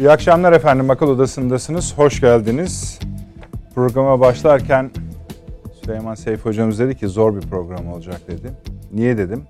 [0.00, 0.90] İyi akşamlar efendim.
[0.90, 1.98] Akıl Odası'ndasınız.
[1.98, 2.98] Hoş geldiniz.
[3.74, 4.90] Programa başlarken
[5.84, 8.52] Süleyman Seyf hocamız dedi ki zor bir program olacak dedi.
[8.92, 9.42] Niye dedim?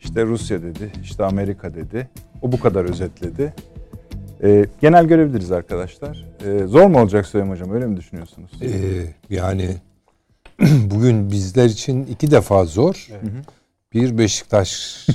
[0.00, 2.08] İşte Rusya dedi, işte Amerika dedi.
[2.42, 3.54] O bu kadar özetledi.
[4.42, 6.26] Ee, genel görebiliriz arkadaşlar.
[6.46, 8.50] Ee, zor mu olacak Süleyman Hocam öyle mi düşünüyorsunuz?
[8.62, 8.68] Ee,
[9.34, 9.76] yani
[10.84, 13.08] bugün bizler için iki defa zor.
[13.10, 13.22] Evet.
[13.94, 15.06] Bir Beşiktaş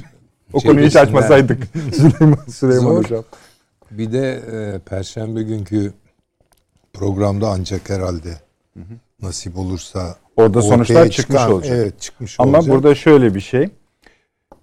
[0.53, 1.63] O konuyu hiç açmasaydık
[1.95, 3.03] Süleyman, Süleyman zor.
[3.03, 3.23] Hocam.
[3.91, 5.93] Bir de e, Perşembe günkü
[6.93, 8.29] programda ancak herhalde
[8.73, 8.93] hı hı.
[9.21, 11.77] nasip olursa orada sonuçlar çıkmış çıkan, olacak.
[11.77, 12.75] Evet çıkmış Ama olacak.
[12.75, 13.69] burada şöyle bir şey.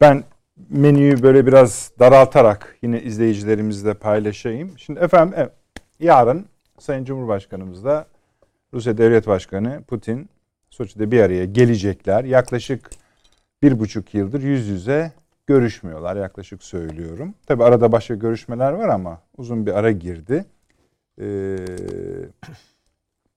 [0.01, 0.25] Ben
[0.71, 4.79] menüyü böyle biraz daraltarak yine izleyicilerimizle paylaşayım.
[4.79, 5.53] Şimdi efendim evet,
[6.01, 6.47] yarın
[6.79, 8.07] Sayın Cumhurbaşkanımızla
[8.75, 10.29] Rusya Devlet Başkanı Putin
[10.71, 12.25] Soçi'de bir araya gelecekler.
[12.25, 12.91] Yaklaşık
[13.63, 15.13] bir buçuk yıldır yüz yüze
[15.47, 17.35] görüşmüyorlar yaklaşık söylüyorum.
[17.47, 20.45] Tabi arada başka görüşmeler var ama uzun bir ara girdi.
[21.21, 21.57] Ee,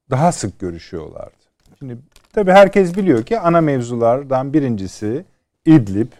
[0.09, 1.45] daha sık görüşüyorlardı.
[1.79, 1.97] Şimdi
[2.33, 5.25] tabi herkes biliyor ki ana mevzulardan birincisi
[5.65, 6.11] İdlib.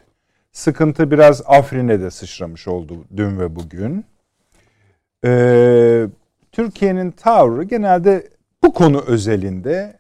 [0.51, 4.05] Sıkıntı biraz Afrin'e de sıçramış oldu dün ve bugün.
[5.25, 6.07] Ee,
[6.51, 8.29] Türkiye'nin tavrı genelde
[8.63, 9.99] bu konu özelinde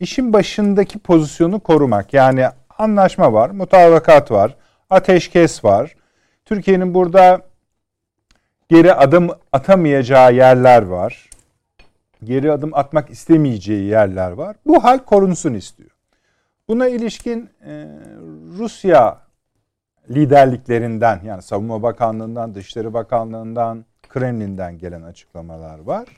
[0.00, 2.14] işin başındaki pozisyonu korumak.
[2.14, 2.46] Yani
[2.78, 4.56] anlaşma var, mutabakat var,
[4.90, 5.94] ateşkes var.
[6.44, 7.42] Türkiye'nin burada
[8.68, 11.30] geri adım atamayacağı yerler var.
[12.24, 14.56] Geri adım atmak istemeyeceği yerler var.
[14.66, 15.90] Bu hal korunsun istiyor.
[16.68, 17.86] Buna ilişkin e,
[18.58, 19.18] Rusya
[20.10, 26.08] liderliklerinden yani Savunma Bakanlığı'ndan, Dışişleri Bakanlığı'ndan, Kremlin'den gelen açıklamalar var.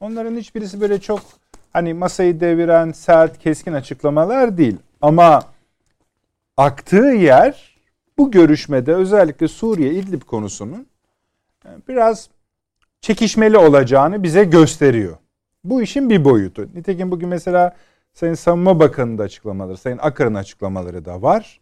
[0.00, 1.20] Onların hiçbirisi böyle çok
[1.72, 4.76] hani masayı deviren sert, keskin açıklamalar değil.
[5.00, 5.42] Ama
[6.56, 7.77] aktığı yer
[8.18, 10.86] bu görüşmede özellikle Suriye İdlib konusunun
[11.64, 12.28] e, biraz
[13.00, 15.16] çekişmeli olacağını bize gösteriyor.
[15.64, 16.68] Bu işin bir boyutu.
[16.74, 17.76] Nitekim bugün mesela
[18.12, 21.60] Sayın Savunma Bakanı'nın açıklamaları, Sayın Akar'ın açıklamaları da var.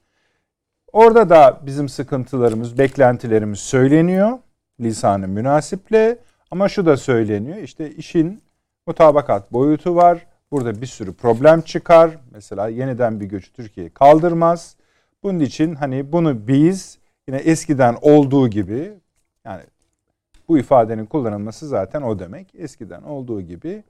[0.93, 4.39] Orada da bizim sıkıntılarımız, beklentilerimiz söyleniyor
[4.81, 6.19] lisanı münasiple
[6.51, 7.57] ama şu da söyleniyor.
[7.57, 8.43] İşte işin
[8.87, 10.27] mutabakat boyutu var.
[10.51, 12.11] Burada bir sürü problem çıkar.
[12.31, 14.77] Mesela yeniden bir göçü Türkiye kaldırmaz.
[15.27, 16.99] Bunun için hani bunu biz
[17.29, 18.93] yine eskiden olduğu gibi
[19.45, 19.63] yani
[20.49, 22.55] bu ifadenin kullanılması zaten o demek.
[22.55, 23.85] Eskiden olduğu gibi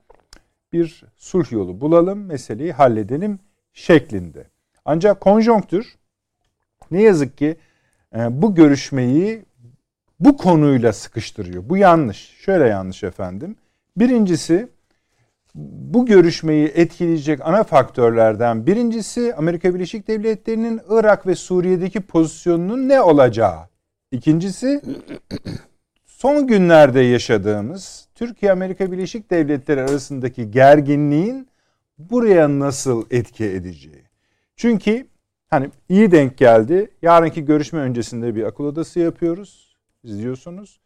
[0.73, 3.39] bir sulh yolu bulalım, meseleyi halledelim
[3.73, 4.47] şeklinde.
[4.85, 5.95] Ancak konjonktür
[6.91, 7.57] ne yazık ki
[8.15, 9.45] e, bu görüşmeyi
[10.19, 11.69] bu konuyla sıkıştırıyor.
[11.69, 12.17] Bu yanlış.
[12.17, 13.55] Şöyle yanlış efendim.
[13.97, 14.67] Birincisi
[15.55, 23.57] bu görüşmeyi etkileyecek ana faktörlerden birincisi Amerika Birleşik Devletleri'nin Irak ve Suriye'deki pozisyonunun ne olacağı.
[24.11, 24.81] İkincisi
[26.05, 31.47] son günlerde yaşadığımız Türkiye Amerika Birleşik Devletleri arasındaki gerginliğin
[31.97, 34.03] buraya nasıl etki edeceği.
[34.55, 35.07] Çünkü
[35.49, 36.91] hani iyi denk geldi.
[37.01, 39.77] Yarınki görüşme öncesinde bir akıl odası yapıyoruz.
[40.03, 40.79] İzliyorsunuz.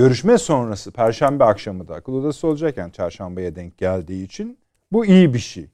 [0.00, 4.58] Görüşme sonrası perşembe akşamı da akıl odası olacak yani çarşambaya denk geldiği için
[4.92, 5.66] bu iyi bir şey.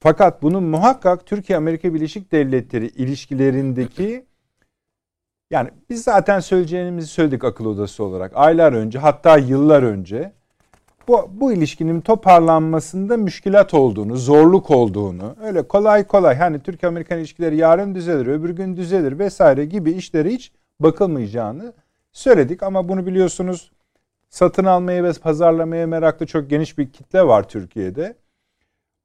[0.00, 4.24] Fakat bunun muhakkak Türkiye Amerika Birleşik Devletleri ilişkilerindeki
[5.50, 10.32] yani biz zaten söyleyeceğimizi söyledik akıl odası olarak aylar önce hatta yıllar önce
[11.08, 17.94] bu, bu ilişkinin toparlanmasında müşkilat olduğunu, zorluk olduğunu, öyle kolay kolay hani Türkiye-Amerikan ilişkileri yarın
[17.94, 21.72] düzelir, öbür gün düzelir vesaire gibi işlere hiç bakılmayacağını
[22.12, 23.72] söyledik ama bunu biliyorsunuz
[24.28, 28.16] satın almaya ve pazarlamaya meraklı çok geniş bir kitle var Türkiye'de.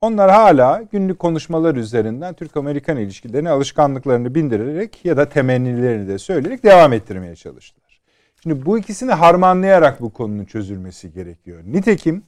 [0.02, 6.94] Onlar hala günlük konuşmalar üzerinden Türk-Amerikan ilişkilerini alışkanlıklarını bindirerek ya da temennilerini de söyleyerek devam
[6.94, 8.02] ettirmeye çalıştılar.
[8.44, 11.64] Şimdi bu ikisini harmanlayarak bu konunun çözülmesi gerekiyor.
[11.66, 12.24] Nitekim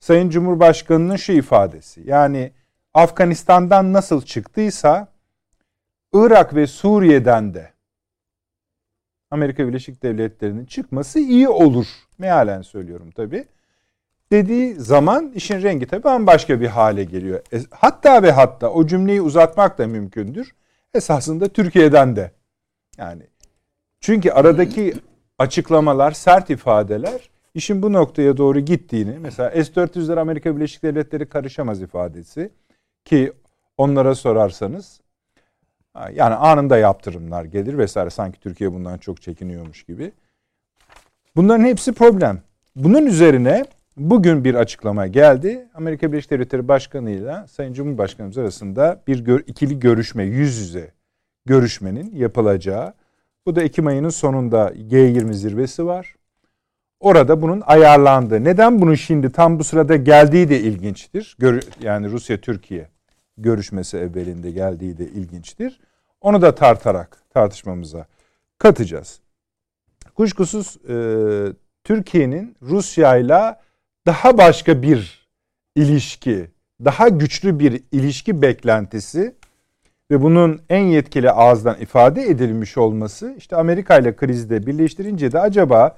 [0.00, 2.52] Sayın Cumhurbaşkanı'nın şu ifadesi yani
[2.94, 5.08] Afganistan'dan nasıl çıktıysa
[6.12, 7.71] Irak ve Suriye'den de
[9.32, 11.86] Amerika Birleşik Devletleri'nin çıkması iyi olur.
[12.18, 13.44] Mealen söylüyorum tabi.
[14.32, 17.40] Dediği zaman işin rengi tabi bambaşka bir hale geliyor.
[17.52, 20.54] E, hatta ve hatta o cümleyi uzatmak da mümkündür.
[20.94, 22.30] Esasında Türkiye'den de.
[22.98, 23.22] Yani
[24.00, 24.94] çünkü aradaki
[25.38, 32.50] açıklamalar, sert ifadeler işin bu noktaya doğru gittiğini mesela S-400'ler Amerika Birleşik Devletleri karışamaz ifadesi
[33.04, 33.32] ki
[33.78, 35.00] onlara sorarsanız
[35.94, 38.10] yani anında yaptırımlar gelir vesaire.
[38.10, 40.12] Sanki Türkiye bundan çok çekiniyormuş gibi.
[41.36, 42.42] Bunların hepsi problem.
[42.76, 43.64] Bunun üzerine
[43.96, 45.68] bugün bir açıklama geldi.
[45.74, 50.90] Amerika Birleşik Devletleri Başkanı ile Sayın Cumhurbaşkanımız arasında bir gör, ikili görüşme, yüz yüze
[51.46, 52.94] görüşmenin yapılacağı.
[53.46, 56.14] Bu da Ekim ayının sonunda G20 zirvesi var.
[57.00, 58.44] orada bunun ayarlandığı.
[58.44, 61.36] Neden bunun şimdi tam bu sırada geldiği de ilginçtir.
[61.82, 62.91] yani Rusya Türkiye
[63.38, 65.80] görüşmesi evvelinde geldiği de ilginçtir.
[66.20, 68.06] Onu da tartarak tartışmamıza
[68.58, 69.20] katacağız.
[70.14, 70.96] Kuşkusuz e,
[71.84, 73.56] Türkiye'nin Rusya ile
[74.06, 75.28] daha başka bir
[75.76, 76.50] ilişki,
[76.84, 79.34] daha güçlü bir ilişki beklentisi
[80.10, 85.96] ve bunun en yetkili ağızdan ifade edilmiş olması işte Amerika ile krizde birleştirince de acaba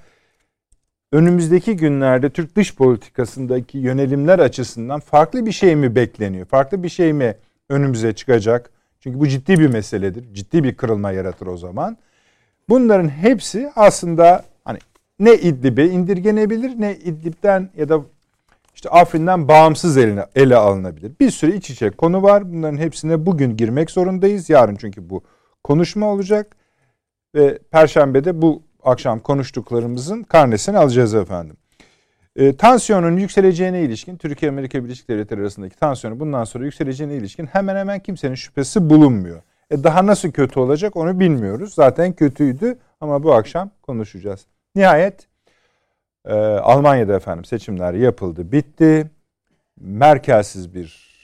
[1.15, 6.47] önümüzdeki günlerde Türk dış politikasındaki yönelimler açısından farklı bir şey mi bekleniyor?
[6.47, 7.37] Farklı bir şey mi
[7.69, 8.71] önümüze çıkacak?
[9.01, 10.35] Çünkü bu ciddi bir meseledir.
[10.35, 11.97] Ciddi bir kırılma yaratır o zaman.
[12.69, 14.79] Bunların hepsi aslında hani
[15.19, 18.01] ne İdlib'e indirgenebilir ne İdlib'den ya da
[18.75, 21.13] işte Afrin'den bağımsız eline, ele alınabilir.
[21.21, 22.53] Bir sürü iç içe konu var.
[22.53, 24.51] Bunların hepsine bugün girmek zorundayız.
[24.51, 25.23] Yarın çünkü bu
[25.65, 26.57] konuşma olacak.
[27.35, 31.57] Ve Perşembe'de bu akşam konuştuklarımızın karnesini alacağız efendim.
[32.37, 38.01] E, tansiyonun yükseleceğine ilişkin Türkiye-Amerika Birleşik Devletleri arasındaki tansiyonu bundan sonra yükseleceğine ilişkin hemen hemen
[38.01, 39.43] kimsenin şüphesi bulunmuyor.
[39.71, 41.75] E, daha nasıl kötü olacak onu bilmiyoruz.
[41.75, 44.47] Zaten kötüydü ama bu akşam konuşacağız.
[44.75, 45.29] Nihayet
[46.27, 49.11] e, Almanya'da efendim seçimler yapıldı, bitti.
[49.81, 51.15] Merkelsiz bir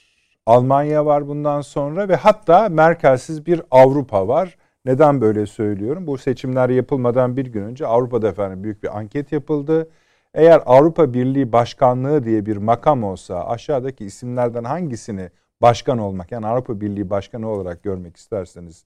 [0.45, 4.57] Almanya var bundan sonra ve hatta merkelsiz bir Avrupa var.
[4.85, 6.07] Neden böyle söylüyorum?
[6.07, 9.89] Bu seçimler yapılmadan bir gün önce Avrupa'da efendim büyük bir anket yapıldı.
[10.33, 15.29] Eğer Avrupa Birliği Başkanlığı diye bir makam olsa aşağıdaki isimlerden hangisini
[15.61, 18.85] başkan olmak yani Avrupa Birliği Başkanı olarak görmek isterseniz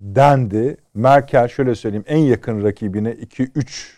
[0.00, 0.76] dendi.
[0.94, 3.94] Merkel şöyle söyleyeyim en yakın rakibine 2-3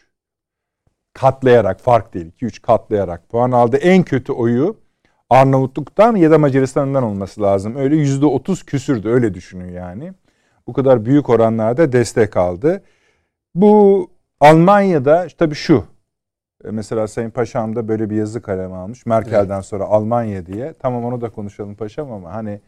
[1.13, 3.77] katlayarak fark değil 2-3 katlayarak puan aldı.
[3.77, 4.77] En kötü oyu
[5.31, 7.77] Arnavutluk'tan ya da Macaristan'dan olması lazım.
[7.77, 10.13] Öyle %30 küsürdü öyle düşünün yani.
[10.67, 12.83] Bu kadar büyük oranlarda destek aldı.
[13.55, 14.11] Bu
[14.41, 15.85] Almanya'da tabii şu
[16.65, 19.07] e, mesela Sayın Paşam da böyle bir yazı kaleme almış.
[19.07, 19.65] Merkel'den evet.
[19.65, 20.73] sonra Almanya diye.
[20.73, 22.61] Tamam onu da konuşalım Paşam ama hani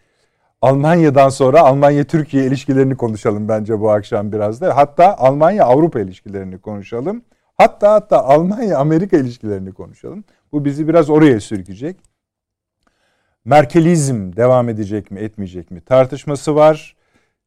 [0.62, 4.76] Almanya'dan sonra Almanya-Türkiye ilişkilerini konuşalım bence bu akşam biraz da.
[4.76, 7.22] Hatta Almanya-Avrupa ilişkilerini konuşalım.
[7.56, 10.24] Hatta hatta Almanya-Amerika ilişkilerini konuşalım.
[10.52, 11.96] Bu bizi biraz oraya sürükleyecek.
[13.44, 16.96] Merkelizm devam edecek mi etmeyecek mi tartışması var.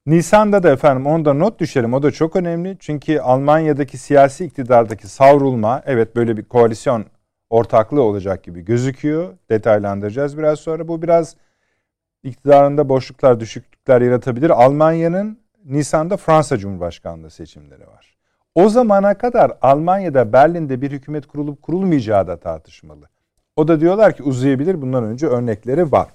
[0.07, 1.93] Nisan'da da efendim onda not düşelim.
[1.93, 2.77] O da çok önemli.
[2.79, 7.05] Çünkü Almanya'daki siyasi iktidardaki savrulma evet böyle bir koalisyon
[7.49, 9.33] ortaklığı olacak gibi gözüküyor.
[9.49, 10.87] Detaylandıracağız biraz sonra.
[10.87, 11.35] Bu biraz
[12.23, 14.49] iktidarında boşluklar, düşüklükler yaratabilir.
[14.49, 18.17] Almanya'nın Nisan'da Fransa Cumhurbaşkanlığı seçimleri var.
[18.55, 23.09] O zamana kadar Almanya'da Berlin'de bir hükümet kurulup kurulmayacağı da tartışmalı.
[23.55, 24.81] O da diyorlar ki uzayabilir.
[24.81, 26.07] Bundan önce örnekleri var.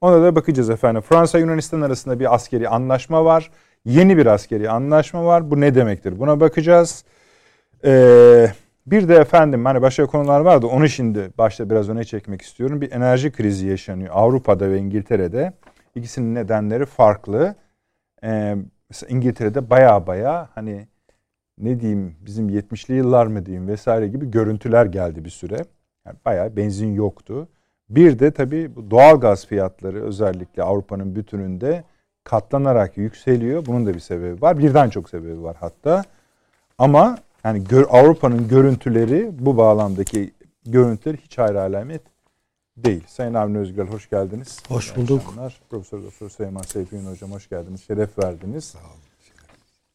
[0.00, 1.02] Ona da bakacağız efendim.
[1.02, 3.50] Fransa Yunanistan arasında bir askeri anlaşma var.
[3.84, 5.50] Yeni bir askeri anlaşma var.
[5.50, 6.18] Bu ne demektir?
[6.18, 7.04] Buna bakacağız.
[7.84, 8.46] Ee,
[8.86, 10.66] bir de efendim hani başka konular vardı.
[10.66, 12.80] Onu şimdi başta biraz öne çekmek istiyorum.
[12.80, 15.52] Bir enerji krizi yaşanıyor Avrupa'da ve İngiltere'de.
[15.94, 17.54] İkisinin nedenleri farklı.
[18.24, 18.56] Ee,
[18.90, 20.88] mesela İngiltere'de baya baya hani
[21.58, 25.56] ne diyeyim bizim 70'li yıllar mı diyeyim vesaire gibi görüntüler geldi bir süre.
[26.06, 27.48] Yani bayağı benzin yoktu.
[27.90, 31.84] Bir de tabii doğal gaz fiyatları özellikle Avrupa'nın bütününde
[32.24, 33.66] katlanarak yükseliyor.
[33.66, 34.58] Bunun da bir sebebi var.
[34.58, 36.04] Birden çok sebebi var hatta.
[36.78, 40.30] Ama yani gör, Avrupa'nın görüntüleri bu bağlamdaki
[40.66, 42.02] görüntüler hiç ayrı alamet
[42.76, 43.04] değil.
[43.06, 44.58] Sayın Avni Özgür hoş geldiniz.
[44.68, 45.34] Hoş bulduk.
[45.70, 47.82] Profesör Doktor Süleyman Seyfi'nin hocam hoş geldiniz.
[47.86, 48.64] Şeref verdiniz.
[48.64, 49.00] Sağ olun.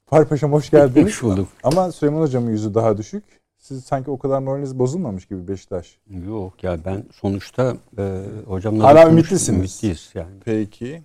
[0.05, 1.05] Fahri Paşam hoş geldiniz.
[1.05, 1.47] Hoş bulduk.
[1.63, 3.23] Ama Süleyman hocamın yüzü daha düşük.
[3.67, 5.97] Siz sanki o kadar moraliniz bozulmamış gibi Beşiktaş.
[6.27, 9.59] Yok ya ben sonuçta e, hocamla Hala ümitlisiniz.
[9.59, 10.39] Ümitliyiz yani.
[10.45, 11.03] Peki.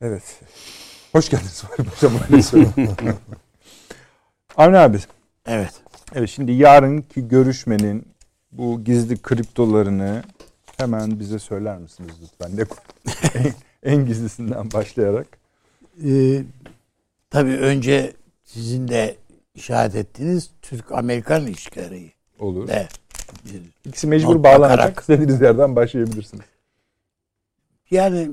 [0.00, 0.40] Evet.
[1.12, 2.12] Hoş geldiniz hocam.
[4.56, 4.98] Avni abi.
[5.46, 5.72] Evet.
[6.14, 8.08] Evet şimdi yarınki görüşmenin
[8.52, 10.22] bu gizli kriptolarını
[10.76, 12.56] hemen bize söyler misiniz lütfen?
[12.56, 12.64] Ne,
[13.84, 15.26] en, en gizlisinden başlayarak.
[16.04, 16.42] Ee,
[17.30, 18.12] tabii önce
[18.44, 19.16] sizin de
[19.54, 22.12] işaret ettiğiniz Türk-Amerikan ilişkileri.
[22.38, 22.68] Olur.
[22.68, 22.88] De,
[23.84, 25.00] İkisi mecbur bağlanacak.
[25.00, 26.44] İstediğiniz yerden başlayabilirsiniz.
[27.90, 28.30] Yani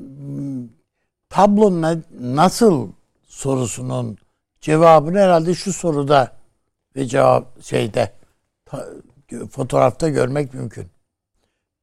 [1.29, 2.89] tablonun nasıl
[3.27, 4.17] sorusunun
[4.61, 6.31] cevabını herhalde şu soruda
[6.95, 8.13] ve cevap şeyde
[8.65, 8.87] ta,
[9.51, 10.87] fotoğrafta görmek mümkün.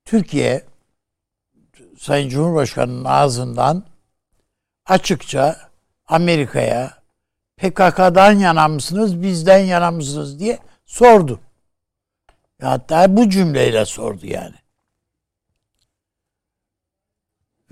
[0.05, 0.65] Türkiye
[1.99, 3.85] Sayın Cumhurbaşkanı'nın ağzından
[4.87, 5.57] açıkça
[6.07, 6.98] Amerika'ya
[7.59, 11.41] PKK'dan yana mısınız, bizden yana mısınız diye sordu.
[12.63, 14.55] Hatta bu cümleyle sordu yani.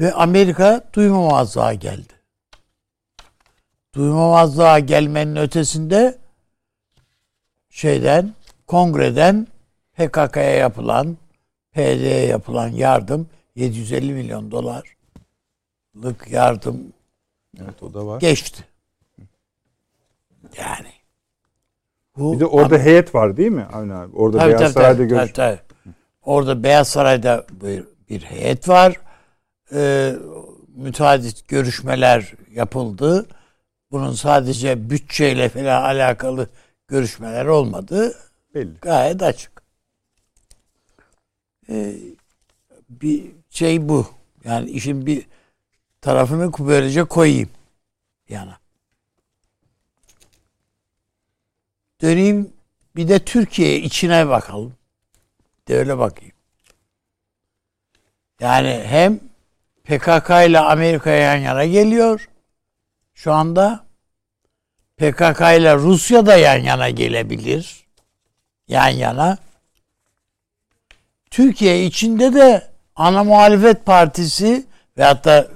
[0.00, 2.12] Ve Amerika duymamazlığa geldi.
[3.94, 6.18] Duymamazlığa gelmenin ötesinde
[7.70, 8.34] şeyden
[8.66, 9.46] kongreden
[9.96, 11.16] PKK'ya yapılan
[11.72, 14.86] PYD'ye yapılan yardım 750 milyon dolarlık
[16.30, 16.92] yardım
[17.62, 18.20] Evet o da var.
[18.20, 18.64] geçti.
[20.58, 20.92] Yani.
[22.16, 23.66] Bu Bir de orada heyet var değil mi?
[23.72, 24.16] Avni abi.
[24.16, 25.32] Orada Tabii, Beyaz tabii, Saray'da tabii, görüş.
[25.32, 25.92] tabii, tabii.
[26.22, 29.00] Orada Beyaz Saray'da bir, bir heyet var.
[29.72, 30.14] Ee,
[30.76, 33.26] müteadit görüşmeler yapıldı.
[33.92, 36.48] Bunun sadece bütçeyle falan alakalı
[36.88, 38.14] görüşmeler olmadı.
[38.54, 38.74] Belli.
[38.82, 39.62] Gayet açık.
[41.70, 41.94] Ee,
[42.88, 44.06] bir şey bu.
[44.44, 45.26] Yani işin bir
[46.00, 47.48] tarafını böylece koyayım
[48.28, 48.58] yana.
[52.10, 52.52] Döneyim
[52.96, 54.74] bir de Türkiye içine bakalım.
[55.68, 56.34] De öyle bakayım.
[58.40, 59.20] Yani hem
[59.84, 62.28] PKK ile Amerika yan yana geliyor
[63.14, 63.86] şu anda.
[64.96, 67.84] PKK ile Rusya da yan yana gelebilir.
[68.68, 69.38] Yan yana.
[71.30, 74.66] Türkiye içinde de ana muhalefet partisi
[74.98, 75.48] ve hatta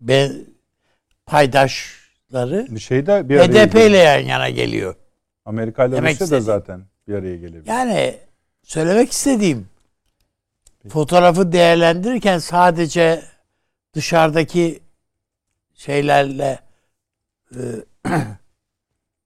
[0.00, 0.30] be,
[1.26, 3.90] paydaşları Bir şey de bir geliyor.
[3.90, 4.94] ile yan yana geliyor.
[5.48, 6.44] Amerika ile Rusya da istediğim.
[6.44, 7.66] zaten bir araya gelebilir.
[7.66, 8.18] Yani
[8.62, 9.68] söylemek istediğim
[10.88, 13.22] fotoğrafı değerlendirirken sadece
[13.94, 14.80] dışarıdaki
[15.74, 16.58] şeylerle
[17.54, 17.58] e,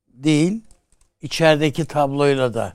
[0.08, 0.62] değil
[1.22, 2.72] içerideki tabloyla da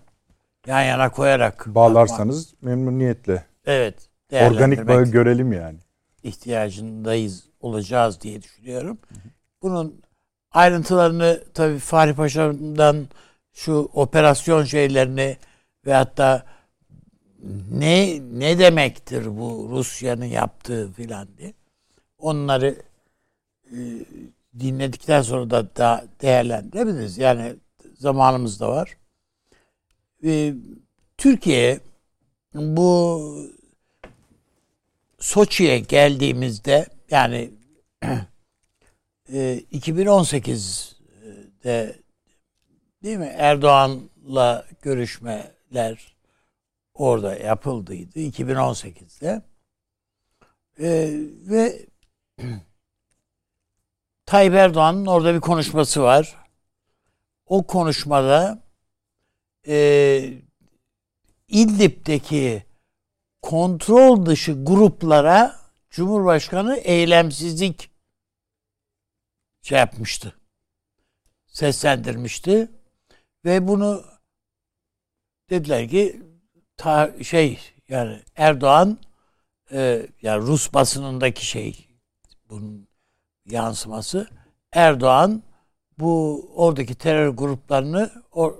[0.68, 3.46] yan yana koyarak Bağlarsanız memnuniyetle.
[3.66, 5.77] evet Organik bağı görelim yani.
[6.24, 8.98] ihtiyacındayız olacağız diye düşünüyorum.
[9.62, 10.01] Bunun
[10.51, 13.08] ayrıntılarını tabii Fahri Paşa'dan
[13.58, 15.38] şu operasyon şeylerini
[15.86, 16.46] ve hatta
[17.72, 21.54] ne ne demektir bu Rusya'nın yaptığı filan diye
[22.18, 22.76] onları
[23.72, 23.78] e,
[24.60, 27.18] dinledikten sonra da daha değerlendirebiliriz.
[27.18, 27.56] Yani
[28.00, 28.98] zamanımız da var.
[30.24, 30.54] E,
[31.18, 31.80] Türkiye
[32.54, 33.22] bu
[35.20, 37.52] Soçi'ye geldiğimizde yani
[39.34, 42.07] e, 2018'de
[43.04, 46.16] değil mi Erdoğan'la görüşmeler
[46.94, 49.42] orada yapıldıydı 2018'de
[50.80, 51.10] E,
[51.50, 51.86] ve
[54.25, 56.36] Tayyip Erdoğan'ın orada bir konuşması var.
[57.46, 58.63] O konuşmada
[59.68, 60.34] e,
[61.48, 62.63] İdlib'deki
[63.42, 67.89] kontrol dışı gruplara Cumhurbaşkanı eylemsizlik
[69.62, 70.36] şey yapmıştı.
[71.48, 72.72] Seslendirmişti.
[73.46, 74.03] Ve bunu
[75.50, 76.22] dediler ki
[76.77, 78.98] ta, şey yani Erdoğan
[79.72, 81.88] e, yani Rus basınındaki şey
[82.50, 82.88] bunun
[83.46, 84.27] yansıması
[84.72, 85.44] Erdoğan
[86.00, 88.56] bu oradaki terör gruplarını o,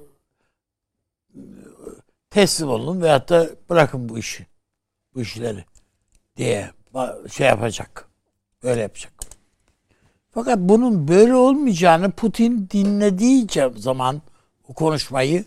[2.30, 4.48] teslim olun veyahut da bırakın bu işi
[5.16, 5.66] bu işleri
[6.38, 6.72] diye
[7.32, 8.10] şey yapacak.
[8.64, 9.14] Böyle yapacak.
[10.32, 14.22] Fakat bunun böyle olmayacağını Putin dinlediği zaman
[14.68, 15.46] o konuşmayı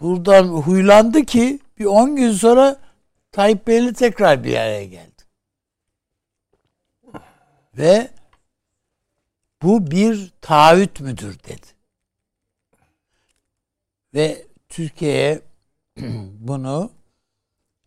[0.00, 2.80] buradan huylandı ki bir 10 gün sonra
[3.32, 5.22] Tayyip Bey'le tekrar bir araya geldi.
[7.78, 8.10] Ve
[9.62, 11.66] bu bir taahhüt müdür dedi.
[14.14, 15.40] Ve Türkiye'ye
[16.38, 16.90] bunu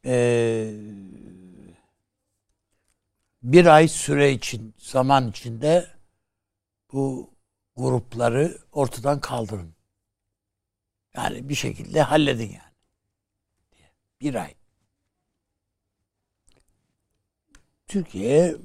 [0.04, 0.74] eee,
[3.44, 5.88] bir ay süre için zaman içinde
[6.94, 7.30] bu
[7.76, 9.77] grupları ortadan kaldırın.
[11.18, 12.74] Yani bir şekilde halledin yani.
[14.22, 14.54] Bir ay.
[17.88, 18.56] Türkiye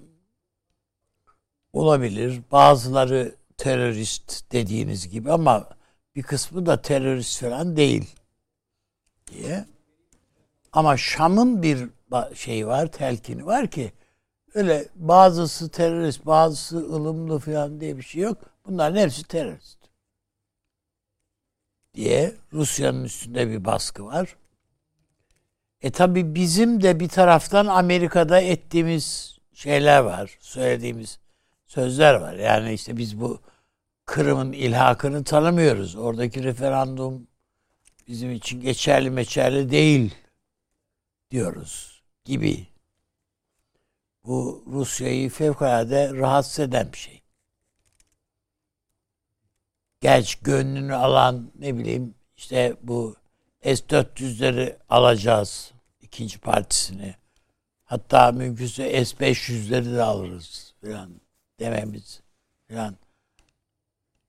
[1.72, 2.42] olabilir.
[2.52, 5.68] Bazıları terörist dediğiniz gibi ama
[6.16, 8.14] bir kısmı da terörist falan değil
[9.26, 9.66] diye.
[10.72, 11.88] Ama Şam'ın bir
[12.34, 13.92] şeyi var, telkini var ki
[14.54, 18.38] öyle bazısı terörist, bazısı ılımlı falan diye bir şey yok.
[18.66, 19.81] Bunların hepsi terörist.
[21.94, 24.36] Diye Rusya'nın üstünde bir baskı var.
[25.80, 30.38] E tabi bizim de bir taraftan Amerika'da ettiğimiz şeyler var.
[30.40, 31.18] Söylediğimiz
[31.66, 32.34] sözler var.
[32.34, 33.40] Yani işte biz bu
[34.06, 35.96] Kırım'ın ilhakını tanımıyoruz.
[35.96, 37.26] Oradaki referandum
[38.08, 40.14] bizim için geçerli meçerli değil
[41.30, 42.66] diyoruz gibi.
[44.24, 47.21] Bu Rusya'yı fevkalade rahatsız eden bir şey.
[50.02, 53.16] Gerçi gönlünü alan ne bileyim işte bu
[53.62, 57.14] S-400'leri alacağız ikinci partisini.
[57.84, 61.10] Hatta mümkünse S-500'leri de alırız falan
[61.60, 62.20] dememiz
[62.68, 62.96] falan.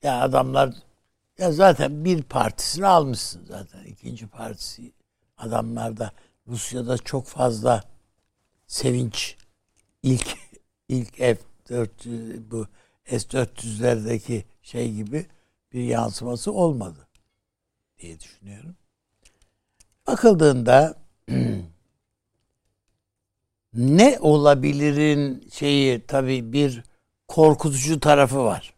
[0.04, 0.74] Ya adamlar
[1.38, 3.84] Ya zaten bir partisini almışsın zaten.
[3.84, 4.92] ikinci partisi
[5.38, 6.12] adamlarda
[6.48, 7.84] Rusya'da çok fazla
[8.68, 9.38] sevinç
[10.04, 10.38] ilk
[10.90, 12.68] ilk F4 bu
[13.06, 15.28] S400'lerdeki şey gibi
[15.74, 17.08] bir yansıması olmadı
[18.00, 18.76] diye düşünüyorum.
[20.08, 20.96] Bakıldığında
[23.74, 26.84] ne olabilirin şeyi tabii bir
[27.28, 28.74] korkutucu tarafı var.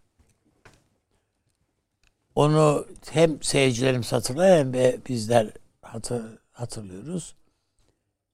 [2.36, 5.50] Onu hem seyircilerimiz hatırlar hem de bizler
[5.82, 7.36] hatır, hatırlıyoruz.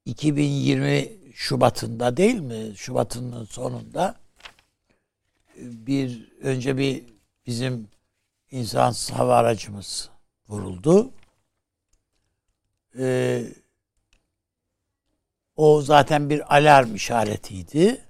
[0.06, 2.72] 2020 Şubat'ında değil mi?
[2.76, 4.16] Şubat'ın sonunda
[5.58, 7.04] bir önce bir
[7.48, 7.88] bizim
[8.52, 10.10] insansız hava aracımız
[10.50, 11.12] vuruldu.
[12.98, 13.46] Ee,
[15.56, 18.06] o zaten bir alarm işaretiydi.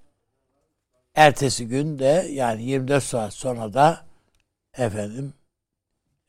[1.16, 4.06] Ertesi gün de yani 24 saat sonra da
[4.78, 5.34] efendim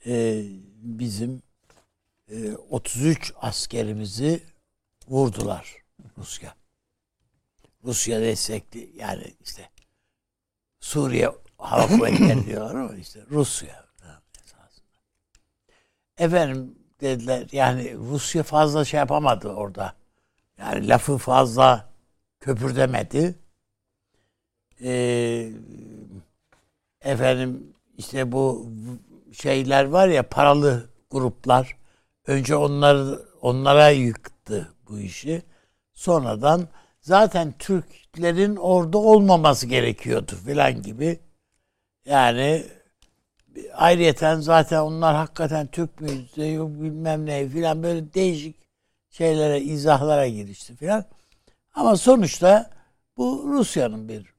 [0.06, 0.42] e,
[0.76, 1.42] bizim
[2.28, 4.42] e, 33 askerimizi
[5.08, 5.76] vurdular
[6.18, 6.54] Rusya.
[7.84, 9.70] Rusya destekli yani işte
[10.80, 13.81] Suriye Hava Kuvvetleri diyorlar ama işte Rusya.
[16.18, 19.94] Efendim dediler yani Rusya fazla şey yapamadı orada.
[20.58, 21.88] Yani lafı fazla
[22.40, 23.38] köpürdemedi.
[24.84, 25.52] Ee,
[27.00, 28.72] efendim işte bu
[29.32, 31.76] şeyler var ya paralı gruplar
[32.26, 35.42] önce onları onlara yıktı bu işi.
[35.92, 36.68] Sonradan
[37.00, 41.20] zaten Türklerin orada olmaması gerekiyordu filan gibi.
[42.06, 42.64] Yani
[43.74, 48.56] ayrıyeten zaten onlar hakikaten Türk müyüz yok bilmem ne filan böyle değişik
[49.10, 51.04] şeylere izahlara girişti filan.
[51.74, 52.70] Ama sonuçta
[53.16, 54.32] bu Rusya'nın bir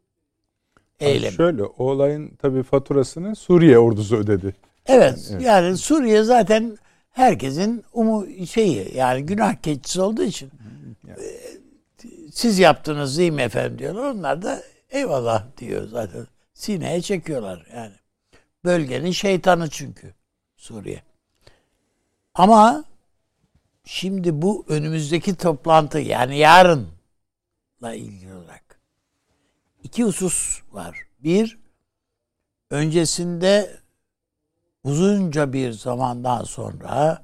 [0.99, 1.35] eylemi.
[1.35, 4.55] Şöyle o olayın tabii faturasını Suriye ordusu ödedi.
[4.85, 5.41] Evet, evet.
[5.41, 6.77] yani Suriye zaten
[7.11, 10.51] herkesin umu şeyi yani günah keçisi olduğu için
[11.07, 11.19] yani.
[12.31, 14.11] siz yaptınız değil mi efendim diyorlar.
[14.11, 16.27] Onlar da eyvallah diyor zaten.
[16.53, 17.93] Sineye çekiyorlar yani.
[18.63, 20.13] Bölgenin şeytanı çünkü
[20.57, 21.03] Suriye.
[22.33, 22.83] Ama
[23.85, 28.79] şimdi bu önümüzdeki toplantı yani yarınla ilgili olarak
[29.83, 30.97] iki husus var.
[31.19, 31.59] Bir,
[32.69, 33.81] öncesinde
[34.83, 37.23] uzunca bir zamandan sonra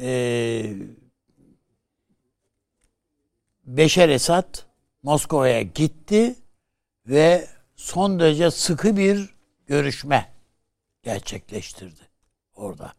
[0.00, 0.76] e,
[3.64, 4.58] Beşer Esad
[5.02, 6.34] Moskova'ya gitti
[7.06, 9.33] ve son derece sıkı bir
[9.66, 10.32] görüşme
[11.02, 12.08] gerçekleştirdi
[12.54, 12.92] orada.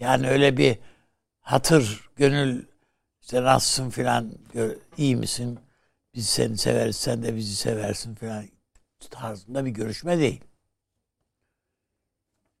[0.00, 0.78] Yani öyle bir
[1.40, 2.66] hatır, gönül
[3.20, 4.32] işte nasılsın filan
[4.96, 5.58] iyi misin?
[6.14, 8.44] Biz seni severiz, sen de bizi seversin filan
[9.10, 10.40] tarzında bir görüşme değil.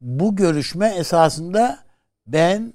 [0.00, 1.84] Bu görüşme esasında
[2.26, 2.74] ben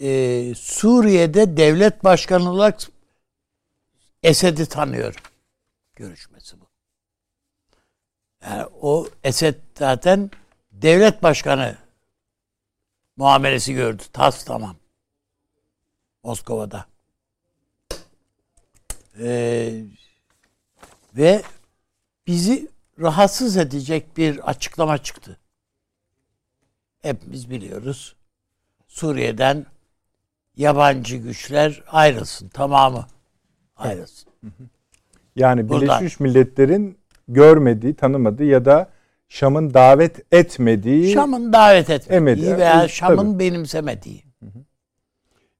[0.00, 2.80] e, Suriye'de devlet başkanı olarak
[4.22, 5.22] Esed'i tanıyorum.
[5.96, 6.59] Görüşmesi.
[8.44, 10.30] Yani o Esed zaten
[10.72, 11.76] devlet başkanı
[13.16, 14.02] muamelesi gördü.
[14.12, 14.76] Tas tamam.
[16.22, 16.86] Moskova'da.
[19.18, 19.84] Ee,
[21.16, 21.42] ve
[22.26, 25.38] bizi rahatsız edecek bir açıklama çıktı.
[27.02, 28.16] Hepimiz biliyoruz.
[28.88, 29.66] Suriye'den
[30.56, 32.48] yabancı güçler ayrılsın.
[32.48, 33.06] Tamamı
[33.76, 34.32] ayrılsın.
[35.36, 35.82] Yani Buradan.
[35.82, 36.99] Birleşmiş Milletler'in
[37.32, 38.88] görmediği, tanımadığı ya da
[39.28, 42.16] Şam'ın davet etmediği Şam'ın davet etmediği
[42.46, 42.58] emedi.
[42.58, 44.24] veya Şam'ın benimsemediği.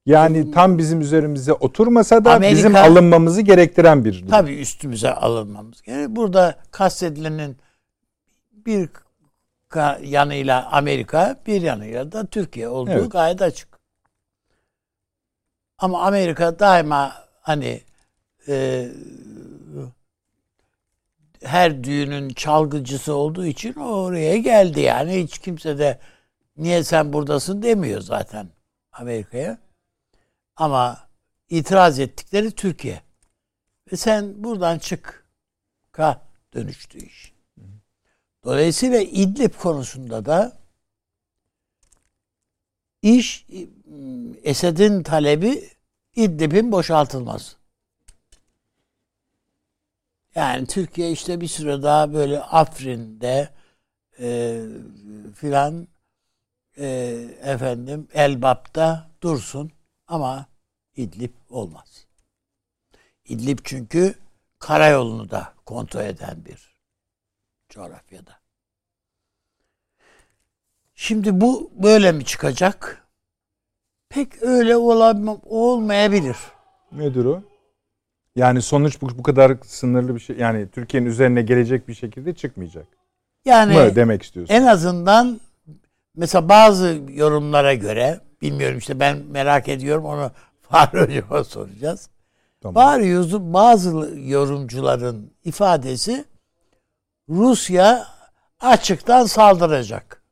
[0.05, 4.27] Yani tam bizim üzerimize oturmasa da Amerika, bizim alınmamızı gerektiren bir durum.
[4.27, 6.15] Tabii üstümüze alınmamız gerekiyor.
[6.15, 7.57] Burada kastedilenin
[8.65, 8.89] bir
[10.03, 13.11] yanıyla Amerika, bir yanıyla da Türkiye olduğu evet.
[13.11, 13.67] gayet açık.
[15.77, 17.81] Ama Amerika daima hani
[18.47, 18.87] e,
[21.43, 25.23] her düğünün çalgıcısı olduğu için oraya geldi yani.
[25.23, 25.99] Hiç kimse de
[26.57, 28.49] niye sen buradasın demiyor zaten
[28.91, 29.57] Amerika'ya.
[30.55, 31.09] Ama
[31.49, 33.01] itiraz ettikleri Türkiye.
[33.91, 35.25] Ve sen buradan çık.
[35.91, 36.21] Ka
[36.53, 37.33] dönüştü iş.
[38.43, 40.57] Dolayısıyla İdlib konusunda da
[43.01, 43.45] iş
[44.43, 45.69] Esed'in talebi
[46.15, 47.60] İdlib'in boşaltılması.
[50.35, 53.49] Yani Türkiye işte bir süre daha böyle Afrin'de
[54.19, 54.61] e,
[55.35, 55.87] filan
[56.77, 56.85] e,
[57.41, 59.71] efendim Elbap'ta dursun
[60.07, 60.45] ama
[60.95, 62.07] İdlib olmaz.
[63.25, 64.15] İdlib çünkü
[64.59, 66.75] karayolunu da kontrol eden bir
[67.69, 68.41] coğrafyada.
[70.95, 73.07] Şimdi bu böyle mi çıkacak?
[74.09, 76.37] Pek öyle olam- olmayabilir.
[76.91, 77.43] Nedir o?
[78.35, 80.37] Yani sonuç bu, bu kadar sınırlı bir şey.
[80.37, 82.87] Yani Türkiye'nin üzerine gelecek bir şekilde çıkmayacak.
[83.45, 84.53] Yani mı demek istiyorsun?
[84.53, 85.39] en azından
[86.15, 92.09] mesela bazı yorumlara göre bilmiyorum işte ben merak ediyorum onu Fahri Hocam'a soracağız.
[92.61, 92.75] Tamam.
[92.75, 93.89] Bazı, bazı
[94.19, 96.25] yorumcuların ifadesi
[97.29, 98.07] Rusya
[98.59, 100.23] açıktan saldıracak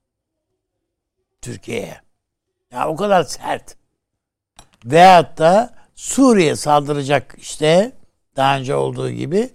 [1.42, 2.02] Türkiye'ye.
[2.72, 3.76] Ya o kadar sert.
[4.86, 7.92] Veyahut da Suriye saldıracak işte
[8.36, 9.50] daha önce olduğu gibi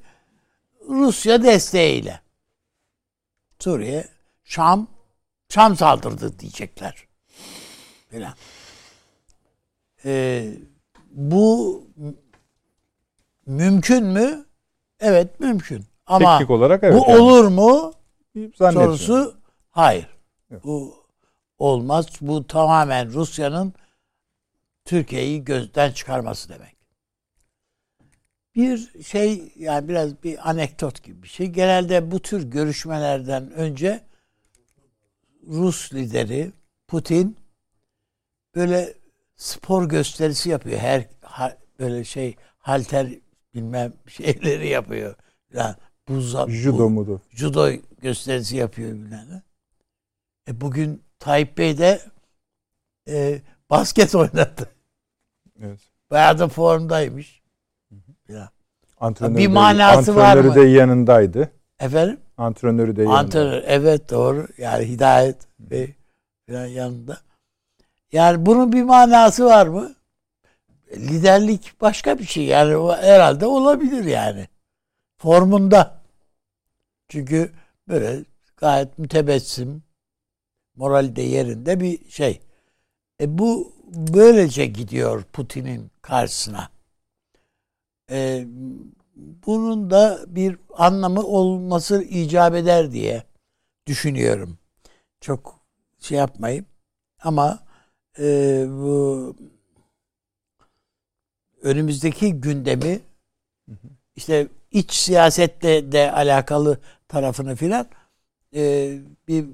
[0.89, 2.21] Rusya desteğiyle.
[3.59, 4.09] Suriye,
[4.45, 4.87] Şam,
[5.49, 7.07] Şam saldırdı diyecekler.
[8.11, 8.35] Falan.
[10.05, 10.53] Ee,
[11.11, 11.83] bu
[13.47, 14.47] mümkün mü?
[15.01, 15.85] Evet mümkün.
[16.07, 16.95] Ama Teknik olarak evet.
[16.95, 17.21] bu yani.
[17.21, 17.93] olur mu?
[18.57, 19.37] Sorusu
[19.71, 20.07] hayır.
[20.51, 20.65] Yok.
[20.65, 20.95] Bu
[21.59, 22.07] olmaz.
[22.21, 23.75] Bu tamamen Rusya'nın
[24.85, 26.75] Türkiye'yi gözden çıkarması demek.
[28.55, 31.47] Bir şey yani biraz bir anekdot gibi bir şey.
[31.47, 34.05] Genelde bu tür görüşmelerden önce
[35.47, 36.53] Rus lideri
[36.89, 37.37] Putin
[38.55, 38.95] böyle
[39.37, 40.79] spor gösterisi yapıyor.
[40.79, 43.09] Her ha- böyle şey halter
[43.55, 45.15] bilmem şeyleri yapıyor.
[45.53, 45.75] Yani
[46.09, 47.23] buzla, Judo mudu?
[47.31, 47.71] judo
[48.03, 49.43] gösterisi yapıyor bilmem.
[50.49, 52.01] E bugün Tayyip Bey de
[53.09, 54.71] e, basket oynadı.
[55.63, 55.81] Evet.
[56.11, 57.43] Bayağı da formdaymış.
[58.29, 58.51] Ya.
[59.01, 60.55] Antrenörü Bir de- manası var antrenörü mı?
[60.55, 61.51] de yanındaydı.
[61.81, 62.21] Efendim?
[62.37, 63.27] Antrenörü de yanındaydı.
[63.27, 63.63] Antrenör.
[63.67, 64.49] Evet doğru.
[64.59, 65.95] Yani Hidayet Bey
[66.49, 67.21] falan yanında.
[68.13, 69.95] Yani bunun bir manası var mı?
[70.97, 72.45] Liderlik başka bir şey.
[72.45, 74.49] Yani o herhalde olabilir yani.
[75.19, 76.01] Formunda.
[77.09, 77.53] Çünkü
[77.89, 78.25] böyle
[78.57, 79.83] gayet mütebessim,
[80.77, 82.41] morali de yerinde bir şey.
[83.21, 86.69] E bu böylece gidiyor Putin'in karşısına.
[88.11, 88.47] E,
[89.47, 93.23] bunun da bir anlamı olması icap eder diye
[93.87, 94.59] düşünüyorum.
[95.21, 95.61] Çok
[96.01, 96.67] şey yapmayayım
[97.23, 97.59] ama
[98.19, 98.25] e,
[98.69, 99.37] bu
[101.63, 103.01] önümüzdeki gündemi
[104.17, 106.79] işte iç siyasetle de alakalı
[107.09, 107.87] tarafını filan
[108.55, 108.93] e,
[109.29, 109.47] bir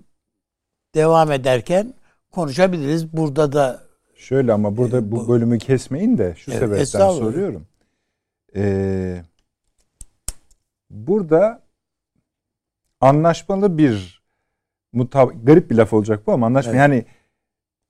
[0.95, 1.95] devam ederken
[2.31, 3.13] konuşabiliriz.
[3.13, 3.90] Burada da
[4.21, 7.67] Şöyle ama burada Ee, bu bu- bölümü kesmeyin de şu Evet, sebepten soruyorum.
[8.57, 9.23] Ee,
[10.91, 11.63] burada
[13.01, 14.23] anlaşmalı bir
[14.93, 16.81] mutab garip bir laf olacak bu ama anlaşma Evet.
[16.81, 17.05] yani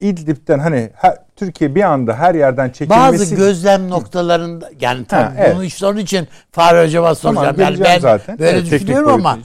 [0.00, 5.54] İdlib'den hani her, Türkiye bir anda her yerden çekilmesi bazı gözlem noktalarında yani tabii evet.
[5.56, 7.60] bunu işte onun için Fahri Hocam'a Tamam, soracağım.
[7.60, 8.38] yani geleceğim ben zaten.
[8.38, 9.38] böyle Evet, düşünüyorum ama.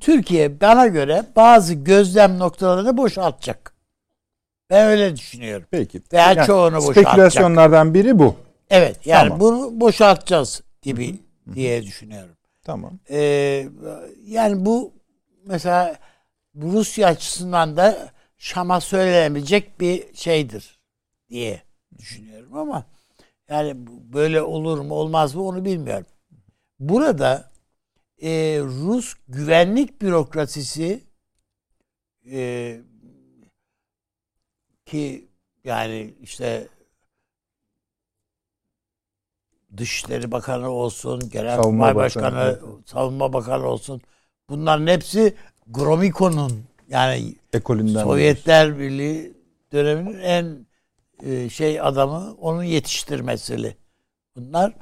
[0.00, 3.77] Türkiye bana göre bazı gözlem noktalarını boşaltacak.
[4.70, 5.66] Ben öyle düşünüyorum.
[5.70, 6.02] Peki.
[6.12, 7.04] Veya çoğunu boşaltacak.
[7.04, 8.36] Spekülasyonlardan biri bu.
[8.70, 9.40] Evet yani Tamam.
[9.40, 11.18] bunu boşaltacağız gibi
[11.54, 12.36] diye düşünüyorum.
[12.62, 12.98] Tamam.
[13.10, 13.68] Ee,
[14.26, 14.92] yani bu
[15.44, 15.96] mesela
[16.56, 20.78] Rusya açısından da Şam'a söylenebilecek bir şeydir
[21.28, 21.62] diye
[21.98, 22.86] düşünüyorum ama
[23.48, 23.74] yani
[24.12, 26.06] böyle olur mu olmaz mı onu bilmiyorum.
[26.80, 27.50] Burada
[28.22, 31.04] e, Rus güvenlik bürokrasisi
[32.30, 32.80] e,
[34.90, 35.28] ki
[35.64, 36.68] yani işte
[39.76, 42.58] Dışişleri Bakanı olsun, Genelkurmay Savunma Başkanı, Bakanı.
[42.86, 44.00] Savunma Bakanı olsun.
[44.48, 45.34] Bunların hepsi
[45.66, 48.02] Gromyko'nun yani Ekolünden.
[48.02, 49.34] Sovyetler Birliği
[49.72, 50.66] döneminin en
[51.22, 53.76] e, şey adamı onun yetiştirmesiyle.
[54.36, 54.72] Bunlar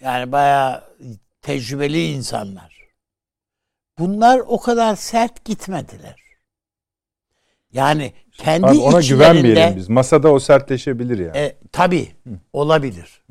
[0.00, 0.84] yani bayağı
[1.42, 2.88] tecrübeli insanlar.
[3.98, 6.21] Bunlar o kadar sert gitmediler.
[7.72, 9.88] Yani kendi Abi ona içlerinde güvenmeyelim biz.
[9.88, 11.36] Masada o sertleşebilir yani.
[11.36, 12.08] e, tabii
[12.52, 13.22] olabilir.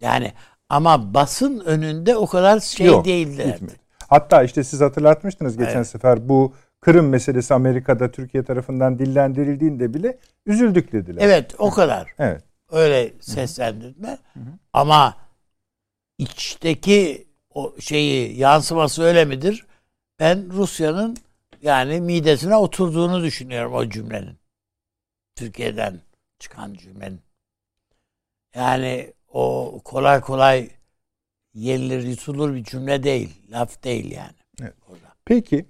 [0.00, 0.32] Yani
[0.68, 3.46] ama basın önünde o kadar şey Yok, değildiler.
[3.46, 3.72] gitmedi.
[4.08, 5.86] Hatta işte siz hatırlatmıştınız geçen Evet.
[5.86, 11.22] sefer bu Kırım meselesi Amerika'da Türkiye tarafından dillendirildiğinde bile üzüldük dediler.
[11.24, 12.12] Evet o kadar.
[12.18, 12.42] Evet.
[12.72, 14.18] Öyle seslendirdiler.
[14.72, 15.16] Ama
[16.18, 19.66] içteki o şeyi yansıması öyle midir?
[20.20, 21.16] Ben Rusya'nın
[21.62, 24.38] yani midesine oturduğunu düşünüyorum o cümlenin.
[25.34, 26.00] Türkiye'den
[26.38, 27.20] çıkan cümlenin.
[28.54, 30.68] Yani o kolay kolay
[31.54, 33.42] yenilir yutulur bir cümle değil.
[33.50, 34.36] Laf değil yani.
[34.60, 34.74] Evet.
[34.88, 35.14] Orada.
[35.24, 35.66] Peki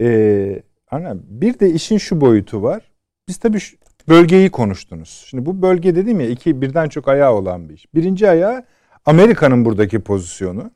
[0.00, 2.90] eee ana bir de işin şu boyutu var.
[3.28, 3.76] Biz tabii şu
[4.08, 5.24] bölgeyi konuştunuz.
[5.28, 7.94] Şimdi bu bölge dedim ya iki birden çok ayağı olan bir iş.
[7.94, 8.64] Birinci ayağı
[9.06, 10.70] Amerika'nın buradaki pozisyonu.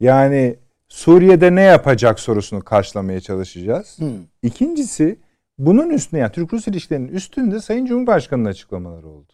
[0.00, 0.56] Yani
[0.96, 3.98] Suriye'de ne yapacak sorusunu karşılamaya çalışacağız.
[3.98, 4.10] Hı.
[4.42, 5.18] İkincisi
[5.58, 9.32] Bunun üstüne yani Türk-Rus ilişkilerinin üstünde Sayın Cumhurbaşkanı'nın açıklamaları oldu.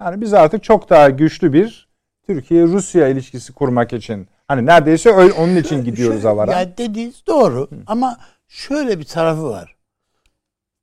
[0.00, 1.88] Yani biz artık çok daha güçlü bir
[2.26, 6.52] Türkiye-Rusya ilişkisi kurmak için hani neredeyse öyle, onun için gidiyoruz Şöyle- avara.
[6.52, 9.76] Ya dediğiniz doğru ama şöyle bir tarafı var.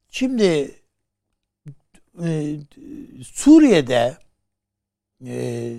[0.10, 0.72] Şimdi
[2.24, 2.56] e,
[3.24, 4.18] Suriye'de
[5.26, 5.74] e,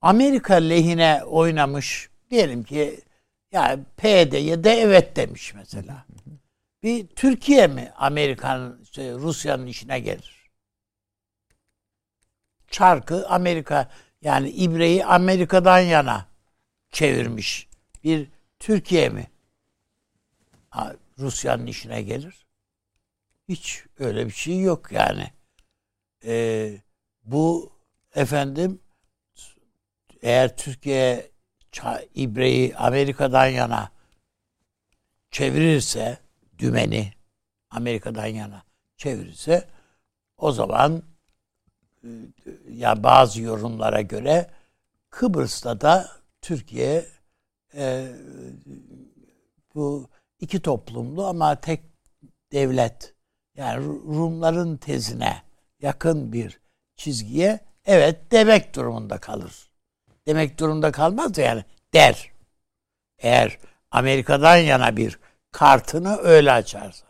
[0.00, 3.00] Amerika lehine oynamış diyelim ki
[3.52, 6.06] yani PYD'ye de evet demiş mesela.
[6.82, 10.50] Bir Türkiye mi Amerika'nın işte Rusya'nın işine gelir?
[12.68, 13.90] Çarkı Amerika
[14.22, 16.26] yani ibreyi Amerika'dan yana
[16.90, 17.68] çevirmiş
[18.04, 19.30] bir Türkiye mi
[21.18, 22.46] Rusya'nın işine gelir?
[23.48, 25.32] Hiç öyle bir şey yok yani.
[26.24, 26.78] Ee,
[27.24, 27.72] bu
[28.14, 28.80] efendim
[30.22, 31.31] eğer Türkiye
[32.14, 33.90] ibreyi Amerika'dan yana
[35.30, 36.18] çevirirse
[36.58, 37.12] dümeni
[37.70, 38.62] Amerika'dan yana
[38.96, 39.68] çevirirse
[40.36, 41.02] o zaman
[42.04, 42.08] e,
[42.70, 44.50] ya bazı yorumlara göre
[45.10, 46.08] Kıbrıs'ta da
[46.42, 47.06] Türkiye
[47.74, 48.12] e,
[49.74, 50.08] bu
[50.40, 51.80] iki toplumlu ama tek
[52.52, 53.14] devlet
[53.56, 55.42] yani Ru- Rumların tezine
[55.80, 56.60] yakın bir
[56.96, 59.71] çizgiye evet demek durumunda kalır.
[60.26, 62.32] Demek durumunda kalmaz yani der.
[63.18, 63.58] Eğer
[63.90, 65.18] Amerika'dan yana bir
[65.50, 67.06] kartını öyle açarsa.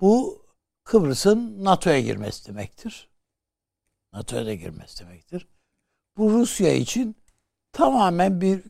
[0.00, 0.42] Bu
[0.84, 3.08] Kıbrıs'ın NATO'ya girmesi demektir.
[4.12, 5.46] NATO'ya da girmesi demektir.
[6.16, 7.16] Bu Rusya için
[7.72, 8.62] tamamen bir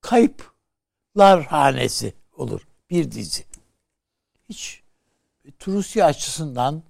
[0.00, 2.68] kayıplar hanesi olur.
[2.90, 3.44] Bir dizi.
[4.48, 4.82] Hiç
[5.66, 6.82] Rusya açısından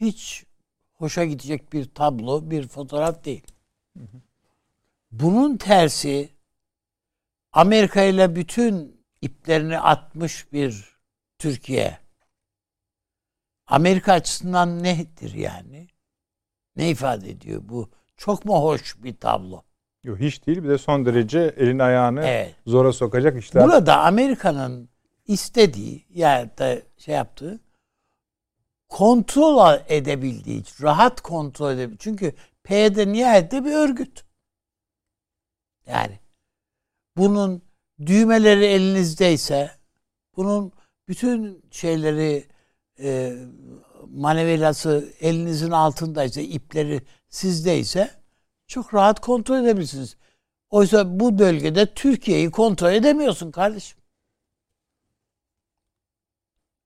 [0.00, 0.44] hiç
[0.94, 3.46] hoşa gidecek bir tablo, bir fotoğraf değil.
[5.10, 6.28] Bunun tersi
[7.52, 10.98] Amerika ile bütün iplerini atmış bir
[11.38, 11.98] Türkiye.
[13.66, 15.88] Amerika açısından nedir yani?
[16.76, 17.90] Ne ifade ediyor bu?
[18.16, 19.62] Çok mu hoş bir tablo?
[20.04, 22.54] Yok hiç değil bir de son derece elin ayağını Evet.
[22.66, 23.64] zora sokacak işler.
[23.64, 24.88] Burada Amerika'nın
[25.26, 27.60] istediği yani da şey yaptığı
[28.88, 31.98] kontrol edebildiği, rahat kontrol edebildiği.
[31.98, 32.32] Çünkü
[32.64, 34.27] PYD nihayetinde bir örgüt.
[35.88, 36.18] Yani
[37.16, 37.62] bunun
[38.06, 39.70] düğmeleri elinizdeyse,
[40.36, 40.72] bunun
[41.08, 42.48] bütün şeyleri
[43.00, 43.36] e,
[44.06, 48.10] manevelası elinizin altındaysa, ipleri sizdeyse
[48.66, 50.16] çok rahat kontrol edebilirsiniz.
[50.70, 53.98] Oysa bu bölgede Türkiye'yi kontrol edemiyorsun kardeşim.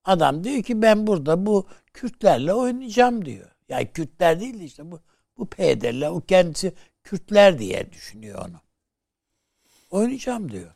[0.04, 3.50] Adam diyor ki ben burada bu Kürtlerle oynayacağım diyor.
[3.68, 5.00] Yani Kürtler değil de işte bu
[5.38, 8.60] bu PYD'ler o kendisi Kürtler diye düşünüyor onu.
[9.96, 10.74] Oynayacağım diyor.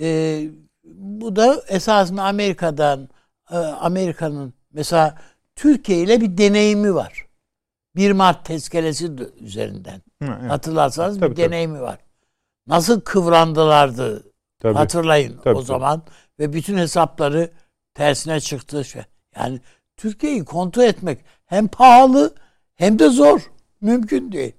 [0.00, 0.48] Ee,
[0.94, 3.08] bu da esasında Amerika'dan
[3.50, 5.18] e, Amerika'nın mesela
[5.56, 7.26] Türkiye ile bir deneyimi var.
[7.96, 10.02] 1 Mart tezkeresi de- üzerinden.
[10.22, 10.50] Hı, evet.
[10.50, 11.46] Hatırlarsanız Tabii, bir tabii.
[11.46, 11.98] deneyimi var.
[12.66, 14.74] Nasıl kıvrandılardı Tabii.
[14.74, 15.66] hatırlayın Tabii, o tabii.
[15.66, 16.02] zaman
[16.38, 17.50] ve bütün hesapları
[17.94, 19.02] tersine çıktı şey.
[19.36, 19.60] Yani
[19.96, 22.34] Türkiye'yi kontrol etmek hem pahalı
[22.74, 23.40] hem de zor.
[23.80, 24.52] Mümkün değil.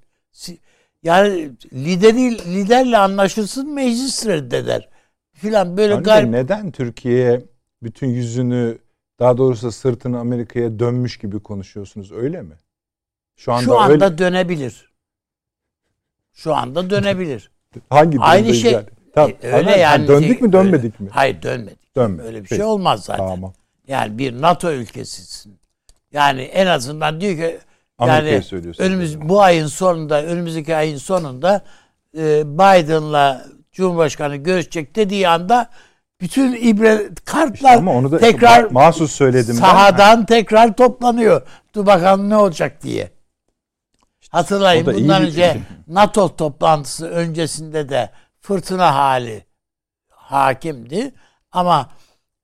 [1.04, 4.90] Yani lideri liderle anlaşırsın meclis reddeder.
[5.34, 6.30] Filan böyle de garip.
[6.30, 7.46] neden Türkiye
[7.84, 8.78] bütün yüzünü
[9.20, 12.56] daha doğrusu sırtını Amerika'ya dönmüş gibi konuşuyorsunuz öyle mi?
[13.36, 14.18] Şu anda, Şu anda öyle.
[14.18, 14.94] dönebilir.
[16.34, 17.52] Şu anda dönebilir.
[17.90, 18.86] Hangi Aynı şey- yani?
[19.14, 20.08] Tamam, E, öyle ama yani.
[20.08, 21.04] döndük mü dönmedik öyle.
[21.04, 21.10] mi?
[21.14, 21.96] Hayır dönmedik.
[21.96, 22.26] Dönmedik.
[22.26, 22.56] Öyle bir Peki.
[22.56, 23.28] şey olmaz zaten.
[23.28, 23.54] Tamam.
[23.88, 25.60] Yani bir NATO ülkesisin.
[26.12, 27.60] Yani en azından diyor ki
[28.00, 28.90] Amerika'ya yani söylüyorsunuz.
[28.90, 31.62] önümüz bu ayın sonunda, önümüzdeki ayın sonunda
[32.18, 35.70] e, Biden'la Cumhurbaşkanı görüşecek dediği anda
[36.22, 39.62] bütün ibre kartlar İşte ama onu da tekrar ma- mahsus söyledim ben.
[39.62, 41.42] sahadan tekrar toplanıyor.
[41.76, 43.12] Dur bakalım ne olacak diye.
[44.30, 45.58] Hatırlayın bundan önce
[45.88, 48.10] NATO toplantısı öncesinde de
[48.42, 49.46] fırtına hali
[50.10, 51.14] hakimdi.
[51.52, 51.90] Ama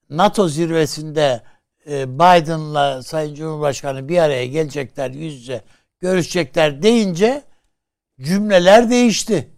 [0.09, 1.41] NATO zirvesinde
[1.85, 5.61] Biden'la Sayın Cumhurbaşkanı bir araya gelecekler, yüz yüze
[5.99, 7.41] görüşecekler deyince
[8.21, 9.49] cümleler değişti.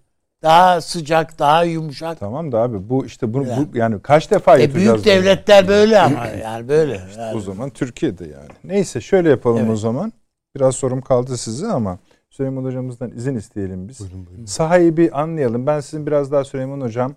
[0.44, 2.20] Daha sıcak, daha yumuşak.
[2.20, 3.68] Tamam da abi bu işte bu, Yani.
[3.74, 5.04] bu yani kaç defa E büyük bunu?
[5.04, 7.02] devletler böyle ama yani böyle.
[7.18, 7.38] Yani.
[7.38, 8.48] O zaman Türkiye'de yani.
[8.64, 9.70] Neyse şöyle yapalım Evet.
[9.70, 10.14] o zaman.
[10.56, 14.00] Biraz sorum kaldı size ama Süleyman hocamızdan izin isteyelim biz.
[14.00, 14.46] Buyurun, buyurun.
[14.46, 15.68] Sahayı bir anlayalım.
[15.68, 17.16] Ben sizin biraz daha Süleyman hocam e,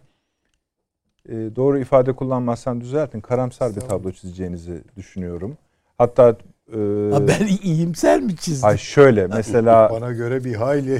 [1.34, 3.20] doğru ifade kullanmazsam düzeltin.
[3.20, 5.56] Karamsar bir tablo çizeceğinizi düşünüyorum.
[5.98, 6.28] Hatta
[6.72, 6.76] e,
[7.12, 8.68] Ha, ben iyimser mi çizdim?
[8.68, 10.96] ay şöyle mesela Bana göre bir hayli.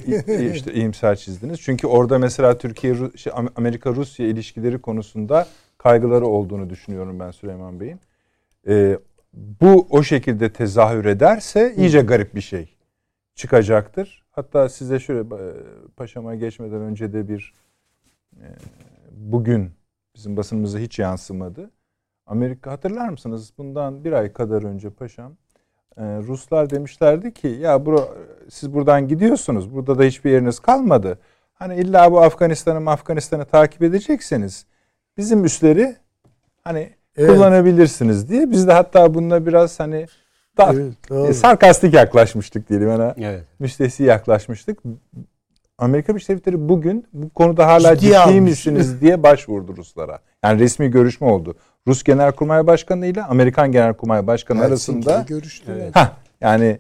[0.55, 1.61] İşte iyimser çizdiniz.
[1.61, 5.47] Çünkü orada mesela Türkiye şey, Am- Amerika Rusya ilişkileri konusunda
[5.79, 8.01] kaygıları olduğunu düşünüyorum ben Süleyman Bey'in.
[8.69, 8.99] e,
[9.35, 12.77] bu o şekilde tezahür ederse iyice garip bir şey
[13.35, 14.23] çıkacaktır.
[14.31, 15.41] Hatta size şöyle e,
[15.97, 17.55] paşama geçmeden önce de bir
[18.37, 18.47] e,
[19.13, 19.71] bugün
[20.15, 21.71] bizim basınımıza hiç yansımadı.
[22.27, 23.53] Amerika hatırlar mısınız?
[23.59, 25.33] Bundan bir ay kadar önce paşam
[25.97, 28.15] e, Ruslar demişlerdi ki ya bro,
[28.49, 29.75] siz buradan gidiyorsunuz.
[29.75, 31.19] Burada da hiçbir yeriniz kalmadı.
[31.55, 34.67] Hani illa bu Afganistan'ı Afganistan'ı takip edecekseniz
[35.17, 35.97] bizim üsleri
[36.65, 37.31] hani evet.
[37.31, 38.51] kullanabilirsiniz diye.
[38.51, 40.07] Biz de hatta bununla biraz hani
[40.59, 40.75] da,
[41.11, 42.89] evet, sarkastik yaklaşmıştık diyelim.
[42.89, 43.45] Yani evet.
[43.59, 44.79] müstehsi yaklaşmıştık.
[45.81, 50.19] Amerika Birleşik Devletleri bugün bu konuda hala ciddi, ciddi misiniz diye başvurdu Ruslara.
[50.45, 51.55] Yani resmi görüşme oldu.
[51.89, 55.73] Rus Genelkurmay Başkanı ile Amerikan Genelkurmay Başkanı Helsinki'de arasında görüştü.
[55.77, 55.97] Evet.
[55.97, 56.79] Heh, yani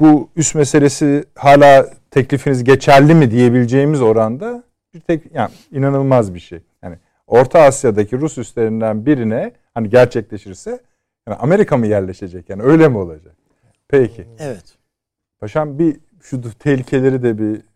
[0.00, 4.62] bu üst meselesi hala teklifiniz geçerli mi diyebileceğimiz oranda
[4.94, 6.60] bir tek yani inanılmaz bir şey.
[6.82, 10.80] Yani Orta Asya'daki Rus üslerinden birine hani gerçekleşirse
[11.28, 13.36] yani Amerika mı yerleşecek yani öyle mi olacak?
[13.88, 14.26] Peki.
[14.38, 14.64] Evet.
[15.40, 17.67] Paşam bir şu tehlikeleri de bir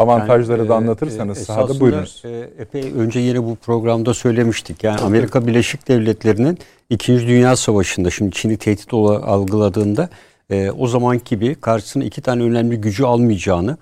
[0.00, 2.22] avantajları yani, da e, anlatırsanız e, sahada buyurunuz.
[2.24, 4.84] E, epey önce yine bu programda söylemiştik.
[4.84, 6.58] Yani Amerika Birleşik Devletleri'nin
[6.90, 7.26] 2.
[7.26, 10.08] Dünya Savaşı'nda şimdi Çin'i tehdit algıladığında
[10.50, 13.76] e, o zaman gibi karşısına iki tane önemli gücü almayacağını,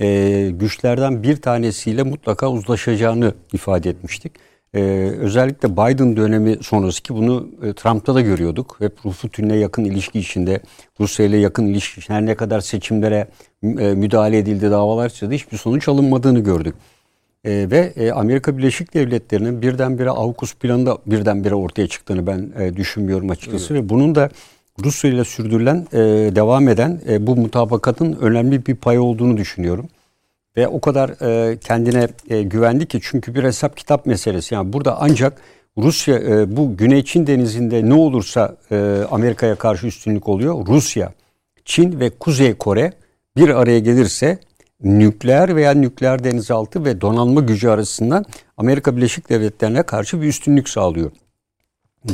[0.00, 4.32] e, güçlerden bir tanesiyle mutlaka uzlaşacağını ifade etmiştik.
[4.74, 4.80] Ee,
[5.18, 8.76] özellikle Biden dönemi sonrası ki bunu e, Trump'ta da görüyorduk.
[8.78, 10.60] Hep Putin'le yakın ilişki içinde,
[11.00, 13.28] Rusya ile yakın ilişki her ne kadar seçimlere
[13.62, 16.74] e, müdahale edildi davalar açıldı hiçbir sonuç alınmadığını gördük.
[17.44, 22.76] E, ve e, Amerika Birleşik Devletleri'nin birdenbire AUKUS planı da birdenbire ortaya çıktığını ben e,
[22.76, 23.74] düşünmüyorum açıkçası.
[23.74, 23.84] Evet.
[23.84, 24.30] Ve bunun da
[24.84, 25.98] Rusya ile sürdürülen, e,
[26.36, 29.88] devam eden e, bu mutabakatın önemli bir payı olduğunu düşünüyorum
[30.56, 34.54] ve o kadar e, kendine e, güvendi ki çünkü bir hesap kitap meselesi.
[34.54, 35.40] Yani burada ancak
[35.78, 40.66] Rusya e, bu Güney Çin denizinde ne olursa e, Amerika'ya karşı üstünlük oluyor.
[40.66, 41.12] Rusya,
[41.64, 42.92] Çin ve Kuzey Kore
[43.36, 44.38] bir araya gelirse
[44.82, 48.24] nükleer veya nükleer denizaltı ve donanma gücü arasından
[48.56, 51.10] Amerika Birleşik Devletleri'ne karşı bir üstünlük sağlıyor.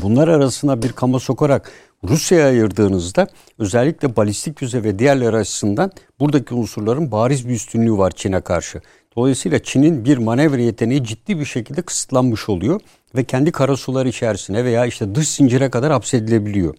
[0.02, 1.72] Bunlar arasına bir kama sokarak
[2.08, 3.26] Rusya'ya ayırdığınızda
[3.58, 8.80] özellikle balistik füze ve diğerleri açısından buradaki unsurların bariz bir üstünlüğü var Çin'e karşı.
[9.16, 12.80] Dolayısıyla Çin'in bir manevra yeteneği ciddi bir şekilde kısıtlanmış oluyor
[13.16, 16.74] ve kendi karasular içerisine veya işte dış zincire kadar hapsedilebiliyor.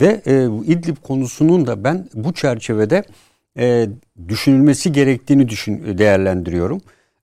[0.00, 3.02] Ve e, İdlib konusunun da ben bu çerçevede
[3.58, 3.88] e,
[4.28, 6.80] düşünülmesi gerektiğini düşün değerlendiriyorum.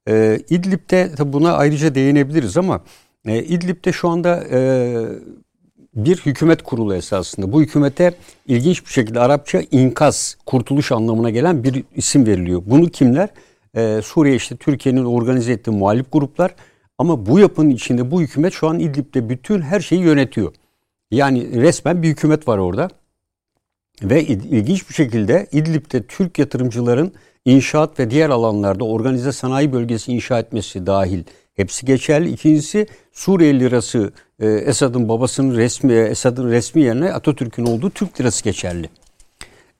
[0.07, 2.83] E, İdlib'de buna ayrıca değinebiliriz ama
[3.27, 4.59] e, İdlib'de şu anda e,
[5.95, 7.51] bir hükümet kurulu esasında.
[7.51, 8.13] Bu hükümete
[8.47, 12.63] ilginç bir şekilde Arapça inkaz, kurtuluş anlamına gelen bir isim veriliyor.
[12.65, 13.29] Bunu kimler?
[13.75, 16.55] Ee, Suriye işte Türkiye'nin organize ettiği muhalif gruplar.
[16.97, 20.53] Ama bu yapının içinde bu hükümet şu an İdlib'de bütün her şeyi yönetiyor.
[21.11, 22.89] Yani resmen bir hükümet var orada.
[24.03, 27.13] Ve ilginç bir şekilde İdlib'de Türk yatırımcıların
[27.45, 32.29] inşaat ve diğer alanlarda organize sanayi bölgesi inşa etmesi dahil hepsi geçerli.
[32.29, 38.89] İkincisi Suriye lirası e, Esad'ın babasının resmi Esad'ın resmi yerine Atatürk'ün olduğu Türk lirası geçerli.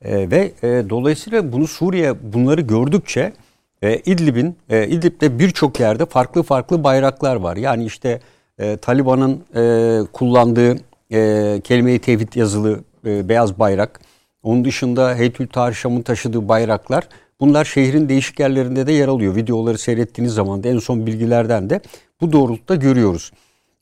[0.01, 3.33] E, ve e, dolayısıyla bunu Suriye bunları gördükçe
[3.81, 7.57] e, İdlib'in e, İdlib'de birçok yerde farklı farklı bayraklar var.
[7.57, 8.21] Yani işte
[8.59, 10.75] e, Taliban'ın e, kullandığı
[11.11, 13.99] e, kelime-i tevhid yazılı e, beyaz bayrak.
[14.43, 17.07] Onun dışında Heytül Tarşam'ın taşıdığı bayraklar
[17.43, 19.35] Bunlar şehrin değişik yerlerinde de yer alıyor.
[19.35, 21.81] Videoları seyrettiğiniz zaman da en son bilgilerden de
[22.21, 23.31] bu doğrultuda görüyoruz.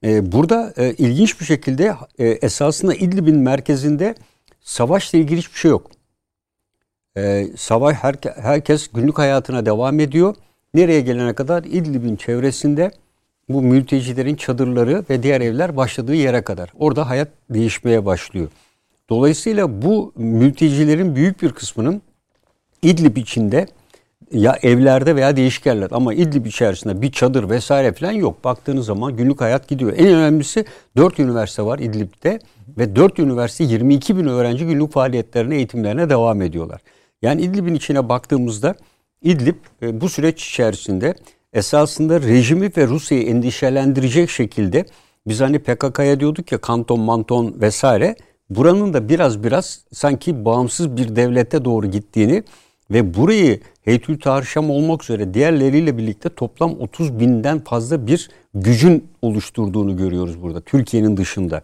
[0.04, 4.16] Ee, burada e, ilginç bir şekilde e, esasında İdlib'in merkezinde
[4.62, 5.92] savaşla ilgili hiçbir şey yok.
[7.18, 10.36] E, savaş herke, herkes günlük hayatına devam ediyor.
[10.74, 12.92] Nereye gelene kadar İdlib'in çevresinde
[13.50, 16.74] bu mültecilerin çadırları ve diğer evler başladığı yere kadar.
[16.80, 18.48] Orada hayat değişmeye başlıyor.
[19.10, 22.02] Dolayısıyla bu mültecilerin büyük bir kısmının
[22.82, 23.68] İdlib içinde
[24.32, 28.44] ya evlerde veya değişik yerler ama İdlib içerisinde bir çadır vesaire falan yok.
[28.44, 29.94] Baktığınız zaman günlük hayat gidiyor.
[29.98, 30.66] En önemlisi
[30.98, 32.40] 4 üniversite var İdlib'de
[32.78, 36.82] ve 4 üniversite 22 bin öğrenci günlük faaliyetlerine, eğitimlerine devam ediyorlar.
[37.22, 38.76] Yani İdlib'in içine baktığımızda
[39.22, 41.14] İdlib e, bu süreç içerisinde
[41.54, 44.86] esasında rejimi ve Rusya'yı endişelendirecek şekilde
[45.28, 48.16] biz hani PKK'ya diyorduk ya kanton manton vesaire
[48.50, 52.44] buranın da biraz biraz sanki bağımsız bir devlete doğru gittiğini
[52.92, 59.98] ve burayı Heytül Tarşam olmak üzere diğerleriyle birlikte toplam 30 binden fazla bir gücün oluşturduğunu
[59.98, 61.62] görüyoruz burada Türkiye'nin dışında.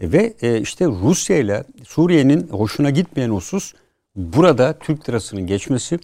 [0.00, 3.72] Ve e, işte Rusya ile Suriye'nin hoşuna gitmeyen husus
[4.16, 5.98] burada Türk lirasının geçmesi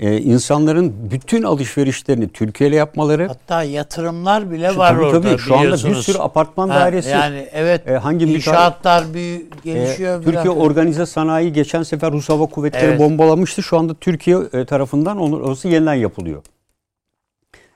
[0.00, 3.28] e, insanların bütün alışverişlerini Türkiye ile yapmaları.
[3.28, 7.10] Hatta yatırımlar bile Şu- var tabii, orada tabii, şu anda bir sürü apartman Ha, dairesi.
[7.10, 10.22] Yani evet E, hangi inşaatlar büyü, E, gelişiyor.
[10.22, 10.56] Türkiye biraz.
[10.56, 12.98] organize sanayi geçen sefer Rus Hava Kuvvetleri Evet.
[13.00, 13.62] bombalamıştı.
[13.62, 16.42] Şu anda Türkiye e, tarafından onun orası yeniden yapılıyor.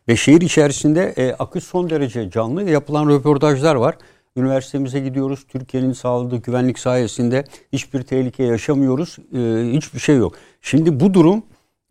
[0.09, 3.95] Ve şehir içerisinde e, akış son derece canlı yapılan röportajlar var.
[4.37, 5.41] Üniversitemize gidiyoruz.
[5.49, 9.17] Türkiye'nin sağladığı güvenlik sayesinde hiçbir tehlike yaşamıyoruz.
[9.37, 10.35] E, hiçbir şey yok.
[10.63, 11.43] Şimdi bu durum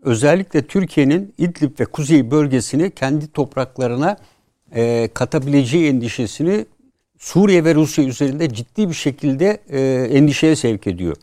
[0.04, 4.18] özellikle Türkiye'nin İdlib ve Kuzey bölgesini kendi topraklarına
[4.76, 6.66] e, katabileceği endişesini
[7.20, 9.80] Suriye ve Rusya üzerinde ciddi bir şekilde e,
[10.18, 11.16] endişeye sevk ediyor.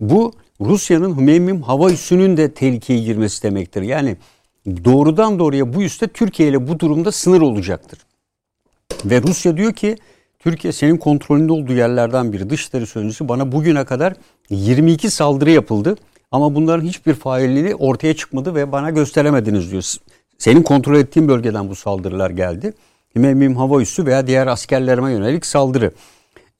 [0.00, 3.82] Bu Rusya'nın Hümeymim hava üssünün de tehlikeye girmesi demektir.
[3.82, 4.16] Yani
[4.84, 7.98] doğrudan doğruya bu üste Türkiye ile bu durumda sınır olacaktır.
[9.04, 9.96] Ve Rusya diyor ki
[10.38, 12.50] Türkiye senin kontrolünde olduğu yerlerden biri.
[12.50, 14.14] Dışişleri Sözcüsü bana bugüne kadar
[14.50, 15.96] 22 saldırı yapıldı.
[16.34, 19.94] Ama bunların hiçbir failliği ortaya çıkmadı ve bana gösteremediniz diyor.
[20.38, 22.72] Senin kontrol ettiğin bölgeden bu saldırılar geldi.
[23.16, 25.90] Himemim hava üssü veya diğer askerlerime yönelik saldırı.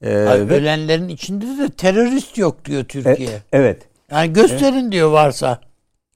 [0.01, 3.29] Ee, Ay, ve- Ölenlerin içinde de terörist yok diyor e, Türkiye.
[3.53, 3.81] evet.
[4.11, 5.61] Yani gösterin diyor varsa.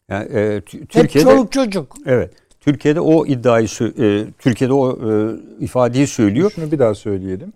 [0.09, 1.95] Yani, e, Tü- Hep Türkiye'de çoluk çocuk.
[2.05, 2.33] evet.
[2.59, 6.51] Türkiye'de o iddiayı e, Türkiye'de o e, ifadeyi söylüyor.
[6.55, 7.53] Şunu bir daha söyleyelim.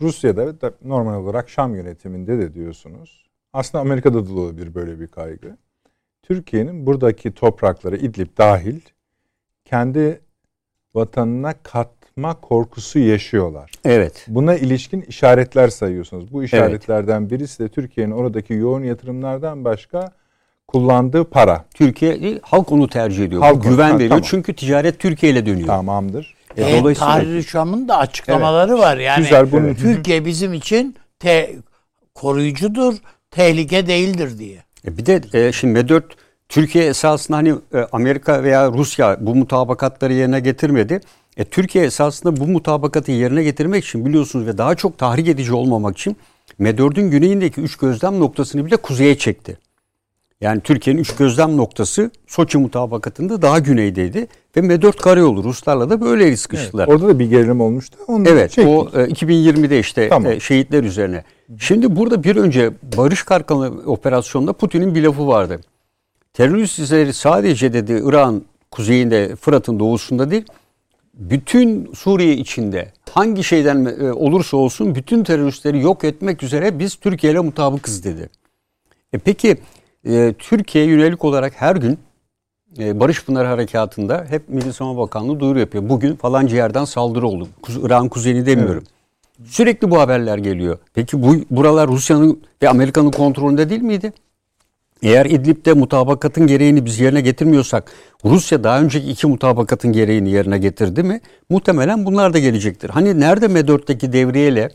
[0.00, 3.27] Rusya'da da normal olarak Şam yönetiminde de diyorsunuz.
[3.58, 5.56] Aslında Amerika'da da olabilir böyle bir kaygı.
[6.22, 8.80] Türkiye'nin buradaki toprakları İdlib dahil
[9.64, 10.20] kendi
[10.94, 13.70] vatanına katma korkusu yaşıyorlar.
[13.84, 14.24] Evet.
[14.28, 16.32] Buna ilişkin işaretler sayıyorsunuz.
[16.32, 20.12] Bu işaretlerden birisi de Türkiye'nin oradaki yoğun yatırımlardan başka
[20.68, 21.64] kullandığı para.
[21.74, 23.42] Türkiye değil, halk onu tercih ediyor.
[23.42, 24.08] Halk güven ha, veriyor.
[24.10, 24.24] tamam.
[24.30, 25.66] Çünkü ticaret Türkiye ile dönüyor.
[25.66, 26.34] Tamamdır.
[26.56, 28.96] E, E, dolayısıyla Tahrir Şam'ın da açıklamaları var.
[28.96, 31.56] Yani Güzel, bunu- Türkiye bizim için te-
[32.14, 32.94] koruyucudur,
[33.30, 34.58] tehlike değildir diye.
[34.86, 36.02] E bir de e, şimdi M4
[36.48, 41.00] Türkiye esasında hani e, Amerika veya Rusya bu mutabakatları yerine getirmedi.
[41.36, 45.98] E, Türkiye esasında bu mutabakatı yerine getirmek için biliyorsunuz ve daha çok tahrik edici olmamak
[45.98, 46.16] için
[46.60, 49.58] M4'ün güneyindeki üç gözlem noktasını bile kuzeye çekti.
[50.40, 54.26] Yani Türkiye'nin üç gözlem noktası Soçi mutabakatında daha güneydeydi
[54.56, 56.88] ve M4 karayolu Ruslarla da böyle sıkıştılar.
[56.88, 57.98] Orada da bir gerilim olmuştu.
[58.06, 58.74] Onu Evet çektik.
[58.74, 60.32] o e, 2020'de işte Tamam.
[60.32, 61.24] e, şehitler üzerine.
[61.58, 65.60] Şimdi burada bir önce Barış Karkalı operasyonda Putin'in bir lafı vardı.
[66.32, 70.44] Teröristleri sadece dedi İran kuzeyinde Fırat'ın doğusunda değil
[71.14, 77.32] bütün Suriye içinde hangi şeyden e, olursa olsun bütün teröristleri yok etmek üzere biz Türkiye
[77.32, 78.28] ile mutabıkız dedi.
[79.12, 79.56] E peki
[80.04, 81.98] e, Türkiye yönelik olarak her gün
[82.78, 85.88] e, Barış Pınarı Harekatı'nda hep Milli Savunma Bakanlığı duyuru yapıyor.
[85.88, 87.48] Bugün falanca yerden saldırı oldu.
[87.62, 88.84] Kuz- İran kuzeyini demiyorum.
[89.44, 90.78] Sürekli bu haberler geliyor.
[90.94, 94.12] Peki bu buralar Rusya'nın ve Amerika'nın kontrolünde değil miydi?
[95.02, 97.92] Eğer İdlib'de mutabakatın gereğini biz yerine getirmiyorsak
[98.24, 101.20] Rusya daha önceki iki mutabakatın gereğini yerine getirdi mi?
[101.50, 102.90] Muhtemelen bunlar da gelecektir.
[102.90, 104.70] Hani nerede M4'teki devriyeyle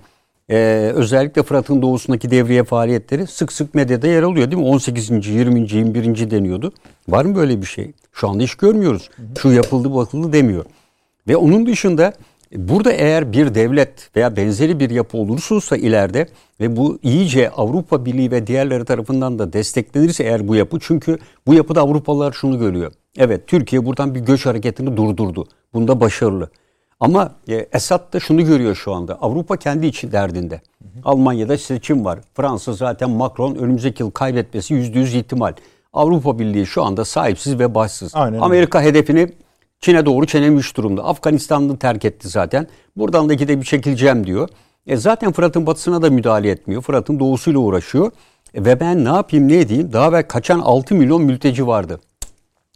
[0.49, 0.57] e,
[0.95, 4.67] özellikle Fırat'ın doğusundaki devriye faaliyetleri sık sık medyada yer alıyor değil mi?
[4.67, 5.09] 18.
[5.27, 5.59] 20.
[5.59, 6.31] 21.
[6.31, 6.73] deniyordu.
[7.07, 7.91] Var mı böyle bir şey?
[8.13, 9.09] Şu anda hiç görmüyoruz.
[9.41, 10.65] Şu yapıldı bakıldı demiyor.
[11.27, 12.13] Ve onun dışında
[12.55, 16.27] burada eğer bir devlet veya benzeri bir yapı olursa ileride
[16.59, 21.53] ve bu iyice Avrupa Birliği ve diğerleri tarafından da desteklenirse eğer bu yapı çünkü bu
[21.53, 22.91] yapıda Avrupalılar şunu görüyor.
[23.17, 25.47] Evet Türkiye buradan bir göç hareketini durdurdu.
[25.73, 26.49] Bunda başarılı.
[26.99, 29.15] Ama e, Esad da şunu görüyor şu anda.
[29.21, 30.61] Avrupa kendi için derdinde.
[31.03, 32.19] Almanya'da seçim var.
[32.33, 35.53] Fransa zaten Macron önümüzdeki yıl kaybetmesi yüzde yüz ihtimal.
[35.93, 38.15] Avrupa Birliği şu anda sahipsiz ve başsız.
[38.15, 38.45] Aynen öyle.
[38.45, 39.29] Amerika hedefini
[39.83, 41.03] Çin'e doğru çenemiş durumda.
[41.03, 42.67] Afganistan'ı terk etti zaten.
[42.95, 44.49] Buradan da gidip çekileceğim diyor.
[44.87, 46.81] E zaten Fırat'ın batısına da müdahale etmiyor.
[46.81, 48.11] Fırat'ın doğusuyla uğraşıyor.
[48.53, 49.93] E ve ben ne yapayım ne edeyim?
[49.93, 51.99] Daha ve kaçan 6 milyon mülteci vardı.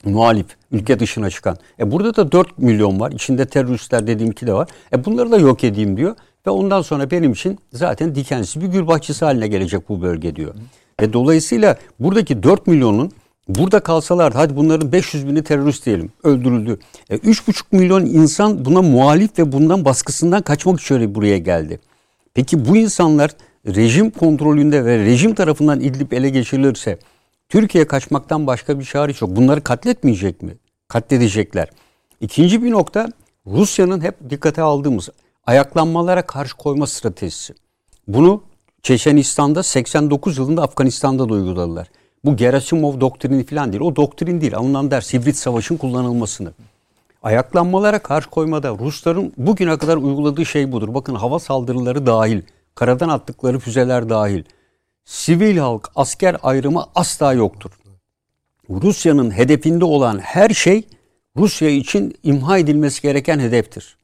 [0.06, 1.58] Muhalif, ülke dışına çıkan.
[1.80, 3.12] E burada da 4 milyon var.
[3.12, 4.70] İçinde teröristler dediğim ki de var.
[4.94, 6.16] E bunları da yok edeyim diyor.
[6.48, 10.56] Ve ondan sonra benim için zaten dikensiz bir gül bahçesi haline gelecek bu bölge diyor.
[11.02, 13.12] Ve dolayısıyla buradaki 4 milyonun
[13.48, 16.80] burada kalsalar hadi bunların 500 bini terörist diyelim öldürüldü.
[17.10, 21.80] E 3,5 milyon insan buna muhalif ve bundan baskısından kaçmak için buraya geldi.
[22.34, 23.32] Peki bu insanlar
[23.68, 27.00] rejim kontrolünde ve rejim tarafından İdlib ele geçirilirse
[27.50, 29.36] Türkiye kaçmaktan başka bir çare yok.
[29.36, 30.58] Bunları katletmeyecek mi?
[30.88, 31.70] Katledecekler.
[32.22, 33.08] İkinci bir nokta
[33.48, 35.10] Rusya'nın hep dikkate aldığımız
[35.46, 37.54] ayaklanmalara karşı koyma stratejisi.
[38.08, 38.44] Bunu
[38.84, 41.88] Çeçenistan'da 89 yılında Afganistan'da da uyguladılar.
[42.26, 43.84] Bu Gerasimov doktrini falan değil.
[43.84, 44.56] O doktrin değil.
[44.56, 46.54] Alınan ders hibrit savaşın kullanılmasını.
[47.24, 50.94] Ayaklanmalara karşı koymada Rusların bugüne kadar uyguladığı şey budur.
[50.94, 52.42] Bakın hava saldırıları dahil,
[52.76, 54.44] karadan attıkları füzeler dahil.
[55.06, 57.72] Sivil halk, asker ayrımı asla yoktur.
[58.70, 60.84] Rusya'nın hedefinde olan her şey
[61.38, 63.98] Rusya için imha edilmesi gereken hedeftir.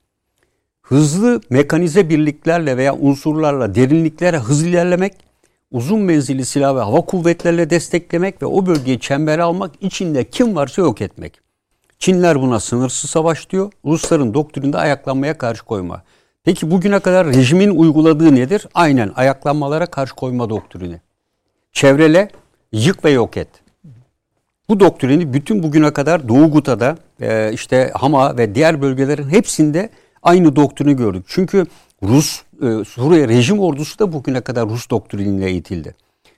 [0.82, 5.14] Hızlı mekanize birliklerle veya unsurlarla derinliklere hızlı ilerlemek,
[5.74, 10.82] uzun menzilli silah ve hava kuvvetlerle desteklemek ve o bölgeyi çembere almak içinde kim varsa
[10.82, 11.40] yok etmek.
[12.00, 13.72] Çinler buna sınırsız savaş diyor.
[13.86, 16.04] Rusların doktrininde ayaklanmaya karşı koyma.
[16.44, 18.68] Peki bugüne kadar rejimin uyguladığı nedir?
[18.74, 21.02] Aynen ayaklanmalara karşı koyma doktrini.
[21.72, 22.30] Çevrele,
[22.72, 23.48] yık ve yok et.
[24.70, 29.90] Bu doktrini bütün bugüne kadar Doğu Guta'da, e, işte Hama ve diğer bölgelerin hepsinde
[30.24, 31.26] aynı doktrini gördük.
[31.28, 31.66] Çünkü
[32.04, 35.96] Rus, e, Suriye rejim ordusu da bugüne kadar Rus doktriniyle eğitildi.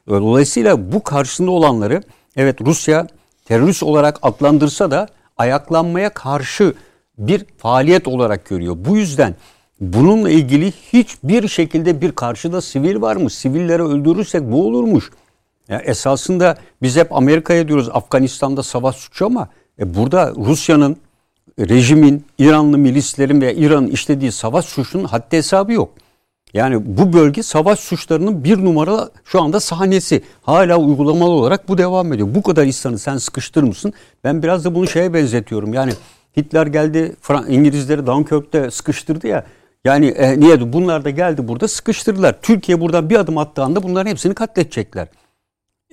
[0.08, 2.02] Dolayısıyla bu karşısında olanları
[2.36, 3.08] evet Rusya
[3.46, 5.08] terörist olarak adlandırsa da
[5.38, 6.74] ayaklanmaya karşı
[7.18, 8.76] bir faaliyet olarak görüyor.
[8.78, 9.36] Bu yüzden
[9.80, 13.30] bununla ilgili hiçbir şekilde bir karşıda sivil var mı?
[13.30, 15.12] Sivilleri öldürürsek bu olurmuş.
[15.68, 19.50] Yani esasında biz hep Amerika'ya diyoruz Afganistan'da savaş suçu ama
[19.80, 20.98] e burada Rusya'nın,
[21.60, 25.92] rejimin, İranlı milislerin ve İran'ın işlediği savaş suçunun haddi hesabı yok.
[26.54, 30.24] Yani bu bölge savaş suçlarının bir numara şu anda sahnesi.
[30.42, 32.36] Hala uygulamalı olarak bu devam ediyor.
[32.36, 33.94] Bu kadar insanı sen sıkıştır mısın?
[34.24, 35.74] Ben biraz da bunu şeye benzetiyorum.
[35.74, 35.94] Yani
[36.38, 37.16] Hitler geldi
[37.48, 39.46] İngilizleri Dunkirk'te sıkıştırdı ya.
[39.86, 40.74] Yani e, niye?
[40.74, 42.42] Bunlar da geldi burada sıkıştırdılar.
[42.42, 45.08] Türkiye buradan bir adım attığı anda bunların hepsini katledecekler.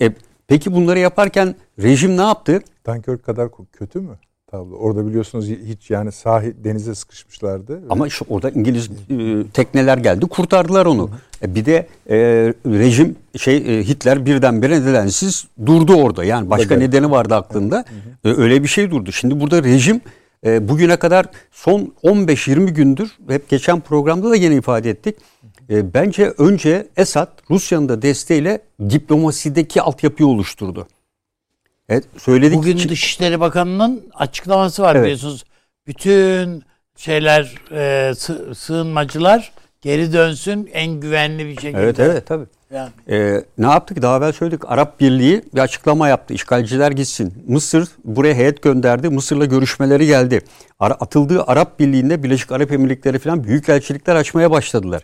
[0.01, 0.13] E,
[0.47, 2.61] peki bunları yaparken rejim ne yaptı?
[2.87, 4.17] Dunkirk kadar kötü mü?
[4.53, 4.75] Tablo.
[4.75, 7.81] Orada biliyorsunuz hiç yani sahil denize sıkışmışlardı.
[7.89, 11.09] Ama şu orada İngiliz e, tekneler geldi kurtardılar onu.
[11.41, 12.17] E, bir de e,
[12.65, 16.23] rejim şey e, Hitler birdenbire nedensiz durdu orada.
[16.23, 16.87] Yani başka evet.
[16.87, 17.85] nedeni vardı aklında.
[18.25, 19.11] E, öyle bir şey durdu.
[19.11, 20.01] Şimdi burada rejim
[20.45, 25.15] e, bugüne kadar son 15-20 gündür hep geçen programda da yine ifade ettik.
[25.69, 30.87] E, bence önce Esad Rusya'nın da desteğiyle diplomasideki altyapıyı oluşturdu.
[31.89, 32.57] Evet, söyledik.
[32.57, 35.03] Bugün Dışişleri Bakanı'nın açıklaması var evet.
[35.03, 35.43] biliyorsunuz.
[35.87, 36.63] Bütün
[36.97, 38.13] şeyler e,
[38.55, 41.81] sığınmacılar geri dönsün en güvenli bir şekilde.
[41.81, 42.45] Evet evet tabii.
[42.73, 42.89] Yani.
[43.09, 44.01] Ee, ne yaptık?
[44.01, 44.61] Daha evvel söyledik.
[44.65, 46.33] Arap Birliği bir açıklama yaptı.
[46.33, 47.33] İşgalciler gitsin.
[47.47, 49.09] Mısır buraya heyet gönderdi.
[49.09, 50.41] Mısır'la görüşmeleri geldi.
[50.79, 55.03] Ara, atıldığı Arap Birliği'nde Birleşik Arap Emirlikleri falan büyük elçilikler açmaya başladılar.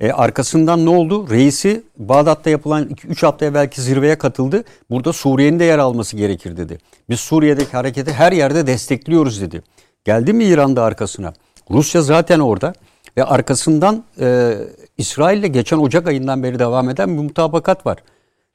[0.00, 1.30] E, arkasından ne oldu?
[1.30, 4.64] Reisi Bağdat'ta yapılan 3 hafta evvelki zirveye katıldı.
[4.90, 6.78] Burada Suriye'nin de yer alması gerekir dedi.
[7.08, 9.62] Biz Suriye'deki hareketi her yerde destekliyoruz dedi.
[10.04, 11.32] Geldi mi İran'da arkasına?
[11.70, 12.72] Rusya zaten orada
[13.16, 14.54] ve arkasından e,
[14.98, 17.98] İsrail'le geçen Ocak ayından beri devam eden bir mutabakat var.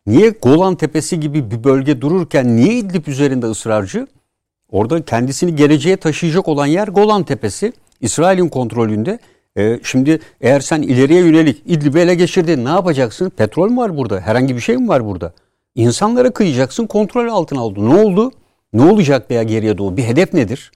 [0.06, 4.08] Niye Golan Tepesi gibi bir bölge dururken niye İdlib üzerinde ısrarcı?
[4.72, 7.74] Orada kendisini geleceğe taşıyacak olan yer Golan Tepesi.
[8.02, 9.20] İsrail'in kontrolünde.
[9.58, 13.30] E, şimdi eğer sen ileriye yönelik İdlib'i ele geçirdin ne yapacaksın?
[13.30, 14.20] Petrol mü var burada?
[14.20, 15.34] Herhangi bir şey mi var burada?
[15.76, 17.90] İnsanlara kıyacaksın kontrol altına aldı.
[17.90, 18.32] Ne oldu?
[18.74, 19.98] Ne olacak veya geriye doğru?
[19.98, 20.72] Bir hedef nedir?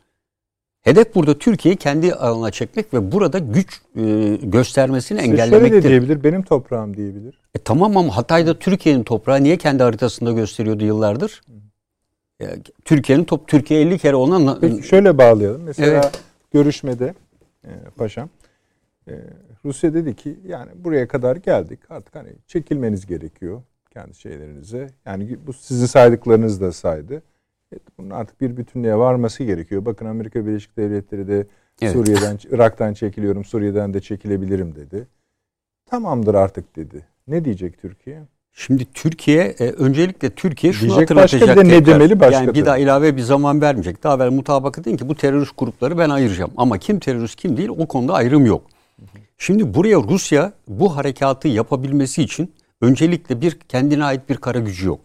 [0.82, 5.70] Hedef burada Türkiye'yi kendi alanına çekmek ve burada güç e, göstermesini Size engellemektir.
[5.70, 7.40] Şöyle de diyebilir, benim toprağım diyebilir.
[7.56, 11.42] E, tamam ama Hatay'da Türkiye'nin toprağı niye kendi haritasında gösteriyordu yıllardır?
[12.42, 12.46] E,
[12.86, 15.62] Türkiye'nin top Türkiye 50 kere ona Peki şöyle bağlayalım.
[15.64, 16.20] Mesela evet.
[16.54, 17.14] görüşmede
[17.64, 18.30] e, paşam
[19.66, 23.62] Rusya dedi ki yani buraya kadar geldik artık hani çekilmeniz gerekiyor
[23.98, 24.88] kendi şeylerinize.
[25.06, 27.22] Yani bu sizin saydıklarınız da saydı.
[27.72, 29.86] Evet, bunun artık bir bütünlüğe varması gerekiyor.
[29.86, 31.48] Bakın Amerika Birleşik Devletleri de
[31.82, 31.94] evet.
[31.94, 35.08] Suriye'den, Irak'tan çekiliyorum, Suriye'den de çekilebilirim dedi.
[35.86, 37.06] Tamamdır artık dedi.
[37.28, 38.24] Ne diyecek Türkiye?
[38.52, 41.42] Şimdi Türkiye e, öncelikle Türkiye şunu Diyecek hatırlatacak.
[41.42, 44.04] Başka bir de ne demeli başka Yani bir daha ilave bir zaman vermeyecek.
[44.04, 46.52] Daha evvel mutabakat deyin ki bu terörist grupları ben ayıracağım.
[46.58, 48.62] Ama kim terörist kim değil o konuda ayrım yok.
[49.38, 55.00] Şimdi buraya Rusya bu harekatı yapabilmesi için öncelikle bir kendine ait bir kara gücü yok.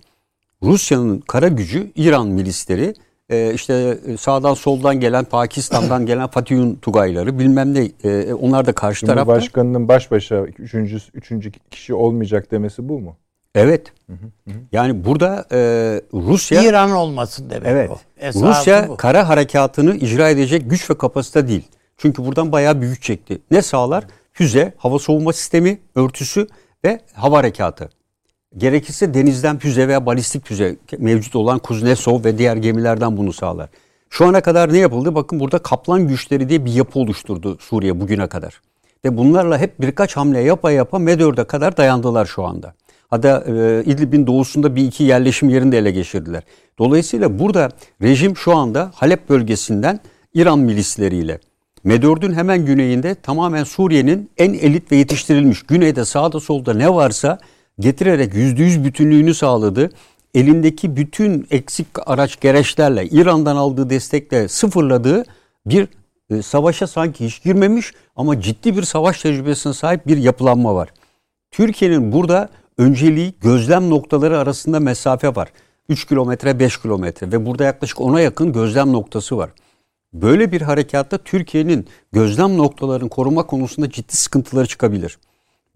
[0.63, 2.95] Rusya'nın kara gücü İran milisleri
[3.31, 8.73] e, işte e, sağdan soldan gelen Pakistan'dan gelen Fatih'in Tugayları bilmem ne e, onlar da
[8.73, 9.27] karşı tarafta.
[9.27, 13.17] Başkanının baş başa üçüncü, üçüncü kişi olmayacak demesi bu mu?
[13.55, 13.93] Evet.
[14.07, 14.59] Hı hı hı.
[14.73, 15.59] Yani burada e,
[16.13, 17.99] Rusya İran olmasın demek evet, o.
[18.17, 18.97] Esası Rusya bu.
[18.97, 21.69] kara harekatını icra edecek güç ve kapasite değil.
[21.97, 23.39] Çünkü buradan bayağı büyük çekti.
[23.51, 24.05] Ne sağlar?
[24.33, 26.47] Füze, hava soğuma sistemi, örtüsü
[26.85, 27.91] ve hava harekatı.
[28.57, 33.69] Gerekirse denizden füze veya balistik füze mevcut olan Kuznetsov ve diğer gemilerden bunu sağlar.
[34.11, 35.15] Şu ana kadar ne yapıldı?
[35.15, 38.61] Bakın burada kaplan güçleri diye bir yapı oluşturdu Suriye bugüne kadar.
[39.05, 42.75] Ve bunlarla hep birkaç hamle yapa yapa Medör'de kadar dayandılar şu anda.
[43.11, 46.43] Hatta e, İdlib'in doğusunda bir iki yerleşim yerini de ele geçirdiler.
[46.79, 47.71] Dolayısıyla burada
[48.03, 50.01] rejim şu anda Halep bölgesinden
[50.35, 51.39] İran milisleriyle
[51.85, 57.39] Medördün hemen güneyinde tamamen Suriye'nin en elit ve yetiştirilmiş güneyde sağda solda ne varsa
[57.79, 59.91] getirerek yüzde yüz bütünlüğünü sağladı.
[60.35, 65.25] elindeki bütün eksik araç gereçlerle İran'dan aldığı destekle sıfırladığı
[65.67, 65.89] bir
[66.31, 70.89] e, savaşa sanki hiç girmemiş ama ciddi bir savaş tecrübesine sahip bir yapılanma var.
[71.51, 75.49] Türkiye'nin burada önceliği gözlem noktaları arasında mesafe var.
[75.89, 79.51] 3 kilometre 5 kilometre ve burada yaklaşık 10'a yakın gözlem noktası var.
[80.13, 85.19] Böyle bir harekatta Türkiye'nin gözlem noktalarını koruma konusunda ciddi sıkıntıları çıkabilir.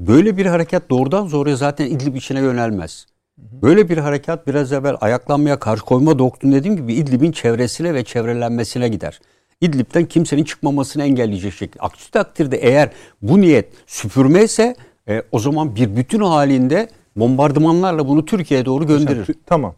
[0.01, 3.07] Böyle bir harekat doğrudan doğruya zaten İdlib içine yönelmez.
[3.39, 8.89] Böyle bir harekat biraz evvel ayaklanmaya karşı koyma doktrini dediğim gibi İdlib'in çevresine ve çevrelenmesine
[8.89, 9.21] gider.
[9.61, 11.83] İdlib'den kimsenin çıkmamasını engelleyecek şekilde.
[11.83, 12.91] Aksi takdirde eğer
[13.23, 14.77] bu niyet süpürme ise
[15.09, 19.27] e, o zaman bir bütün halinde bombardımanlarla bunu Türkiye'ye doğru gönderir.
[19.47, 19.75] Tamam.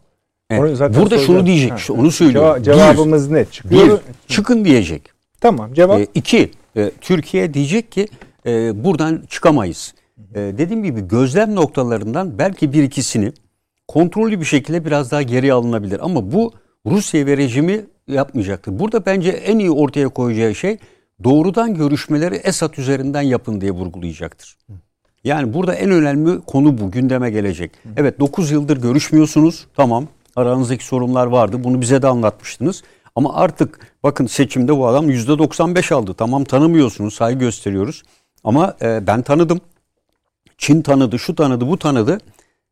[0.49, 0.61] Evet.
[0.61, 1.75] Onu zaten Burada şunu diyecek, Ha.
[1.75, 2.63] işte onu söylüyorum.
[2.63, 3.47] Ceva- cevabımız net.
[3.47, 3.87] bir, Çıkıyor.
[3.87, 5.01] bir, çıkın diyecek.
[5.41, 5.99] Tamam cevap.
[5.99, 8.07] E, iki, e, Türkiye diyecek ki
[8.45, 9.93] e, buradan çıkamayız.
[10.35, 13.31] E, dediğim gibi gözlem noktalarından belki bir ikisini
[13.87, 15.99] kontrollü bir şekilde biraz daha geri alınabilir.
[16.05, 16.53] Ama bu
[16.85, 18.79] Rusya ve rejimi yapmayacaktır.
[18.79, 20.77] Burada bence en iyi ortaya koyacağı şey
[21.23, 24.57] doğrudan görüşmeleri Esad üzerinden yapın diye vurgulayacaktır.
[25.23, 27.71] Yani burada en önemli konu bu gündeme gelecek.
[27.97, 29.67] Evet 9 yıldır görüşmüyorsunuz.
[29.75, 30.07] Tamam
[30.39, 31.63] aranızdaki sorunlar vardı.
[31.63, 32.83] Bunu bize de anlatmıştınız.
[33.15, 36.13] Ama artık bakın seçimde bu adam %95 aldı.
[36.13, 38.03] Tamam tanımıyorsunuz, saygı gösteriyoruz.
[38.43, 39.61] Ama e, ben tanıdım.
[40.57, 42.17] Çin tanıdı, şu tanıdı, bu tanıdı.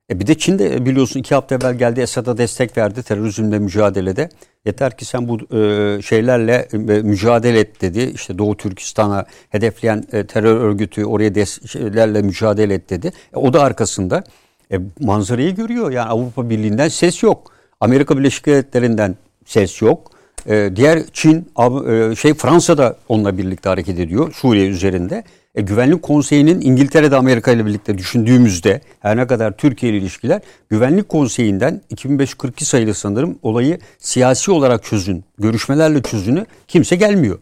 [0.10, 4.30] E bir de Çin de biliyorsun iki hafta evvel geldi Esad'a destek verdi terörizmle mücadelede.
[4.66, 8.00] Yeter ki sen bu e, şeylerle e, mücadele et dedi.
[8.00, 13.12] İşte Doğu Türkistan'a hedefleyen e, terör örgütü oraya desteklerle mücadele et dedi.
[13.34, 14.24] E, o da arkasında.
[14.72, 15.92] E, manzarayı görüyor.
[15.92, 17.57] Yani Avrupa Birliği'nden ses yok.
[17.82, 19.16] Amerika Birleşik Devletleri'nden
[19.46, 20.12] ses yok.
[20.46, 21.52] E, diğer Çin,
[21.90, 25.24] e, şey Fransa da onunla birlikte hareket ediyor Suriye üzerinde.
[25.56, 31.10] E, Güvenlik Konseyi'nin İngiltere'de Amerika ile birlikte düşündüğümüzde her ne kadar Türkiye ile ilişkiler Güvenlik
[31.10, 37.40] Konseyi'nden 2542 sayılı sanırım olayı siyasi olarak çözün, görüşmelerle çözünü kimse gelmiyor.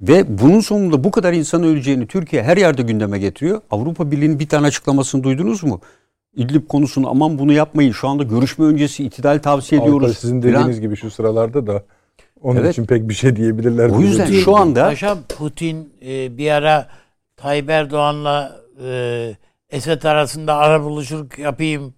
[0.00, 3.60] Ve bunun sonunda bu kadar insan öleceğini Türkiye her yerde gündeme getiriyor.
[3.70, 5.80] Avrupa Birliği'nin bir tane açıklamasını duydunuz mu?
[6.36, 10.18] İdlib konusunu aman bunu yapmayın şu anda görüşme öncesi itidal tavsiye Avrupa ediyoruz.
[10.18, 11.82] sizin dediğiniz gibi şu sıralarda da
[12.42, 12.72] onun Evet.
[12.72, 13.88] için pek bir şey diyebilirler.
[13.90, 14.40] O yüzden Bize.
[14.40, 16.88] şu anda Paşam Putin e, bir ara
[17.36, 19.36] Tayyip Erdoğan'la e,
[19.70, 21.94] Esed arasında ara buluşur yapayım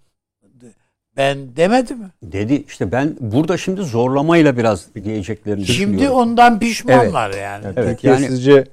[1.16, 2.10] ben demedi mi?
[2.22, 6.18] dedi işte ben burada şimdi zorlamayla biraz diyeceklerini Şimdi düşünüyorum.
[6.18, 7.64] ondan pişmanlar yani.
[7.64, 8.64] Yani Evet, Türkiye yani- sizce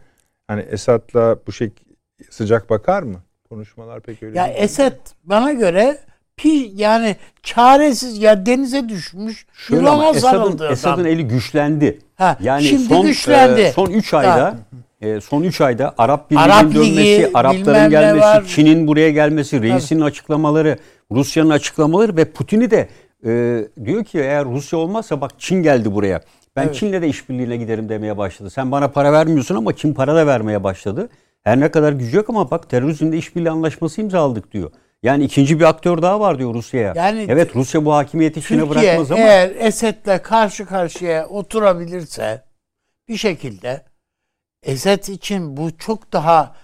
[0.47, 1.71] hani Esad'la bu şey
[2.29, 3.17] sıcak bakar mı?
[3.53, 4.57] Konuşmalar pek öyle Ya değil.
[4.59, 4.93] Esed
[5.23, 5.97] bana göre
[6.37, 10.71] pi yani çaresiz ya denize düşmüş Şöyle ama Esad'ın.
[10.71, 11.99] Esad'ın eli güçlendi.
[12.15, 13.61] Ha, Yani şimdi son, güçlendi.
[13.61, 14.55] e, son 3 ayda
[15.01, 18.43] e, son 3 ayda Arap Birliği'nin Arap Ligi, dönmesi, bilmem Arapların gelmesi, var.
[18.47, 20.77] Çin'in buraya gelmesi, reisinin açıklamaları,
[21.11, 22.89] Rusya'nın açıklamaları ve Putin'i de
[23.25, 26.21] e, diyor ki eğer Rusya olmazsa bak Çin geldi buraya.
[26.55, 26.75] Ben Evet.
[26.75, 28.49] Çin'le de işbirliğine giderim demeye başladı.
[28.49, 31.09] Sen bana para vermiyorsun ama Çin para da vermeye başladı.
[31.43, 34.71] Her ne kadar gücü yok ama bak terörizmde işbirliği anlaşması imzaladık diyor.
[35.03, 36.93] Yani ikinci bir aktör daha var diyor Rusya'ya.
[36.95, 42.43] Yani evet Rusya bu hakimiyeti Çin'e bırakmaz ama eğer Esed'le karşı karşıya oturabilirse
[43.07, 43.81] bir şekilde
[44.63, 46.55] Esed için bu çok daha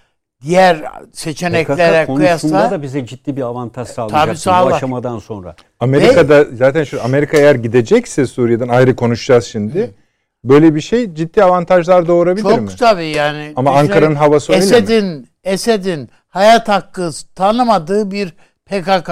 [0.42, 4.72] diğer seçeneklere PKK konusunda kıyasla da bize ciddi bir avantaj sağlayacak bu sağlar.
[4.72, 5.56] aşamadan sonra.
[5.80, 9.96] Amerika'da zaten şu Amerika eğer gidecekse Suriye'den ayrı konuşacağız şimdi.
[10.44, 12.70] Böyle bir şey ciddi avantajlar doğurabilir çok mi?
[12.80, 13.54] tabii yani.
[13.56, 14.66] Ama Ankara'nın havası öyle mi?
[14.66, 18.34] Esed'in Esed'in hayat hakkı tanımadığı bir
[18.66, 19.10] PKK.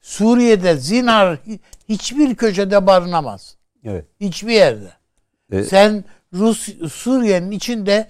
[0.00, 1.58] Suriye'de zinar hi-
[1.88, 3.56] hiçbir köşede barınamaz.
[3.84, 4.04] Evet.
[4.20, 4.90] Hiçbir yerde.
[5.52, 6.04] E- Sen
[6.34, 8.08] Rus Suriye'nin içinde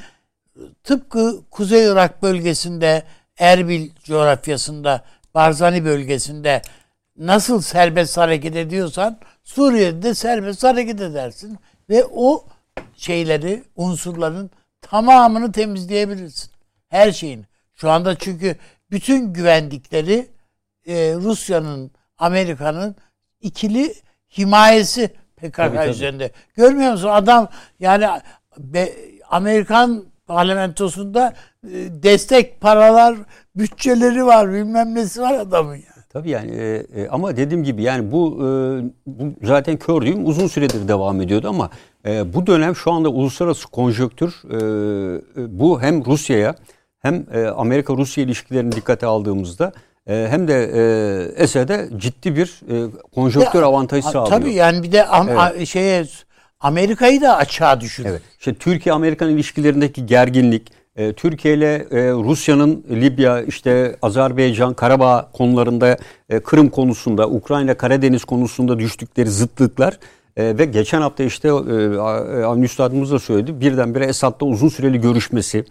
[0.85, 3.03] tıpkı Kuzey Irak bölgesinde
[3.39, 5.05] Erbil coğrafyasında
[5.35, 6.63] Barzani bölgesinde
[7.17, 11.59] nasıl serbest hareket ediyorsan Suriye'de de serbest hareket edersin
[11.91, 12.45] ve o
[12.95, 16.51] şeyleri unsurların tamamını temizleyebilirsin.
[16.89, 17.45] Her şeyini.
[17.75, 18.57] Şu anda çünkü
[18.91, 20.29] bütün güvendikleri
[20.87, 22.97] e, Rusya'nın, Amerika'nın
[23.41, 23.95] ikili
[24.39, 25.91] himayesi PKK Tabii, tabii.
[25.91, 26.31] üzerinde.
[26.57, 27.09] Görmüyor musun?
[27.09, 27.49] Adam
[27.81, 28.07] yani
[28.59, 28.95] be-
[29.29, 31.35] Amerikan parlamentosunda
[31.65, 31.69] e,
[32.03, 33.17] destek paralar,
[33.57, 35.90] bütçeleri var, bilmem nesi var adamın ya.
[36.13, 38.47] Tabii yani e, e, ama dediğim gibi yani bu, e,
[39.07, 41.71] bu zaten kördüğüm uzun süredir devam ediyordu ama
[42.07, 46.55] e, bu dönem şu anda uluslararası konjöktür e, e, bu hem Rusya'ya
[47.03, 49.73] hem e, Amerika-Rusya ilişkilerini dikkate aldığımızda
[50.07, 54.41] e, hem de e, Esed'e ciddi bir e, konjöktür avantajı sağlıyor.
[54.41, 56.05] Tabii yani bir de am- a- şeye
[56.61, 58.09] Amerika'yı da açığa düşürür.
[58.09, 58.23] Evet.
[58.39, 65.97] İşte Türkiye-Amerikan ilişkilerindeki gerginlik, e, Türkiye ile e, Rusya'nın Libya, işte Azerbaycan, Karabağ konularında,
[66.29, 69.99] e, Kırım konusunda, Ukrayna, Karadeniz konusunda düştükleri zıtlıklar
[70.37, 73.61] e, ve geçen hafta işte Avni Üstadımız da söyledi.
[73.61, 75.65] Birdenbire Esad'la uzun süreli görüşmesi,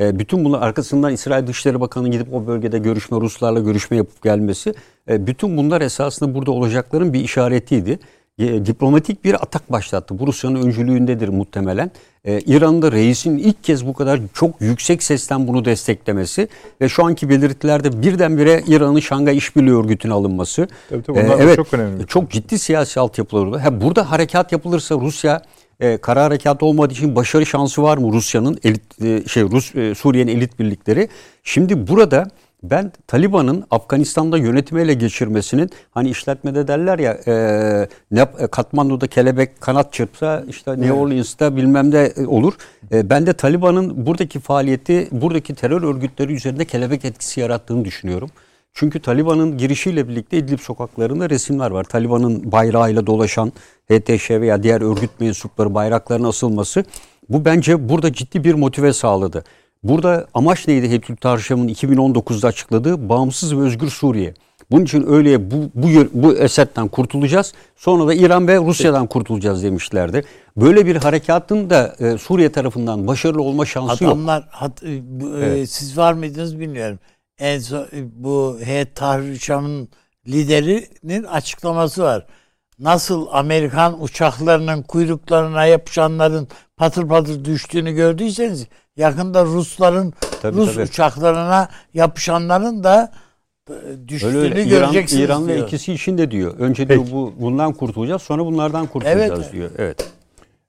[0.00, 4.74] bütün bunlar arkasından İsrail Dışişleri Bakanı gidip o bölgede görüşme, Ruslarla görüşme yapıp gelmesi,
[5.08, 7.98] bütün bunlar esasında burada olacakların bir işaretiydi.
[8.38, 10.18] E, diplomatik bir atak başlattı.
[10.18, 11.90] Bu Rusya'nın öncülüğündedir muhtemelen.
[12.24, 16.48] Ee, İran'ın da reisin ilk kez bu kadar çok yüksek sesten bunu desteklemesi
[16.80, 20.68] ve şu anki belirtilerde birdenbire İran'ın Şangay İşbirliği Örgütü'ne alınması.
[20.88, 22.06] Tabii tabii onlar ee, evet, çok önemli.
[22.06, 23.60] Çok ciddi siyasi altyapıları var.
[23.60, 25.42] Ha, burada harekat yapılırsa Rusya
[25.80, 29.94] e, kara harekat olmadığı için başarı şansı var mı Rusya'nın elit e, şey Rus e,
[29.94, 31.08] Suriye'nin elit birlikleri?
[31.42, 32.30] Şimdi burada
[32.70, 37.34] ben Taliban'ın Afganistan'da yönetimi ele geçirmesinin hani işletmede derler ya e,
[38.10, 42.54] ne e, Katmandu'da kelebek kanat çırpsa işte New Orleans'ta bilmem ne olur.
[42.92, 48.30] E, ben de Taliban'ın buradaki faaliyeti buradaki terör örgütleri üzerinde kelebek etkisi yarattığını düşünüyorum.
[48.74, 51.84] Çünkü Taliban'ın girişiyle birlikte İdlib sokaklarında resimler var.
[51.84, 53.52] Taliban'ın bayrağıyla dolaşan
[53.90, 56.84] HTŞ veya diğer örgüt mensupları bayraklarının asılması
[57.28, 59.44] bu bence burada ciddi bir motive sağladı.
[59.84, 64.34] Burada amaç neydi Heptül Tarşam'ın 2019'da açıkladığı bağımsız ve özgür Suriye.
[64.70, 67.54] Bunun için öyle bu, bu, bu Esed'den kurtulacağız.
[67.76, 70.24] Sonra da İran ve Rusya'dan kurtulacağız demişlerdi.
[70.56, 74.48] Böyle bir harekatın da e, Suriye tarafından başarılı olma şansı Adamlar, yok.
[74.50, 75.02] Hat, e, e,
[75.38, 75.70] evet.
[75.70, 76.98] siz var mıydınız bilmiyorum.
[77.38, 79.88] En son e, bu Heyet Tahrir Şam'ın
[80.28, 82.26] liderinin açıklaması var.
[82.78, 88.66] Nasıl Amerikan uçaklarının kuyruklarına yapışanların patır patır düştüğünü gördüyseniz
[88.96, 90.84] yakında Rusların tabii, Rus tabii.
[90.84, 93.12] uçaklarına yapışanların da
[93.70, 96.58] e, düştüğünü Öyle, göreceksiniz İran, İran ve ikisi için de diyor.
[96.58, 99.52] Önce diyor bu bundan kurtulacağız sonra bunlardan kurtulacağız evet.
[99.52, 99.70] diyor.
[99.78, 100.14] Evet.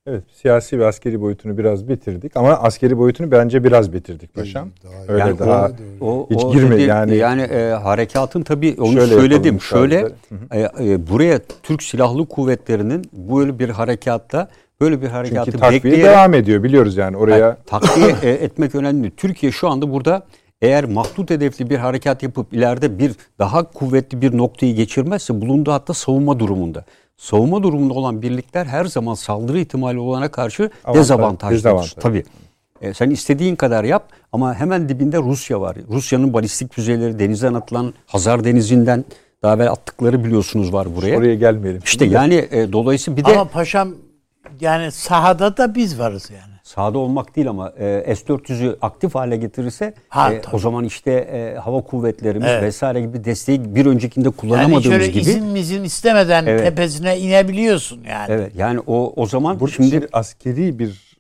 [0.08, 4.70] Evet siyasi ve askeri boyutunu biraz bitirdik ama askeri boyutunu bence biraz bitirdik paşam.
[4.84, 5.72] Daha Öyle yani daha
[6.02, 7.16] o, hiç o girme yani.
[7.16, 9.62] Yani e, harekatın tabii onu şöyle söyledim.
[9.62, 10.08] Şöyle
[10.52, 14.50] e, e, buraya Türk Silahlı Kuvvetleri'nin böyle bir harekatta
[14.82, 17.38] böyle bir harekatı Çünkü takviye bekleyerek, devam ediyor biliyoruz yani oraya.
[17.38, 19.12] Yani, takviye e, etmek önemli.
[19.12, 20.24] Türkiye şu anda burada
[20.62, 25.94] eğer mahdut hedefli bir harekat yapıp ileride bir daha kuvvetli bir noktayı geçirmezse bulunduğu hatta
[25.94, 26.86] savunma durumunda.
[27.18, 31.96] Savunma durumunda olan birlikler her zaman saldırı ihtimali olana karşı dezavantajlıdır.
[32.00, 32.24] Tabii.
[32.82, 35.78] E, sen istediğin kadar yap ama hemen dibinde Rusya var.
[35.90, 39.06] Rusya'nın balistik füzeleri denizden atılan Hazar Denizi'nden
[39.44, 41.18] daha evvel attıkları biliyorsunuz var buraya.
[41.18, 41.82] Oraya gelmeyelim.
[41.86, 43.32] İşte yani e, dolayısıyla bir de...
[43.32, 43.90] Ama paşam
[44.62, 46.56] yani sahada da biz varız yani.
[46.64, 51.58] Sahada olmak değil ama e, S-400'ü aktif hale getirirse ha, e, o zaman işte e,
[51.58, 52.64] hava kuvvetlerimiz evet.
[52.64, 55.20] vesaire gibi desteği bir öncekinde kullanamadığımız yani şöyle gibi.
[55.20, 56.60] izin mizin istemeden evet.
[56.60, 58.28] tepesine inebiliyorsun yani.
[58.30, 61.18] Evet yani o o zaman Burada şimdi askeri bir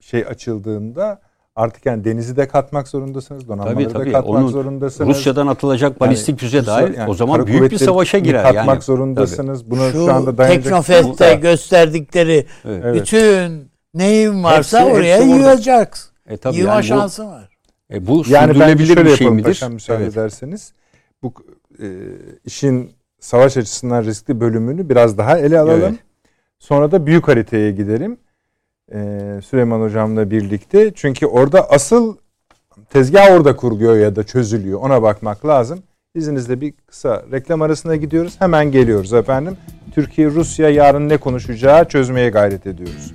[0.00, 1.20] şey açıldığında
[1.56, 4.06] artık yani denizi de katmak zorundasınız, donanmaları tabii, tabii.
[4.06, 5.16] da katmak Onun zorundasınız.
[5.16, 8.42] Rusya'dan atılacak balistik füze yani, dahil yani o zaman büyük bir savaşa girer.
[8.42, 8.82] Katmak yani.
[8.82, 9.60] zorundasınız.
[9.60, 9.70] Tabii.
[9.70, 10.64] Bunu şu, şu anda dayanacak.
[10.64, 12.94] Teknofest'te gösterdikleri evet.
[12.94, 16.12] bütün neyin varsa hepsi, oraya hepsi yığacaksın.
[16.26, 17.48] E, tabii Yığma yani şansı var.
[17.92, 19.44] E, bu yani ben şöyle bir şey midir?
[19.44, 20.12] Paşam, müsaade evet.
[20.12, 20.72] ederseniz.
[21.22, 21.32] Bu
[21.82, 21.86] e,
[22.44, 22.90] işin
[23.20, 25.82] savaş açısından riskli bölümünü biraz daha ele alalım.
[25.82, 25.98] Evet.
[26.58, 28.18] Sonra da büyük haritaya gidelim
[29.44, 30.92] Süleyman Hocam'la birlikte.
[30.94, 32.16] Çünkü orada asıl
[32.90, 34.80] tezgah orada kuruluyor ya da çözülüyor.
[34.80, 35.82] Ona bakmak lazım.
[36.14, 38.36] İzninizle bir kısa reklam arasına gidiyoruz.
[38.38, 39.56] Hemen geliyoruz efendim.
[39.94, 43.12] Türkiye Rusya yarın ne konuşacağı çözmeye gayret ediyoruz.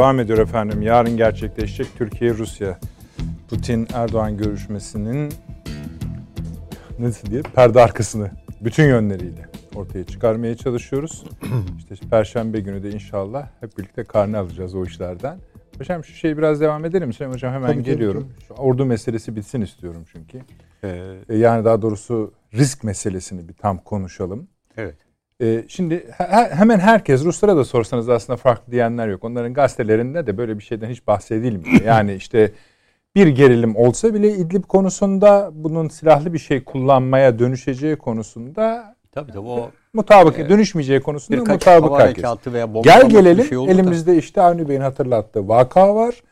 [0.00, 0.82] Devam ediyor efendim.
[0.82, 2.78] Yarın gerçekleşecek Türkiye-Rusya
[3.50, 5.32] Putin-Erdoğan görüşmesinin
[6.98, 8.30] nasıl diye perde arkasını
[8.60, 11.24] bütün yönleriyle ortaya çıkarmaya çalışıyoruz.
[11.78, 15.38] İşte Perşembe günü de inşallah hep birlikte karne alacağız o işlerden.
[15.78, 17.12] Hocam şu şeyi biraz devam edelim.
[17.12, 18.22] Sayın Hocam hemen tabii, geliyorum.
[18.22, 18.58] Tabii, tabii.
[18.58, 20.40] Şu ordu meselesi bitsin istiyorum çünkü.
[20.84, 24.48] Ee, yani daha doğrusu risk meselesini bir tam konuşalım.
[24.76, 24.96] Evet.
[25.40, 26.10] Ee, şimdi
[26.50, 29.24] hemen herkes Ruslara da sorsanız aslında farklı diyenler yok.
[29.24, 31.80] Onların gazetelerinde de böyle bir şeyden hiç bahsedilmiyor.
[31.84, 32.52] Yani işte
[33.14, 39.48] bir gerilim olsa bile İdlib konusunda bunun silahlı bir şey kullanmaya dönüşeceği konusunda tabii tabii
[39.48, 42.24] o mutabık dönüşmeyeceği konusunda Birkaç mutabık hava herkes.
[42.46, 43.72] veya bomba Gel gelelim şey oldu da.
[43.72, 46.22] elimizde işte Avni Bey'in hatırlattığı vaka var.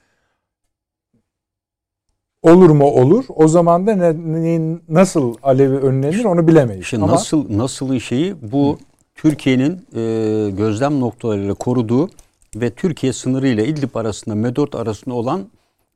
[2.43, 3.25] Olur mu olur.
[3.29, 6.83] O zaman da ne, ne- nasıl alevi önlenir onu bilemeyiz.
[6.83, 8.79] İşte Ama nasıl nasılın şeyi bu
[9.19, 12.11] Türkiye'nin e, gözlem noktalarıyla koruduğu
[12.57, 15.49] ve Türkiye sınırı ile İdlib arasında Medot arasında olan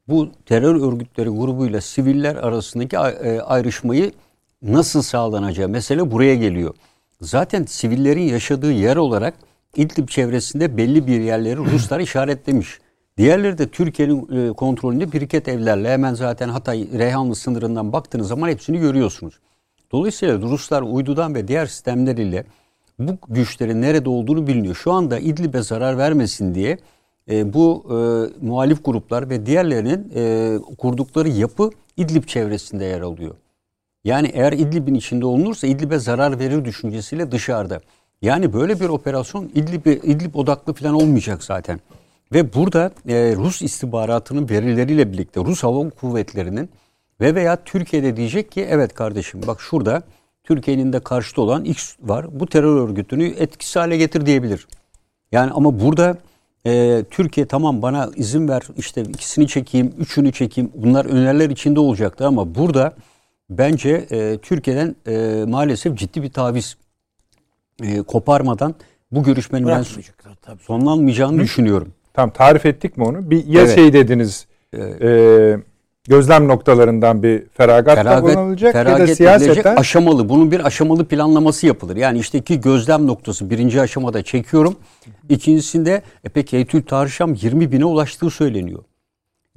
[0.09, 4.13] bu terör örgütleri grubuyla siviller arasındaki e, ayrışmayı
[4.63, 6.75] nasıl sağlanacağı mesele buraya geliyor.
[7.21, 9.35] Zaten sivillerin yaşadığı yer olarak
[9.77, 12.79] İdlib çevresinde belli bir yerleri Ruslar işaretlemiş.
[13.17, 18.79] Diğerleri de Türkiye'nin e, kontrolünde biriket evlerle hemen zaten Hatay Reyhanlı sınırından baktığınız zaman hepsini
[18.79, 19.35] görüyorsunuz.
[19.93, 22.45] Dolayısıyla Ruslar uydudan ve diğer sistemleriyle
[22.99, 24.75] bu güçlerin nerede olduğunu biliniyor.
[24.75, 26.79] Şu anda İdlib'e zarar vermesin diye
[27.31, 27.95] e, bu e,
[28.47, 33.35] muhalif gruplar ve diğerlerinin e, kurdukları yapı İdlib çevresinde yer alıyor.
[34.05, 37.81] Yani eğer İdlib'in içinde olunursa İdlib'e zarar verir düşüncesiyle dışarıda.
[38.23, 41.81] Yani böyle bir operasyon İdlib, İdlib odaklı falan olmayacak zaten.
[42.33, 46.71] Ve burada e, Rus istihbaratının verileriyle birlikte Rus Hava Kuvvetleri'nin
[47.21, 50.03] ve veya Türkiye'de diyecek ki evet kardeşim bak şurada
[50.45, 52.41] Türkiye'nin de karşıtı olan X var.
[52.41, 54.67] Bu terör örgütünü etkisiz hale getir diyebilir.
[55.33, 56.17] Yani ama burada
[56.67, 60.71] e, Türkiye tamam bana izin ver işte ikisini çekeyim, üçünü çekeyim.
[60.75, 62.95] Bunlar öneriler içinde olacaktı ama burada
[63.51, 66.77] bence e, Türkiye'den e, maalesef ciddi bir taviz
[67.83, 68.75] e, koparmadan
[69.13, 69.85] bu görüşmenin ben
[70.61, 71.93] sonlanmayacağını düşünüyorum.
[72.15, 73.31] tam tarif ettik mi onu?
[73.31, 73.75] Bir ya Evet.
[73.75, 75.57] şey dediniz e,
[76.09, 80.29] gözlem noktalarından bir feragatta Feragat, bulunulacak ya da feragat siyaseten aşamalı.
[80.29, 81.97] Bunun bir aşamalı planlaması yapılır.
[81.97, 84.77] Yani işte iki gözlem noktası birinci aşamada çekiyorum.
[85.29, 88.85] İkincisinde e peki Etül Tarışam 20 bine ulaştığı söyleniyor.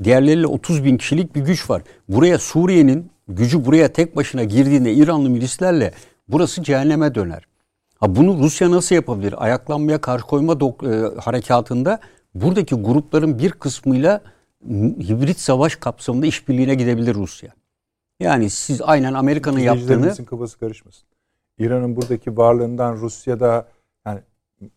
[0.03, 1.81] Diğerleriyle 30 bin kişilik bir güç var.
[2.09, 5.93] Buraya Suriye'nin gücü buraya tek başına girdiğinde İranlı milislerle
[6.27, 7.43] burası cehenneme döner.
[7.99, 9.35] Ha bunu Rusya nasıl yapabilir?
[9.37, 11.99] Ayaklanmaya karşı koyma dok- e, harekatında
[12.35, 14.21] buradaki grupların bir kısmıyla
[15.09, 17.49] hibrit savaş kapsamında işbirliğine gidebilir Rusya.
[18.19, 21.03] Yani siz aynen Amerika'nın yaptığını kafası karışmasın.
[21.59, 23.67] İran'ın buradaki varlığından Rusya'da
[24.07, 24.19] yani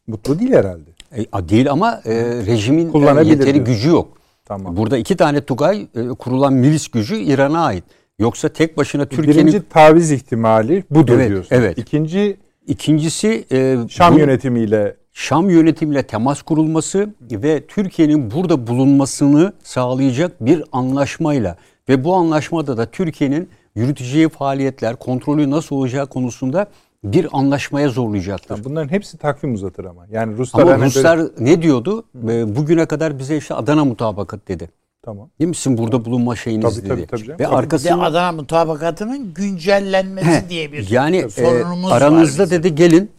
[0.06, 0.90] mutlu değil herhalde.
[1.16, 2.14] e, değil ama e,
[2.46, 3.66] rejimin e, yeteri diyor.
[3.66, 4.18] gücü yok.
[4.44, 4.76] Tamam.
[4.76, 7.84] Burada iki tane Tugay e, kurulan milis gücü İran'a ait.
[8.18, 11.54] Yoksa tek başına Türkiye'nin Birinci taviz ihtimali budur Evet, diyorsun.
[11.56, 11.78] evet.
[11.78, 12.36] İkinci
[12.66, 20.62] ikincisi e, Şam bu- yönetimiyle Şam yönetimiyle temas kurulması ve Türkiye'nin burada bulunmasını sağlayacak bir
[20.72, 21.56] anlaşmayla
[21.88, 26.66] ve bu anlaşmada da Türkiye'nin yürüteceği faaliyetler, kontrolü nasıl olacağı konusunda
[27.04, 28.50] bir anlaşmaya zorlayacaktır.
[28.56, 30.06] Yani bunların hepsi takvim uzatır ama.
[30.10, 32.04] Yani Ruslar Ama hani böyle- Ruslar ne diyordu?
[32.28, 34.70] E, Bugüne kadar bize işte Adana mutabakat dedi.
[35.02, 35.30] tamam.
[35.40, 36.88] Değil misin burada bulunma şeyiniz Tabii, dedi.
[36.88, 37.38] tabii, tabii canım.
[37.40, 37.56] Ve Tabii.
[37.56, 42.46] Arkasında Adana mutabakatının güncellenmesi He, diye bir yani e, sorunumuz aranızda var.
[42.50, 42.62] bizim.
[42.64, 43.10] dedi gelin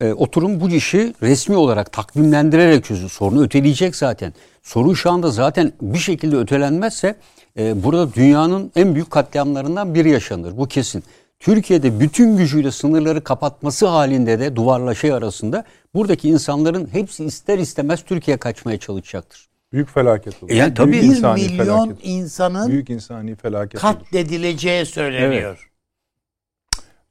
[0.00, 3.06] e, oturun bu işi resmi olarak takvimlendirerek çözün.
[3.08, 4.32] Sorunu öteleyecek zaten.
[4.62, 7.16] Sorun şu anda zaten bir şekilde ötelenmezse
[7.58, 10.56] e, burada dünyanın en büyük katliamlarından biri yaşanır.
[10.56, 11.04] Bu kesin.
[11.40, 18.02] Türkiye'de bütün gücüyle sınırları kapatması halinde de duvarla şey arasında buradaki insanların hepsi ister istemez
[18.02, 19.48] Türkiye'ye kaçmaya çalışacaktır.
[19.72, 20.50] Büyük felaket olur.
[20.52, 20.92] E yani tabii.
[20.92, 21.96] Büyük bir insani milyon felaket.
[22.02, 23.94] insanın Büyük insani felaket olur.
[23.94, 25.67] katledileceği söyleniyor.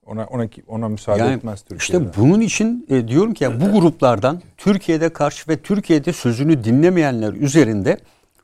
[0.07, 1.77] Ona ona ona müsaade Yani etmez Türkiye.
[2.01, 7.33] İşte bunun için e, diyorum ki ya, bu gruplardan Türkiye'de karşı ve Türkiye'de sözünü dinlemeyenler
[7.33, 7.97] üzerinde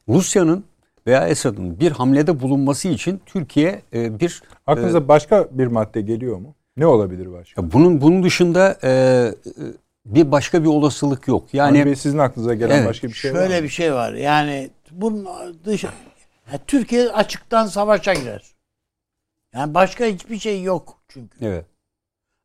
[0.09, 0.63] Rusya'nın
[1.07, 6.55] veya Esad'ın bir hamlede bulunması için Türkiye e, bir Aklınıza başka bir madde geliyor mu?
[6.77, 7.61] Ne olabilir başka?
[7.61, 9.31] ya bunun bunun dışında e, e,
[10.05, 11.53] bir başka bir olasılık yok.
[11.53, 12.87] Yani Yani sizin aklınıza gelen Evet.
[12.89, 14.13] başka bir şey var Şöyle bir şey var.
[14.13, 15.27] Yani bunun
[15.65, 15.87] dışı
[16.53, 18.52] Ya Türkiye açıktan savaşa girer.
[19.53, 21.45] Yani başka hiçbir şey yok çünkü.
[21.45, 21.65] evet.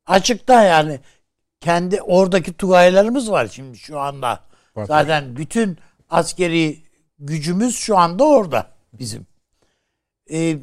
[0.05, 0.99] Açıkta yani
[1.59, 4.43] kendi oradaki tugaylarımız var şimdi şu anda.
[4.75, 4.85] Var.
[4.85, 5.77] Zaten bütün
[6.09, 6.77] askeri
[7.19, 9.27] gücümüz şu anda orada bizim.
[10.31, 10.57] Ee,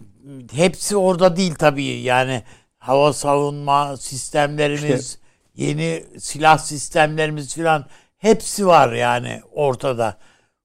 [0.53, 2.43] hepsi orada değil tabii yani
[2.79, 5.19] hava savunma sistemlerimiz,
[5.55, 7.87] yeni silah sistemlerimiz filan
[8.19, 10.19] hepsi var yani ortada.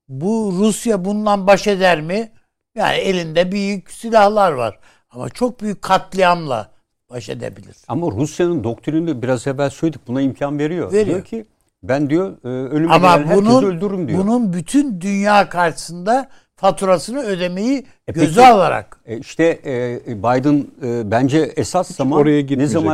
[0.07, 2.31] Bu Rusya bundan baş eder mi?
[2.75, 4.79] Yani elinde büyük silahlar var
[5.11, 6.71] ama çok büyük katliamla
[7.09, 7.75] baş edebilir.
[7.87, 10.91] Ama Rusya'nın doktrinini biraz evvel söyledik buna imkan veriyor.
[10.93, 11.05] Veriyor.
[11.05, 11.45] Diyor ki
[11.83, 14.19] ben diyor e, ölüme Ama gelen bunun öldürürüm diyor.
[14.19, 21.11] bunun bütün dünya karşısında faturasını ödemeyi E göze peki- alarak E işte e, Biden e,
[21.11, 22.41] bence esas zaman Oraya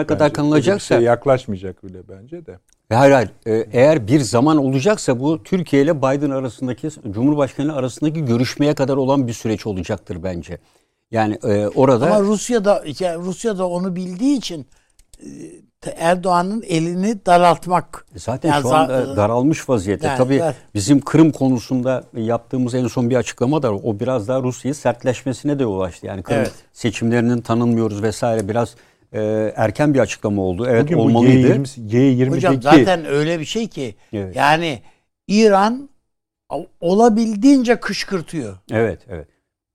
[0.02, 0.72] ne kadar bence.
[0.72, 2.60] Öyle bir şey yaklaşmayacak bile bence de.
[2.90, 8.74] hayır hayır E, eğer bir zaman olacaksa bu Türkiye ile Biden arasındaki Cumhurbaşkanı arasındaki görüşmeye
[8.76, 10.58] kadar olan bir süreç olacaktır bence.
[11.12, 14.68] Yani e, orada ama Rusya da yani Rusya da onu bildiği için
[15.20, 15.28] e,
[15.98, 18.06] Erdoğan'ın elini daraltmak.
[18.16, 20.08] Zaten Yani şu anda daralmış vaziyette.
[20.08, 24.42] Yani Tabii dar- bizim Kırım konusunda yaptığımız en son bir açıklama da o biraz daha
[24.42, 26.06] Rusya'yı sertleşmesine de ulaştı.
[26.06, 26.54] Yani Kırım Evet.
[26.74, 28.76] seçimlerinin tanınmıyoruz vesaire biraz
[29.14, 30.66] e, erken bir açıklama oldu.
[30.70, 31.48] Evet Bugün bu olmalıydı.
[31.48, 34.36] G20, G20'deki Hocam zaten öyle bir şey ki Evet.
[34.36, 34.82] yani
[35.28, 35.90] İran
[36.82, 39.28] olabildiğince kışkırtıyor Evet, evet.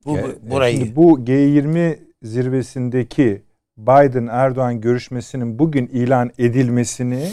[0.05, 0.77] Bu Ya, bu- burayı.
[0.77, 3.43] Şimdi bu G20 zirvesindeki
[3.79, 7.33] Biden Erdoğan görüşmesinin bugün ilan edilmesini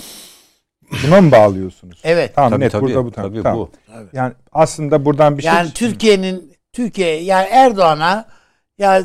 [1.03, 2.01] buna mı bağlıyorsunuz?
[2.03, 2.35] evet.
[2.35, 3.59] Tamam Tabii, net tabii, burada bu tabii tamam.
[3.59, 3.69] bu.
[4.13, 8.25] Yani aslında buradan bir yani şey Türkiye'nin Türkiye yani Erdoğan'a
[8.77, 9.03] ya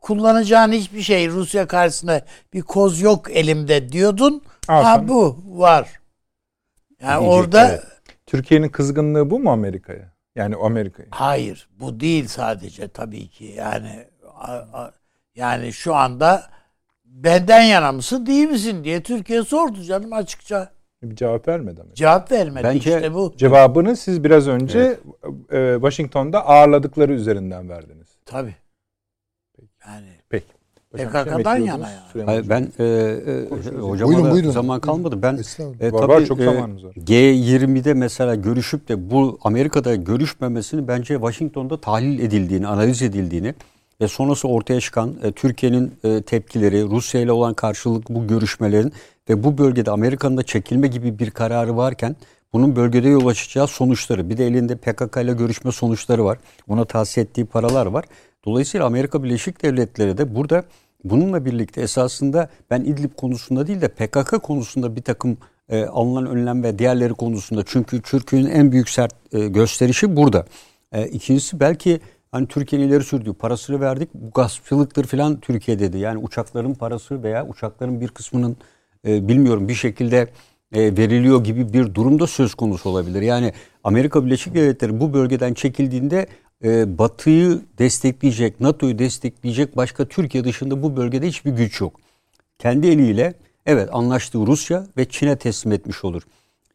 [0.00, 4.42] kullanacağın hiçbir şey Rusya karşısında bir koz yok elimde diyordun.
[4.68, 5.88] Al ha bu var.
[7.02, 7.82] Yani Diyecek, orada evet.
[8.26, 10.15] Türkiye'nin kızgınlığı bu mu Amerika'ya?
[10.36, 11.08] Yani Amerika'ya.
[11.12, 14.92] hayır bu değil sadece tabii ki yani a- a-
[15.34, 16.42] yani şu anda
[17.04, 20.70] benden yana mısın değil misin diye Türkiye sordu canım açıkça.
[21.02, 21.94] Bir cevap vermedi Amerika.
[21.94, 23.34] Cevap vermedi Bence- işte bu.
[23.36, 25.00] Cevabını siz biraz önce
[25.52, 28.08] e, Washington'da ağırladıkları üzerinden verdiniz.
[28.26, 28.54] Tabii.
[29.86, 30.15] Yani
[30.92, 32.24] PKK'dan yana yani.
[32.26, 32.50] Hayır, Hocam.
[32.50, 34.50] ben e, e, hocama Buyurun, da buyurun.
[34.50, 35.22] zaman kalmadı.
[35.22, 35.34] Ben
[35.80, 36.92] e, Var, tabii, var, çok e, zamanımız var.
[36.92, 43.54] G20'de mesela görüşüp de bu Amerika'da görüşmemesini bence Washington'da tahlil edildiğini, analiz edildiğini
[44.00, 48.92] ve sonrası ortaya çıkan e, Türkiye'nin e, tepkileri, Rusya ile olan karşılıklı bu görüşmelerin
[49.28, 52.16] ve bu bölgede Amerika'nın da çekilme gibi bir kararı varken
[52.52, 56.38] bunun bölgede yol açacağı sonuçları, bir de elinde PKK ile görüşme sonuçları var.
[56.68, 58.04] Ona tahsis ettiği paralar var.
[58.46, 60.64] Dolayısıyla Amerika Birleşik Devletleri de burada
[61.04, 65.38] bununla birlikte esasında ben İdlib konusunda değil de PKK konusunda bir takım
[65.68, 70.46] e, alınan önlem ve diğerleri konusunda çünkü Türkiye'nin en büyük sert e, gösterişi burada.
[70.92, 72.00] E, ikincisi belki
[72.32, 75.98] hani Türkiye'nin ileri sürdüğü parasını verdik bu gaspçılıktır falan Türkiye dedi.
[75.98, 78.56] Yani uçakların parası veya uçakların bir kısmının
[79.06, 80.28] e, bilmiyorum bir şekilde
[80.72, 83.22] e, veriliyor gibi bir durumda söz konusu olabilir.
[83.22, 83.52] Yani
[83.84, 86.26] Amerika Birleşik Devletleri bu bölgeden çekildiğinde
[86.64, 92.00] e, Batı'yı destekleyecek, NATO'yu destekleyecek başka Türkiye dışında bu bölgede hiçbir güç yok.
[92.58, 93.34] Kendi eliyle
[93.66, 96.22] evet anlaştığı Rusya ve Çin'e teslim etmiş olur.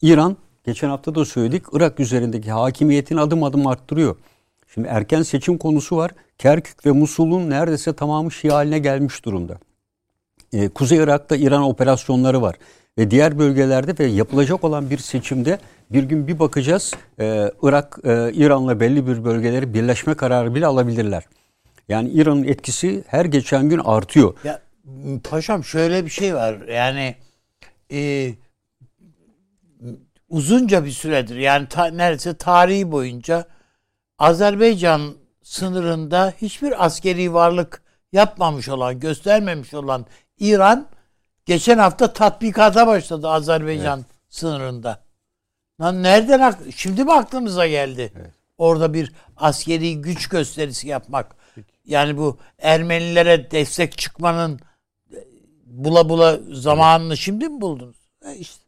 [0.01, 4.15] İran geçen hafta da söyledik Irak üzerindeki hakimiyetini adım adım arttırıyor.
[4.73, 6.11] Şimdi erken seçim konusu var.
[6.38, 9.57] Kerkük ve Musul'un neredeyse tamamı Şii haline gelmiş durumda.
[10.53, 12.55] Ee, Kuzey Irak'ta İran operasyonları var.
[12.97, 15.59] Ve diğer bölgelerde ve yapılacak olan bir seçimde
[15.94, 21.24] bir gün bir bakacağız e, Irak e, İran'la belli bir bölgeleri birleşme kararı bile alabilirler.
[21.89, 24.34] Yani İran'ın etkisi her geçen gün artıyor.
[24.44, 24.62] Ya
[25.24, 26.68] paşam şöyle bir şey var.
[26.68, 27.16] Yani
[27.92, 28.32] e,
[30.30, 33.46] uzunca bir süredir yani ta, neredeyse tarihi boyunca
[34.20, 37.82] Azerbaycan sınırında hiçbir askeri varlık
[38.12, 40.06] yapmamış olan, göstermemiş olan
[40.39, 40.88] İran
[41.46, 45.11] geçen hafta tatbikata başladı Azerbaycan sınırında.
[45.82, 48.13] Lan nereden ak- şimdi mi aklınıza geldi?
[48.57, 51.36] Orada bir askeri güç gösterisi yapmak.
[51.86, 54.59] Yani bu Ermenilere destek çıkmanın
[55.13, 55.17] e,
[55.65, 57.95] bula bula zamanını şimdi mi buldunuz?
[58.25, 58.63] E işte.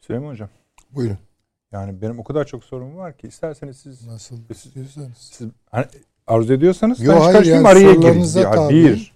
[0.00, 0.48] Süleyman Hocam.
[0.90, 1.18] Buyurun.
[1.72, 5.16] Yani benim o kadar çok sorum var ki isterseniz siz, Nasıl Siz- istiyorsanız.
[5.18, 5.86] siz hani
[6.26, 9.12] arzu ediyorsanız Yo, ben hayır, yani araya sorularınıza Ya, bir,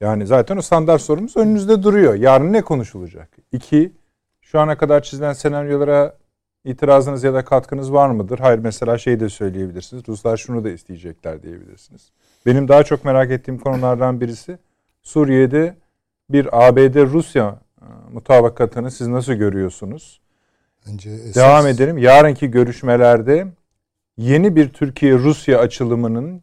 [0.00, 2.14] yani zaten o standart sorumuz önünüzde duruyor.
[2.14, 3.36] Yarın ne konuşulacak?
[3.52, 3.92] İki,
[4.40, 6.16] şu ana kadar çizilen senaryolara
[6.66, 8.38] itirazınız ya da katkınız var mıdır?
[8.38, 10.02] Hayır mesela şey de söyleyebilirsiniz.
[10.08, 12.10] Ruslar şunu da isteyecekler diyebilirsiniz.
[12.46, 14.58] Benim daha çok merak ettiğim konulardan birisi
[15.02, 15.76] Suriye'de
[16.30, 20.20] bir ABD-Rusya e, mutabakatını siz nasıl görüyorsunuz?
[20.86, 21.98] Bence esas, Devam edelim.
[21.98, 23.46] Yarınki görüşmelerde
[24.16, 26.42] yeni bir Türkiye-Rusya açılımının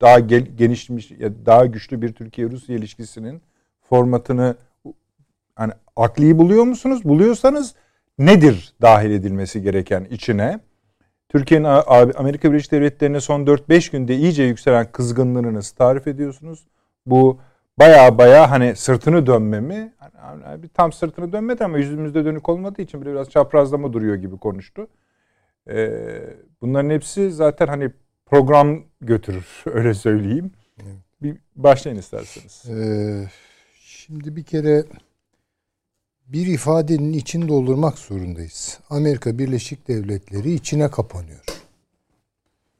[0.00, 3.42] daha gel- genişmiş, ya daha güçlü bir Türkiye-Rusya ilişkisinin
[3.88, 4.56] formatını
[5.56, 7.04] hani akli buluyor musunuz?
[7.04, 7.74] Buluyorsanız
[8.26, 10.60] nedir dahil edilmesi gereken içine?
[11.28, 11.64] Türkiye'nin
[12.14, 16.66] Amerika Birleşik Devletleri'ne son 4-5 günde iyice yükselen kızgınlığını nasıl tarif ediyorsunuz?
[17.06, 17.40] Bu
[17.78, 19.92] baya baya hani sırtını dönme mi?
[20.16, 24.86] Hani- tam sırtını dönmedi ama yüzümüzde dönük olmadığı için biraz çaprazlama duruyor gibi konuştu.
[25.68, 25.90] Ee,
[26.60, 27.90] bunların hepsi zaten hani
[28.26, 30.52] program götürür öyle söyleyeyim.
[31.22, 32.64] Bir başlayın isterseniz.
[32.70, 33.28] Ee,
[33.80, 34.84] şimdi bir kere
[36.32, 38.78] bir ifadenin için doldurmak zorundayız.
[38.90, 41.44] Amerika Birleşik Devletleri içine kapanıyor.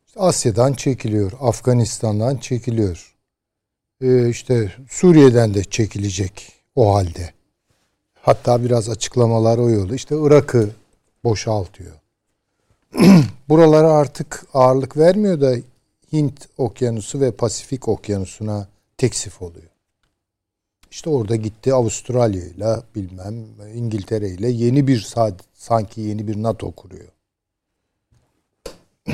[0.07, 3.15] İşte Asya'dan çekiliyor, Afganistan'dan çekiliyor.
[4.01, 7.33] Ee, işte Suriye'den de çekilecek o halde.
[8.15, 9.95] Hatta biraz açıklamalar o yolu.
[9.95, 10.71] İşte Irak'ı
[11.25, 11.93] boşaltıyor.
[13.49, 15.57] Buralara artık ağırlık vermiyor da
[16.13, 19.72] Hint Okyanusu ve Pasifik Okyanusu'na teksif oluyor.
[20.93, 23.35] İşte orada gitti Avustralya ile bilmem
[23.75, 25.15] İngiltere ile yeni bir
[25.55, 27.09] sanki yeni bir NATO kuruyor.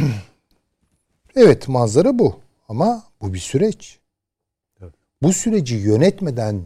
[1.36, 2.36] evet manzara bu
[2.68, 3.98] ama bu bir süreç.
[4.80, 4.94] Evet.
[5.22, 6.62] Bu süreci yönetmeden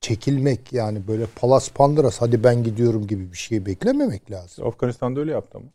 [0.00, 4.66] çekilmek yani böyle palas pandıras hadi ben gidiyorum gibi bir şey beklememek lazım.
[4.66, 5.66] Afganistan'da öyle yaptı mı?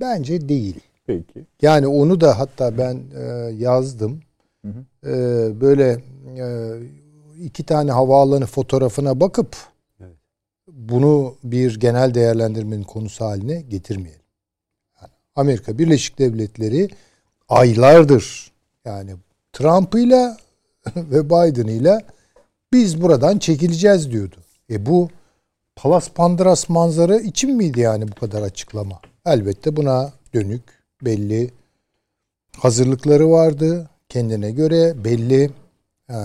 [0.00, 0.80] Bence değil.
[1.06, 1.46] Peki.
[1.62, 3.22] Yani onu da hatta ben e,
[3.58, 4.20] yazdım.
[4.64, 5.10] Hı hı.
[5.10, 6.02] E, böyle
[6.38, 6.78] e,
[7.44, 9.56] iki tane havaalanı fotoğrafına bakıp
[10.00, 10.16] evet.
[10.68, 14.22] bunu bir genel değerlendirmenin konusu haline getirmeyelim.
[15.00, 16.88] Yani Amerika Birleşik Devletleri
[17.48, 18.52] aylardır
[18.84, 19.16] yani
[19.52, 20.36] Trump'ıyla
[20.96, 22.00] ve Biden'ıyla
[22.72, 24.36] biz buradan çekileceğiz diyordu.
[24.70, 25.08] E bu
[25.76, 29.00] Palas Pandras manzara için miydi yani bu kadar açıklama?
[29.26, 30.62] Elbette buna dönük
[31.02, 31.50] belli
[32.56, 33.88] hazırlıkları vardı.
[34.08, 35.50] Kendine göre belli
[36.10, 36.18] e,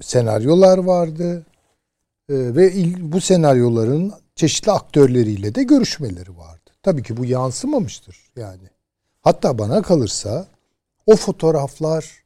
[0.00, 1.46] senaryolar vardı.
[2.28, 6.70] E, ve il, bu senaryoların çeşitli aktörleriyle de görüşmeleri vardı.
[6.82, 8.68] Tabii ki bu yansımamıştır yani.
[9.22, 10.46] Hatta bana kalırsa
[11.06, 12.20] o fotoğraflar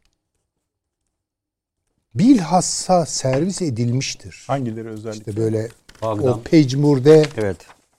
[2.15, 4.45] bilhassa servis edilmiştir.
[4.47, 5.19] Hangileri özellikle?
[5.19, 5.69] İşte böyle
[6.03, 6.29] Bagdam.
[6.29, 7.57] o Pejmur'de evet.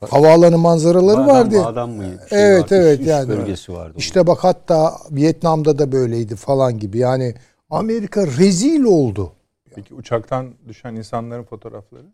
[0.10, 1.64] havaalanı manzaraları Bagdam, vardı.
[1.64, 2.04] Bagdam mı?
[2.30, 3.30] Şey evet var, evet üst, yani.
[3.30, 3.94] bölgesi vardı.
[3.98, 6.98] İşte bak hatta Vietnam'da da böyleydi falan gibi.
[6.98, 7.36] Yani
[7.70, 9.32] Amerika rezil oldu.
[9.76, 12.06] Peki uçaktan düşen insanların fotoğrafları?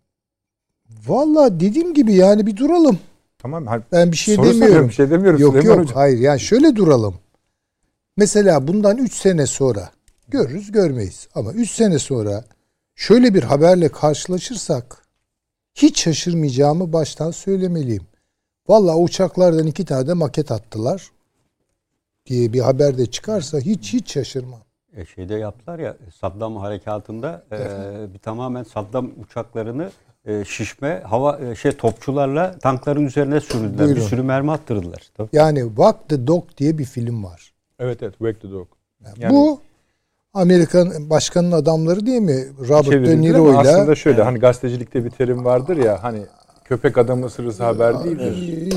[1.07, 2.99] Valla dediğim gibi yani bir duralım.
[3.37, 3.65] Tamam.
[3.91, 4.87] Ben bir şey demiyorum.
[4.87, 5.39] Bir şey demiyorum.
[5.39, 5.95] Yok Süleyman yok Hocam.
[5.95, 7.15] hayır yani şöyle duralım.
[8.17, 9.91] Mesela bundan 3 sene sonra
[10.27, 11.27] görürüz görmeyiz.
[11.35, 12.43] Ama 3 sene sonra
[12.95, 15.05] şöyle bir haberle karşılaşırsak
[15.73, 18.03] hiç şaşırmayacağımı baştan söylemeliyim.
[18.67, 21.11] Valla uçaklardan iki tane maket attılar
[22.25, 24.61] diye bir haber de çıkarsa hiç hiç şaşırmam.
[24.95, 29.91] E şeyde yaptılar ya Saddam harekatında e, bir tamamen Saddam uçaklarını
[30.25, 33.77] e, şişme hava e, şey topçularla tankların üzerine sürdüler.
[33.77, 33.95] Buyurun.
[33.95, 35.09] Bir sürü mermi attırdılar.
[35.17, 35.29] Tabii.
[35.33, 37.53] Yani Walk the Dog diye bir film var.
[37.79, 38.67] Evet evet Walk the Dog.
[39.17, 39.61] Yani, bu
[40.33, 42.45] Amerikan başkanın adamları değil mi?
[42.69, 43.57] Robert De Niro ile.
[43.57, 46.25] Aslında şöyle hani gazetecilikte bir terim vardır ya hani
[46.71, 48.33] köpek adamı ısırırsa haber değildir.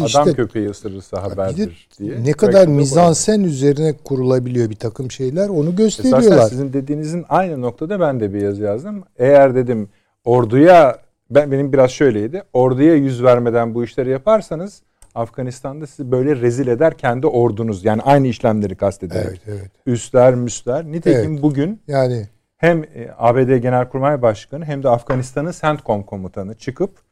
[0.07, 2.25] İşte, Adam köpeği ısırırsa haberdir diye.
[2.25, 6.23] Ne kadar mizansen üzerine kurulabiliyor bir takım şeyler onu gösteriyorlar.
[6.23, 9.05] Esasen sizin dediğinizin aynı noktada ben de bir yazı yazdım.
[9.17, 9.89] Eğer dedim
[10.25, 10.99] orduya
[11.31, 12.43] ben benim biraz şöyleydi.
[12.53, 14.83] Orduya yüz vermeden bu işleri yaparsanız
[15.15, 17.85] Afganistan'da sizi böyle rezil eder kendi ordunuz.
[17.85, 19.43] Yani aynı işlemleri kastederek.
[19.47, 19.71] Evet, evet.
[19.87, 20.85] Üstler, müsler.
[20.85, 21.43] Nitekim evet.
[21.43, 27.04] bugün yani hem e, ABD Genelkurmay Başkanı hem de Afganistan'ın CENTCOM komutanı çıkıp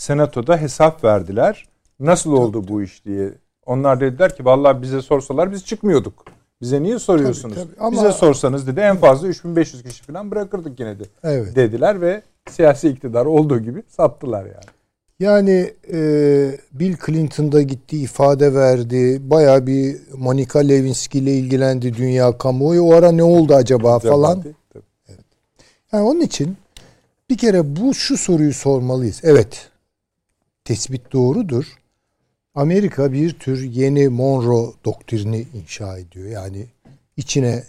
[0.00, 1.68] senatoda hesap verdiler.
[2.00, 3.32] Nasıl oldu bu iş diye.
[3.66, 6.24] Onlar dediler ki vallahi bize sorsalar biz çıkmıyorduk.
[6.60, 7.54] Bize niye soruyorsunuz?
[7.54, 7.80] Tabii, tabii.
[7.80, 7.92] Ama...
[7.92, 11.04] Bize sorsanız dedi en fazla 3500 kişi falan bırakırdık yine de.
[11.22, 11.56] Evet.
[11.56, 14.70] Dediler ve siyasi iktidar olduğu gibi sattılar yani.
[15.20, 15.98] Yani e,
[16.72, 19.30] Bill Clinton'da gitti ifade verdi.
[19.30, 22.82] Baya bir Monica Lewinsky ile ilgilendi dünya kamuoyu.
[22.82, 24.42] O ara ne oldu acaba falan.
[25.08, 25.20] Evet.
[25.92, 26.56] Yani onun için
[27.30, 29.20] bir kere bu şu soruyu sormalıyız.
[29.22, 29.69] Evet.
[30.70, 31.64] Tespit doğrudur.
[32.54, 36.26] Amerika bir tür yeni Monroe doktrini inşa ediyor.
[36.26, 36.66] Yani
[37.16, 37.64] içine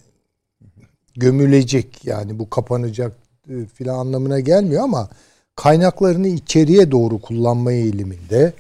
[1.16, 3.14] gömülecek yani bu kapanacak
[3.50, 5.10] e, filan anlamına gelmiyor ama
[5.56, 8.54] kaynaklarını içeriye doğru kullanma eğiliminde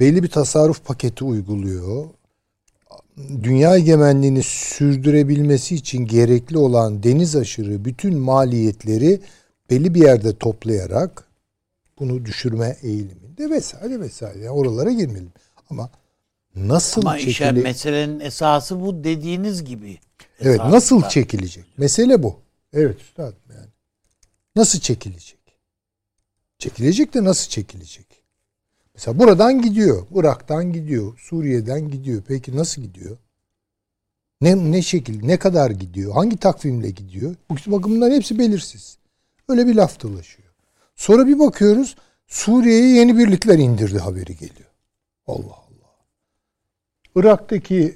[0.00, 2.04] belli bir tasarruf paketi uyguluyor.
[3.42, 9.20] Dünya egemenliğini sürdürebilmesi için gerekli olan deniz aşırı bütün maliyetleri
[9.70, 11.24] belli bir yerde toplayarak
[11.98, 12.76] bunu düşürme
[13.42, 14.38] eğiliminde vesaire vesaire.
[14.38, 15.32] Yani oralara girmeyelim.
[15.70, 15.90] Ama
[16.56, 17.48] nasıl Ama çekile...
[17.48, 19.98] Ama meselenin esası bu dediğiniz gibi.
[20.40, 21.64] Evet nasıl çekilecek?
[21.78, 22.40] Mesele bu.
[22.72, 23.70] Evet üstadım yani.
[24.56, 25.38] Nasıl çekilecek?
[26.58, 28.06] Çekilecek de nasıl çekilecek?
[28.94, 30.06] Mesela buradan gidiyor.
[30.14, 31.18] Irak'tan gidiyor.
[31.18, 32.22] Suriye'den gidiyor.
[32.28, 33.16] Peki nasıl gidiyor?
[34.40, 36.12] Ne, ne şekil, ne kadar gidiyor?
[36.12, 37.34] Hangi takvimle gidiyor?
[37.50, 38.98] Bu bakımından hepsi belirsiz.
[39.48, 40.48] Öyle bir laf dolaşıyor.
[40.96, 41.96] Sonra bir bakıyoruz
[42.32, 44.70] Suriye'ye yeni birlikler indirdi haberi geliyor.
[45.26, 45.96] Allah Allah.
[47.16, 47.94] Irak'taki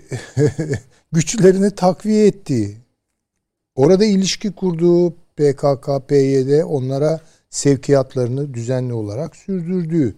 [1.13, 2.77] güçlerini takviye etti.
[3.75, 10.15] Orada ilişki kurduğu PKK, PYD onlara sevkiyatlarını düzenli olarak sürdürdüğü.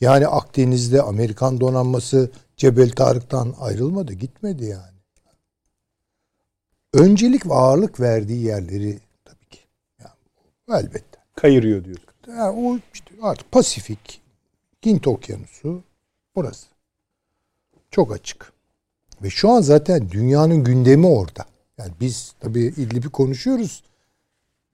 [0.00, 4.98] Yani Akdeniz'de Amerikan donanması Cebel Tarık'tan ayrılmadı, gitmedi yani.
[6.92, 9.60] Öncelik ve ağırlık verdiği yerleri tabii ki.
[10.00, 11.18] Yani, elbette.
[11.36, 12.05] Kayırıyor diyor.
[12.28, 14.20] Yani o işte artık Pasifik,
[14.86, 15.82] Hint Okyanusu
[16.36, 16.66] burası.
[17.90, 18.52] Çok açık.
[19.22, 21.44] Ve şu an zaten dünyanın gündemi orada.
[21.78, 23.82] Yani biz tabii İdlib'i konuşuyoruz.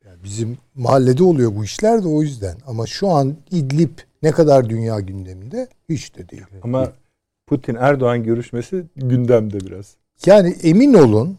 [0.07, 2.57] Yani bizim mahallede oluyor bu işler de o yüzden.
[2.67, 6.43] Ama şu an İdlib ne kadar dünya gündeminde hiç de değil.
[6.63, 6.93] Ama
[7.47, 9.97] Putin Erdoğan görüşmesi gündemde biraz.
[10.27, 11.39] Yani emin olun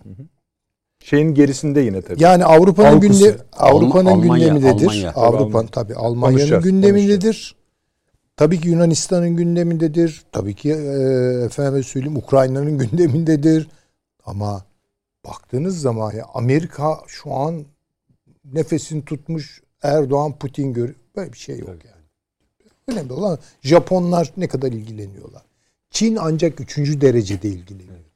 [1.04, 2.24] Şeyin gerisinde yine tabii.
[2.24, 4.86] yani Avrupa'nın günde Avrupa'nın Almanya, gündemindedir.
[4.86, 5.12] Almanya.
[5.12, 7.56] Avrupa'nın tabii Almanya'nın Konuşacağız, gündemindedir.
[8.38, 10.24] Tabii ki Yunanistan'ın gündemindedir.
[10.32, 10.74] Tabii ki e,
[11.46, 13.68] efendim söyleyeyim Ukrayna'nın gündemindedir.
[14.26, 14.66] Ama
[15.26, 17.66] baktığınız zaman ya Amerika şu an
[18.54, 22.04] nefesini tutmuş Erdoğan Putin gör böyle bir şey yok yani.
[22.88, 25.42] Önemli olan Japonlar ne kadar ilgileniyorlar.
[25.90, 28.13] Çin ancak üçüncü derecede ilgileniyordur.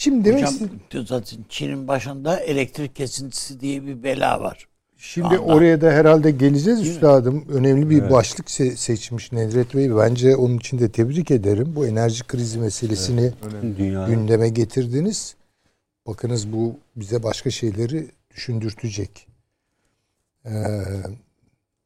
[0.00, 4.68] Şimdi demek Hocam zaten Çin'in başında elektrik kesintisi diye bir bela var.
[4.96, 5.38] Şimdi anda.
[5.38, 7.44] oraya da herhalde geleceğiz üstadım.
[7.48, 8.10] Önemli bir Evet.
[8.10, 9.96] başlık se- seçmiş Nedret Bey.
[9.96, 11.72] Bence onun için de tebrik ederim.
[11.76, 13.32] Bu enerji krizi meselesini
[13.78, 15.36] Dünya gündeme getirdiniz.
[16.06, 19.26] Bakınız bu bize başka şeyleri düşündürtecek.
[20.46, 20.50] Ee,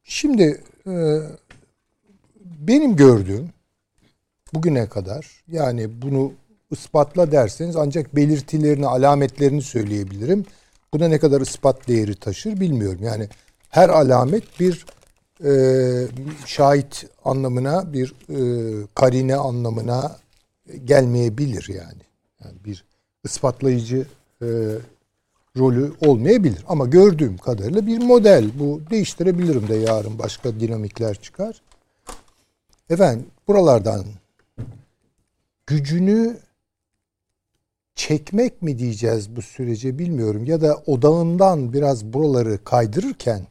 [0.04, 1.18] şimdi e,
[2.44, 3.48] benim gördüğüm
[4.54, 6.32] bugüne kadar yani bunu
[6.74, 10.44] ispatla derseniz ancak belirtilerini, alametlerini söyleyebilirim.
[10.94, 13.00] Bu da ne kadar ispat değeri taşır bilmiyorum.
[13.02, 13.28] Yani
[13.68, 14.86] her alamet bir
[15.44, 15.52] e,
[16.46, 18.38] şahit anlamına, bir e,
[18.94, 20.16] karine anlamına
[20.84, 22.02] gelmeyebilir yani.
[22.44, 22.84] Yani bir
[23.24, 24.06] ispatlayıcı
[24.42, 24.46] e,
[25.58, 26.64] rolü olmayabilir.
[26.68, 28.50] Ama gördüğüm kadarıyla bir model.
[28.58, 31.62] Bu değiştirebilirim de yarın başka dinamikler çıkar.
[32.90, 34.04] Efendim buralardan
[35.66, 36.36] gücünü
[37.94, 40.44] çekmek mi diyeceğiz bu sürece bilmiyorum.
[40.44, 43.46] Ya da odağından biraz buraları kaydırırken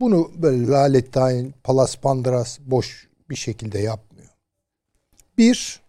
[0.00, 4.30] bunu böyle lalettayn, palas pandras boş bir şekilde yapmıyor.
[5.38, 5.80] Bir,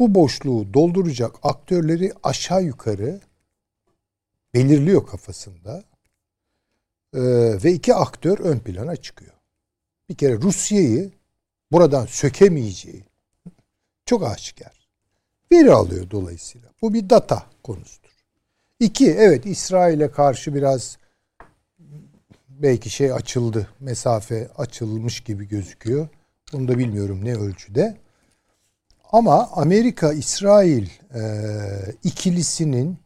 [0.00, 3.20] bu boşluğu dolduracak aktörleri aşağı yukarı
[4.54, 5.84] belirliyor kafasında.
[7.14, 7.20] Ee,
[7.64, 9.32] ve iki aktör ön plana çıkıyor.
[10.08, 11.12] Bir kere Rusya'yı
[11.72, 13.04] buradan sökemeyeceği
[14.06, 14.79] çok aşikar.
[15.52, 16.68] Veri alıyor dolayısıyla.
[16.82, 18.10] Bu bir data konusudur.
[18.80, 20.98] İki, evet İsrail'e karşı biraz
[22.48, 26.08] belki şey açıldı, mesafe açılmış gibi gözüküyor.
[26.52, 27.96] Bunu da bilmiyorum ne ölçüde.
[29.12, 31.22] Ama Amerika-İsrail e,
[32.04, 32.98] ikilisinin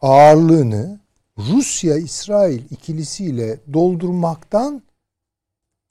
[0.00, 1.00] ağırlığını
[1.38, 4.82] Rusya-İsrail ikilisiyle doldurmaktan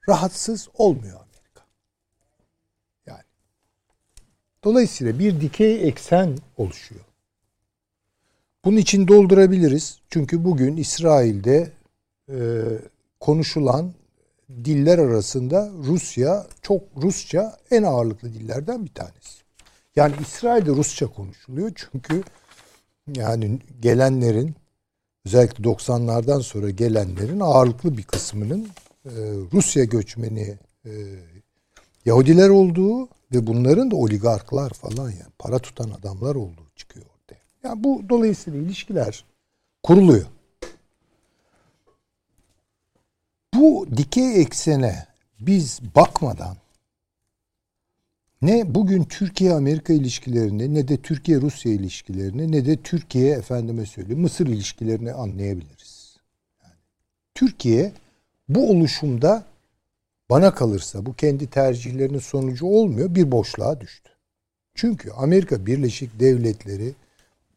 [0.10, 1.66] rahatsız olmuyor Amerika.
[3.06, 3.24] Yani.
[4.64, 7.02] Dolayısıyla bir dikey eksen oluşuyor.
[8.66, 10.00] Bunun için doldurabiliriz.
[10.10, 11.72] Çünkü bugün İsrail'de
[12.30, 12.38] e,
[13.20, 13.94] konuşulan
[14.50, 19.44] diller arasında Rusya çok Rusça en ağırlıklı dillerden bir tanesi.
[19.96, 22.24] Yani İsrail'de Rusça konuşuluyor çünkü
[23.16, 24.56] yani gelenlerin
[25.26, 28.68] özellikle 90'lardan sonra gelenlerin ağırlıklı bir kısmının
[29.06, 29.12] e,
[29.54, 30.92] Rusya göçmeni e,
[32.06, 37.42] Yahudiler olduğu ve bunların da oligarklar falan yani para tutan adamlar olduğu çıkıyor ortaya.
[37.64, 39.26] Yani bu dolayısıyla ilişkiler
[39.84, 40.26] kuruluyor.
[43.54, 45.06] Bu dikey eksene
[45.40, 46.58] biz bakmadan
[48.42, 55.14] ne bugün Türkiye-Amerika ilişkilerini ne de Türkiye-Rusya ilişkilerini ne de Türkiye efendime söyleyeyim Mısır ilişkilerini
[55.14, 56.18] anlayabiliriz.
[56.64, 56.76] Yani
[57.36, 57.92] Türkiye
[58.50, 59.46] bu oluşumda
[60.34, 64.12] bana kalırsa bu kendi tercihlerinin sonucu olmuyor bir boşluğa düştü.
[64.76, 66.94] Çünkü Amerika Birleşik Devletleri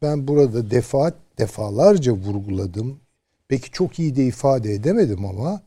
[0.02, 3.00] ben burada defa defalarca vurguladım.
[3.48, 5.62] Peki çok iyi de ifade edemedim ama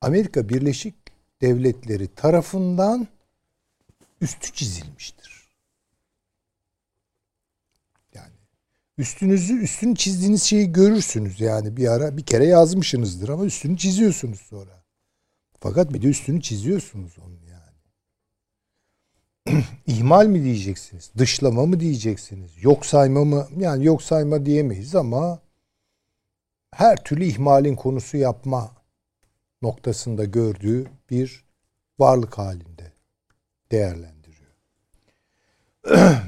[0.00, 0.94] Amerika Birleşik
[1.40, 3.08] Devletleri tarafından
[4.20, 5.48] üstü çizilmiştir.
[8.14, 8.32] Yani
[8.98, 14.75] üstünüzü üstünü çizdiğiniz şeyi görürsünüz yani bir ara bir kere yazmışsınızdır ama üstünü çiziyorsunuz sonra.
[15.60, 17.66] Fakat bir de üstünü çiziyorsunuz onun yani.
[19.86, 21.10] İhmal mi diyeceksiniz?
[21.18, 22.50] Dışlama mı diyeceksiniz?
[22.60, 23.48] Yok sayma mı?
[23.58, 25.40] Yani yok sayma diyemeyiz ama
[26.70, 28.70] her türlü ihmalin konusu yapma
[29.62, 31.44] noktasında gördüğü bir
[31.98, 32.92] varlık halinde
[33.70, 34.52] değerlendiriyor.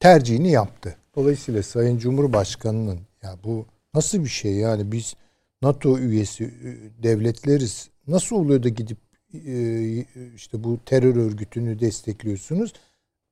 [0.00, 0.96] Tercihini yaptı.
[1.16, 5.14] Dolayısıyla Sayın Cumhurbaşkanı'nın ya bu nasıl bir şey yani biz
[5.62, 7.90] NATO üyesi e, devletleriz.
[8.06, 8.98] Nasıl oluyor da gidip
[9.34, 10.04] e,
[10.34, 12.72] işte bu terör örgütünü destekliyorsunuz?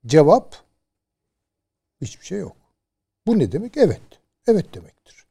[0.07, 0.57] Cevap
[2.01, 2.57] hiçbir şey yok.
[3.27, 3.77] Bu ne demek?
[3.77, 4.01] Evet.
[4.47, 5.27] Evet demektir.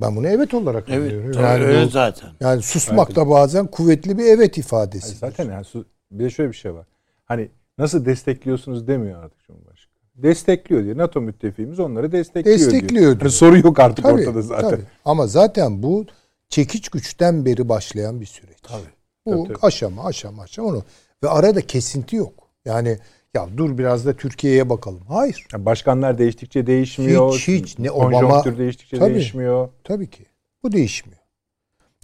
[0.00, 1.32] Ben bunu evet olarak Evet, anlıyorum.
[1.32, 2.30] tabii Yani öyle bu- zaten.
[2.40, 5.14] yani susmak da bazen kuvvetli bir evet ifadesi.
[5.14, 5.66] Zaten yani
[6.10, 6.86] bir de şöyle bir şey var.
[7.24, 9.91] Hani nasıl destekliyorsunuz demiyor artık Cumhurbaşkanı.
[10.14, 10.98] Destekliyor diyor.
[10.98, 13.00] NATO müttefiğimiz onları destekliyor, Destekliyor diyor.
[13.02, 13.20] diyor.
[13.20, 14.70] Hani soru yok artık Tabii, ortada zaten.
[14.70, 14.82] tabii.
[15.04, 16.06] Ama zaten bu
[16.48, 18.58] çekiç güçten beri başlayan bir süreç.
[18.62, 18.80] Tabii.
[19.26, 19.58] Bu Tabii, tabii.
[19.66, 20.82] aşama aşama aşama onu.
[21.24, 22.32] Ve arada kesinti yok.
[22.64, 22.98] Yani
[23.34, 25.00] ya dur biraz da Türkiye'ye bakalım.
[25.08, 25.46] Hayır.
[25.52, 27.32] Yani başkanlar değiştikçe değişmiyor.
[27.34, 27.78] Hiç, hiç.
[27.78, 29.14] Ne Obama- değiştikçe Tabii.
[29.14, 29.68] değişmiyor.
[29.84, 30.26] Tabii ki.
[30.62, 31.18] Bu değişmiyor.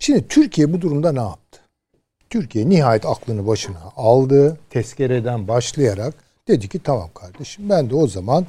[0.00, 1.60] Şimdi Türkiye bu durumda ne yaptı?
[2.30, 4.58] Türkiye nihayet aklını başına aldı.
[4.70, 6.14] Tezkereden başlayarak
[6.48, 8.46] dedi ki tamam kardeşim ben de o zaman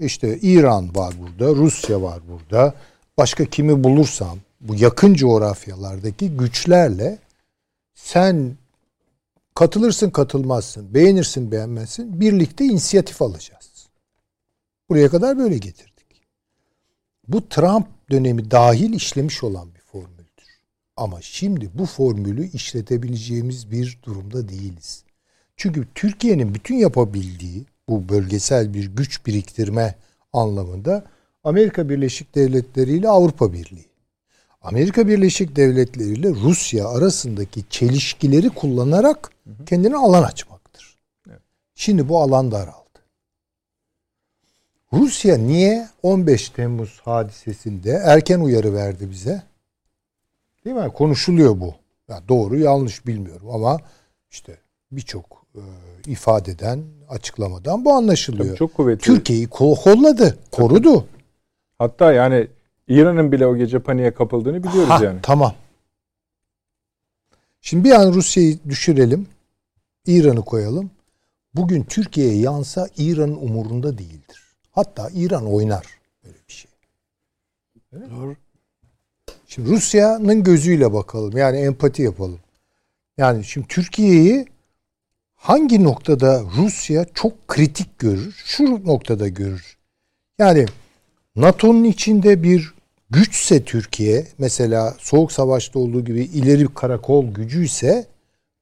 [0.00, 2.74] işte İran var burada, Rusya var burada.
[3.18, 7.18] Başka kimi bulursam bu yakın coğrafyalardaki güçlerle
[7.94, 8.56] sen
[9.54, 13.88] katılırsın katılmazsın, beğenirsin beğenmezsin birlikte inisiyatif alacağız.
[14.88, 15.92] Buraya kadar böyle getirdik.
[17.28, 20.22] Bu Trump dönemi dahil işlemiş olan bir formüldür.
[20.96, 25.04] Ama şimdi bu formülü işletebileceğimiz bir durumda değiliz.
[25.56, 29.94] Çünkü Türkiye'nin bütün yapabildiği bu bölgesel bir güç biriktirme
[30.32, 31.04] anlamında
[31.44, 33.86] Amerika Birleşik Devletleri ile Avrupa Birliği.
[34.62, 39.30] Amerika Birleşik Devletleri ile Rusya arasındaki çelişkileri kullanarak
[39.66, 40.96] kendine alan açmaktır.
[41.74, 42.82] Şimdi bu alan daraldı.
[44.92, 49.42] Rusya niye 15 Temmuz hadisesinde erken uyarı verdi bize?
[50.64, 50.92] Değil mi?
[50.92, 51.74] Konuşuluyor bu.
[52.08, 53.80] Ya doğru yanlış bilmiyorum ama
[54.30, 54.58] işte
[54.92, 55.41] birçok
[56.06, 58.46] ifadeden, açıklamadan bu anlaşılıyor.
[58.46, 59.04] Tabii çok kuvvetli.
[59.04, 61.06] Türkiye'yi ko- kolladı, korudu.
[61.78, 62.48] Hatta yani
[62.88, 65.18] İran'ın bile o gece paniğe kapıldığını biliyoruz Ha, yani.
[65.22, 65.54] Tamam.
[67.60, 69.26] Şimdi bir an Rusya'yı düşürelim.
[70.06, 70.90] İran'ı koyalım.
[71.54, 74.42] Bugün Türkiye'ye yansa İran'ın umurunda değildir.
[74.70, 75.86] Hatta İran oynar
[76.24, 76.70] böyle bir şey.
[77.92, 78.36] Doğru.
[79.46, 81.36] Şimdi Rusya'nın gözüyle bakalım.
[81.36, 82.38] Yani empati yapalım.
[83.18, 84.46] Yani şimdi Türkiye'yi
[85.42, 88.34] hangi noktada Rusya çok kritik görür?
[88.44, 89.76] Şu noktada görür.
[90.38, 90.66] Yani
[91.36, 92.74] NATO'nun içinde bir
[93.10, 98.06] güçse Türkiye, mesela Soğuk Savaş'ta olduğu gibi ileri bir karakol gücü ise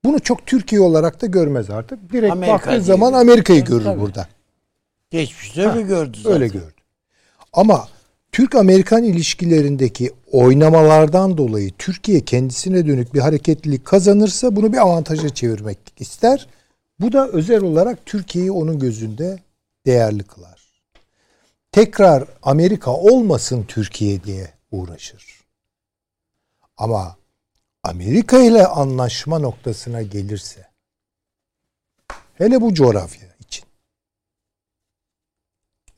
[0.05, 2.12] bunu çok Türkiye olarak da görmez artık.
[2.12, 3.12] Direkt Amerika baktığı zaman.
[3.12, 4.01] Amerika'yı Tabii, görür tabii.
[4.01, 4.28] burada.
[5.11, 6.32] Geçmişte öyle gördü zaten.
[6.32, 6.74] Öyle gördü.
[7.52, 7.89] Ama
[8.32, 16.47] Türk-Amerikan ilişkilerindeki oynamalardan dolayı Türkiye kendisine dönük bir hareketlilik kazanırsa bunu bir avantaja çevirmek ister.
[17.01, 19.39] Bu da özel olarak Türkiye'yi onun gözünde
[19.86, 20.82] değerli kılar.
[21.72, 25.40] Tekrar Amerika olmasın Türkiye diye uğraşır.
[26.77, 27.16] Ama
[27.82, 30.70] Amerika ile anlaşma noktasına gelirse
[32.35, 33.64] hele bu coğrafya için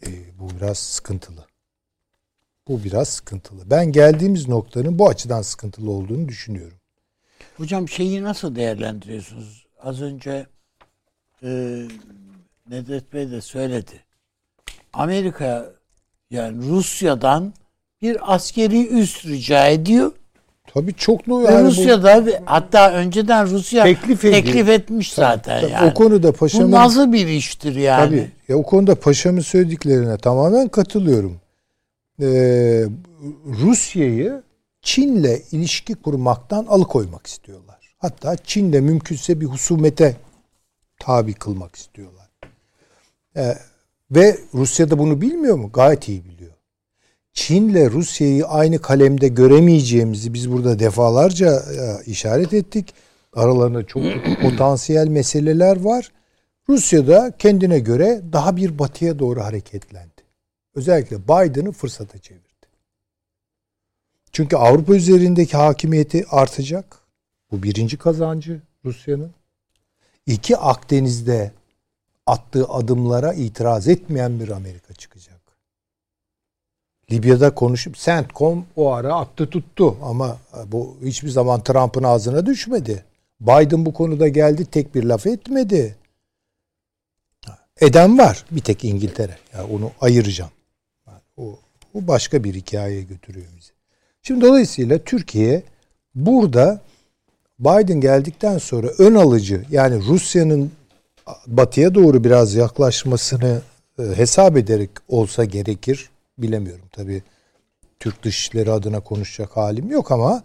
[0.06, 1.46] e, bu biraz sıkıntılı.
[2.68, 3.70] Bu biraz sıkıntılı.
[3.70, 6.78] Ben geldiğimiz noktanın bu açıdan sıkıntılı olduğunu düşünüyorum.
[7.56, 9.66] Hocam şeyi nasıl değerlendiriyorsunuz?
[9.80, 10.46] Az önce
[11.43, 11.82] e,
[12.70, 13.93] Nedret Bey de söyledi.
[14.93, 15.66] Amerika
[16.31, 17.55] yani Rusya'dan
[18.02, 20.12] bir askeri üs rica ediyor.
[20.74, 25.60] Tabii çok no Ve yani bu- Rusya'da ve hatta önceden Rusya Teklif teklif, etmiş zaten
[25.60, 25.90] Tabii, yani.
[25.90, 28.06] O konuda Bu paşamın nasıl bir iştir yani?
[28.06, 31.40] tabii ya o konuda paşamın söylediklerine tamamen katılıyorum.
[32.23, 32.85] Ee,
[33.47, 34.43] Rusya'yı
[34.82, 37.94] Çin'le ilişki kurmaktan alıkoymak istiyorlar.
[37.98, 40.16] Hatta Çin'le mümkünse bir husumete
[41.02, 42.28] tabi kılmak istiyorlar.
[43.36, 43.58] Ee,
[44.10, 45.70] ve Rusya da bunu bilmiyor mu?
[45.72, 46.52] Gayet iyi biliyor.
[47.32, 52.94] Çin'le Rusya'yı aynı kalemde göremeyeceğimizi biz burada defalarca e, işaret ettik.
[53.32, 54.02] Aralarında çok
[54.42, 56.12] potansiyel meseleler var.
[56.68, 60.22] Rusya da kendine göre daha bir batıya doğru hareketlendi.
[60.74, 62.46] Özellikle Biden'ı fırsata çevirdi.
[64.32, 66.98] Çünkü Avrupa üzerindeki hakimiyeti artacak.
[67.50, 69.30] Bu birinci kazancı Rusya'nın.
[70.27, 71.53] İki Akdeniz'de
[72.27, 75.43] attığı adımlara itiraz etmeyen bir Amerika çıkacak.
[77.12, 83.05] Libya'da konuşup CENTCOM o ara attı tuttu ama bu hiçbir zaman Trump'ın ağzına düşmedi.
[83.40, 85.97] Biden bu konuda geldi tek bir laf etmedi.
[87.81, 89.39] Eden var bir tek İngiltere.
[89.53, 90.51] Ya onu ayıracağım.
[91.36, 91.59] O,
[91.94, 93.73] o başka bir hikayeye götürüyor bizi.
[94.23, 95.62] Şimdi dolayısıyla Türkiye
[96.15, 96.81] burada
[97.62, 100.72] Biden geldikten sonra ön alıcı yani Rusya'nın
[101.47, 103.62] batıya doğru biraz yaklaşmasını
[103.98, 106.10] e, hesap ederek olsa gerekir.
[106.39, 107.22] Bilemiyorum tabii.
[108.01, 110.43] Türk Dışişleri adına konuşacak halim yok ama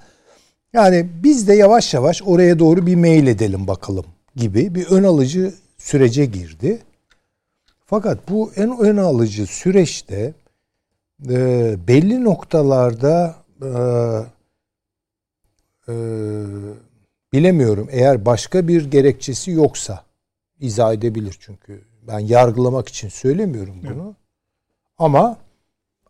[0.73, 5.53] yani biz de yavaş yavaş oraya doğru bir mail edelim bakalım gibi bir ön alıcı
[5.77, 6.81] sürece girdi.
[7.85, 10.33] Fakat bu en ön alıcı süreçte
[11.29, 13.69] e, belli noktalarda e,
[15.87, 15.93] e,
[17.33, 20.03] bilemiyorum eğer başka bir gerekçesi yoksa
[20.59, 24.15] izah edebilir çünkü ben yargılamak için söylemiyorum bunu.
[24.97, 25.37] Ama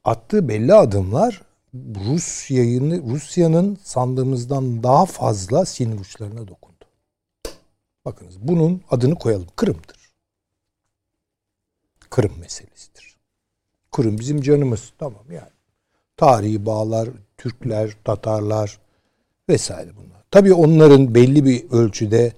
[0.03, 1.41] attığı belli adımlar
[1.75, 6.85] Rusya'yı Rusya'nın sandığımızdan daha fazla sinir uçlarına dokundu.
[8.05, 9.47] Bakınız bunun adını koyalım.
[9.55, 10.13] Kırım'dır.
[12.09, 13.17] Kırım meselesidir.
[13.91, 14.93] Kırım bizim canımız.
[14.97, 15.51] Tamam yani.
[16.17, 18.79] Tarihi bağlar, Türkler, Tatarlar
[19.49, 20.16] vesaire bunlar.
[20.31, 22.33] Tabii onların belli bir ölçüde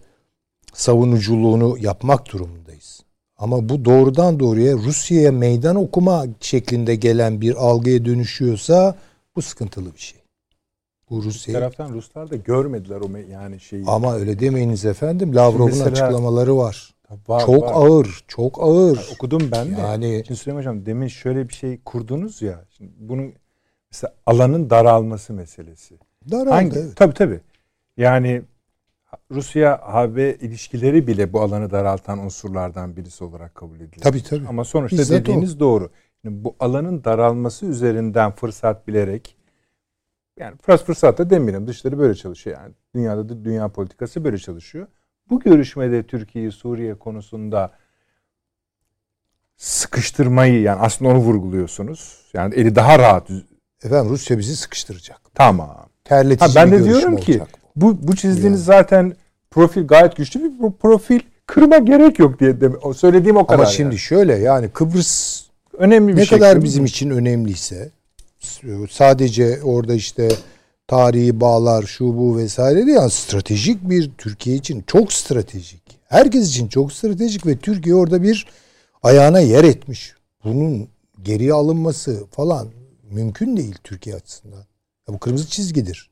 [0.74, 3.04] savunuculuğunu yapmak durumundayız.
[3.38, 8.96] Ama bu doğrudan doğruya Rusya'ya meydan okuma şeklinde gelen bir algıya dönüşüyorsa
[9.36, 10.20] bu sıkıntılı bir şey.
[11.10, 13.86] Bu Rusya taraftan Ruslar da görmediler o yani şeyi.
[13.86, 15.36] Ama öyle demeyiniz efendim.
[15.36, 16.96] Lavrov'un mesela, açıklamaları var.
[17.28, 17.72] Var, çok var.
[17.74, 18.98] ağır, çok ağır.
[18.98, 19.82] Yani okudum ben de.
[19.82, 22.66] Yani Şimdi Süleyman Hocam demin şöyle bir şey kurdunuz ya.
[22.78, 23.34] Şimdi bunun
[23.92, 25.98] mesela alanın daralması meselesi.
[26.32, 26.96] Daraldı Hangi, evet.
[26.96, 27.40] Tabii tabii.
[28.00, 28.42] Yani
[29.32, 34.02] Rusya AB ilişkileri bile bu alanı daraltan unsurlardan birisi olarak kabul ediliyor.
[34.02, 34.48] Tabii tabii.
[34.48, 35.60] Ama sonuçta Bizzat dediğiniz o.
[35.60, 35.90] doğru.
[36.24, 39.36] Yani bu alanın daralması üzerinden fırsat bilerek
[40.40, 42.74] yani fırsat fırsat da demeyelim dışları böyle çalışıyor yani.
[42.96, 44.88] Dünyada da dünya politikası böyle çalışıyor.
[45.30, 47.72] Bu görüşmede Türkiye'yi Suriye konusunda
[49.58, 52.30] sıkıştırmayı yani aslında onu vurguluyorsunuz.
[52.34, 53.30] Yani eli daha rahat.
[53.84, 55.22] Efendim Rusya bizi sıkıştıracak.
[55.36, 55.90] Tamam.
[56.04, 57.42] Terletici ha, ben de diyorum ki.
[57.82, 58.66] Bu bu çizdiğiniz yani.
[58.66, 59.14] zaten
[59.52, 61.20] profil gayet güçlü bir profil.
[61.48, 63.60] Kırma gerek yok diye de, söylediğim o kadar.
[63.60, 63.98] Ama şimdi yani.
[63.98, 65.44] şöyle yani Kıbrıs
[65.78, 66.40] önemli bir ne şey.
[66.40, 67.92] kadar bizim için önemliyse
[68.90, 70.30] sadece orada işte
[70.88, 75.82] tarihi bağlar şu bu vesaire değil yani stratejik bir Türkiye için çok stratejik.
[76.08, 78.48] Herkes için çok stratejik ve Türkiye orada bir
[79.04, 80.14] ayağına yer etmiş.
[80.44, 80.88] Bunun
[81.24, 82.68] geriye alınması falan
[83.12, 84.64] mümkün değil Türkiye açısından.
[85.08, 86.09] Ya bu kırmızı çizgidir.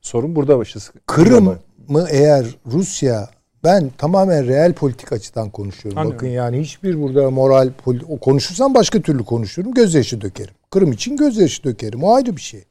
[0.00, 0.90] Sorun burada başız.
[1.06, 1.58] Kırım
[1.88, 3.30] mı eğer Rusya
[3.64, 5.98] ben tamamen reel politik açıdan konuşuyorum.
[5.98, 6.16] Anlıyorum.
[6.18, 7.70] Bakın yani hiçbir burada moral
[8.08, 9.74] o konuşursam başka türlü konuşurum.
[9.74, 10.54] Gözyaşı dökerim.
[10.70, 12.04] Kırım için gözyaşı dökerim.
[12.04, 12.64] O ayrı bir şey.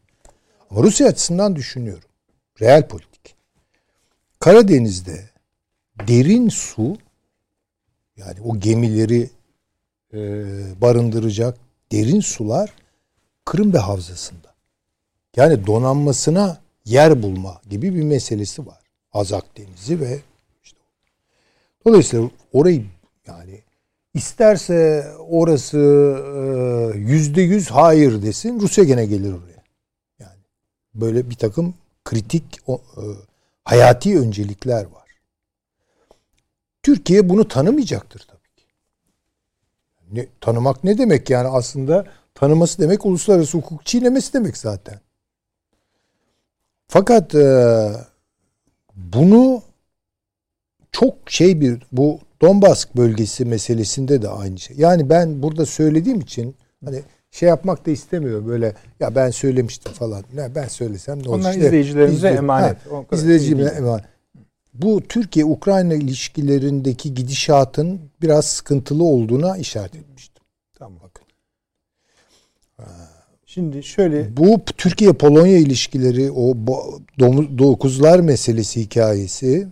[0.69, 2.09] Ama Rusya açısından düşünüyorum.
[2.61, 3.35] Reel politik.
[4.39, 5.29] Karadeniz'de
[6.07, 6.97] derin su
[8.17, 9.29] yani o gemileri
[10.13, 10.19] e,
[10.81, 11.57] barındıracak
[11.91, 12.73] derin sular
[13.45, 14.53] Kırım ve havzasında.
[15.35, 16.57] Yani donanmasına
[16.87, 18.79] yer bulma gibi bir meselesi var.
[19.13, 20.19] Azak Denizi ve
[20.63, 20.79] işte.
[21.85, 22.85] Dolayısıyla orayı
[23.27, 23.61] yani
[24.13, 25.77] isterse orası
[26.35, 29.63] e, yüzde yüz hayır desin Rusya gene gelir oraya.
[30.19, 30.39] Yani
[30.93, 31.73] böyle bir takım
[32.05, 32.73] kritik e,
[33.63, 35.07] hayati öncelikler var.
[36.83, 38.65] Türkiye bunu tanımayacaktır tabii ki.
[40.11, 42.05] Ne, tanımak ne demek yani aslında
[42.35, 44.99] tanıması demek uluslararası hukuk çiğnemesi demek zaten.
[46.87, 47.89] Fakat e,
[48.95, 49.61] bunu
[50.91, 54.77] çok şey bir bu Donbas bölgesi meselesinde de aynı şey.
[54.77, 56.55] Yani ben burada söylediğim için
[56.85, 57.01] hani
[57.31, 60.23] şey yapmak da istemiyorum böyle ya ben söylemiştim falan.
[60.33, 61.39] Ne ben söylesem ne olur?
[61.39, 62.77] Onlar işte, izleyicilerimize izle, emanet.
[62.91, 64.05] Ha, izleyicilerimize emanet.
[64.73, 70.43] Bu Türkiye-Ukrayna ilişkilerindeki gidişatın biraz sıkıntılı olduğuna işaret etmiştim.
[70.79, 71.27] Tamam bakın.
[73.49, 76.55] Şimdi şöyle bu Türkiye Polonya ilişkileri o
[77.57, 79.67] dokuzlar meselesi hikayesi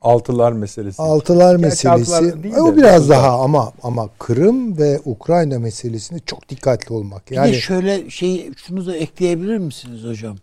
[0.00, 1.02] altılar meselesi.
[1.02, 2.14] Altılar meselesi.
[2.14, 7.30] Altılar o biraz daha ama ama Kırım ve Ukrayna meselesinde çok dikkatli olmak.
[7.30, 10.36] Yani bir de şöyle şey şunu da ekleyebilir misiniz hocam?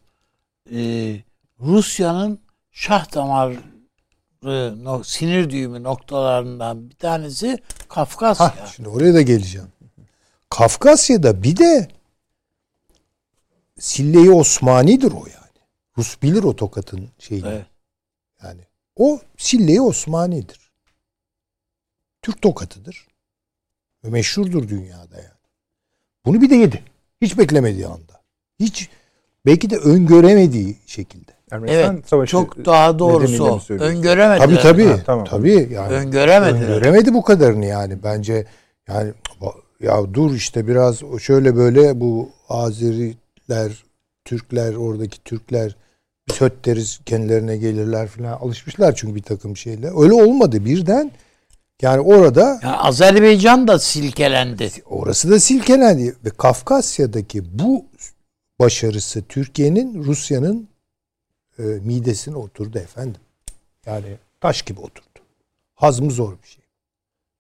[0.74, 1.16] Ee,
[1.60, 2.40] Rusya'nın
[2.72, 3.54] şah damar
[4.84, 7.58] no, sinir düğümü noktalarından bir tanesi
[7.90, 8.46] Kafkasya.
[8.46, 9.68] Hah, şimdi oraya da geleceğim.
[10.50, 11.88] Kafkasya'da bir de
[13.84, 15.60] Sille-i Osmani'dir o yani.
[15.98, 17.48] Rus bilir o tokatın şeyini.
[17.48, 17.66] Evet.
[18.44, 18.62] Yani
[18.96, 20.72] o Sille-i Osmani'dir.
[22.22, 23.08] Türk tokatıdır.
[24.04, 25.44] Ve meşhurdur dünyada yani.
[26.26, 26.84] Bunu bir de yedi.
[27.22, 28.22] Hiç beklemediği anda.
[28.60, 28.90] Hiç
[29.46, 31.32] belki de öngöremediği şekilde.
[31.52, 32.08] evet.
[32.08, 33.62] Savaşı çok daha doğrusu o.
[33.70, 34.40] Öngöremedi.
[34.40, 34.86] Tabii tabii.
[34.86, 35.26] Ha, tamam.
[35.26, 35.94] Tabii yani.
[35.94, 36.56] Öngöremedi.
[36.56, 38.04] Öngöremedi bu kadarını yani.
[38.04, 38.48] Bence
[38.88, 39.14] yani
[39.80, 43.23] ya dur işte biraz şöyle böyle bu Azeriler,
[44.26, 45.76] Türkler, oradaki Türkler
[46.28, 50.04] biz höt deriz kendilerine gelirler falan alışmışlar çünkü bir takım şeyler.
[50.04, 51.12] Öyle olmadı birden.
[51.82, 54.72] Yani orada yani Azerbaycan da silkelendi.
[54.86, 57.86] Orası da silkelendi ve Kafkasya'daki bu
[58.60, 60.68] başarısı Türkiye'nin Rusya'nın
[61.60, 63.22] e, midesine oturdu efendim.
[63.86, 65.20] Yani taş gibi oturdu.
[65.76, 66.64] Hazmı zor bir şey.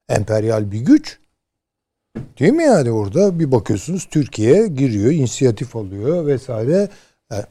[0.09, 1.19] Emperyal bir güç
[2.39, 6.89] Değil mi yani orada bir bakıyorsunuz Türkiye giriyor, inisiyatif alıyor vesaire.
[7.31, 7.43] Yani,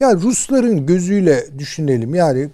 [0.00, 2.48] yani Rusların gözüyle düşünelim yani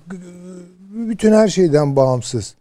[1.08, 2.54] bütün her şeyden bağımsız.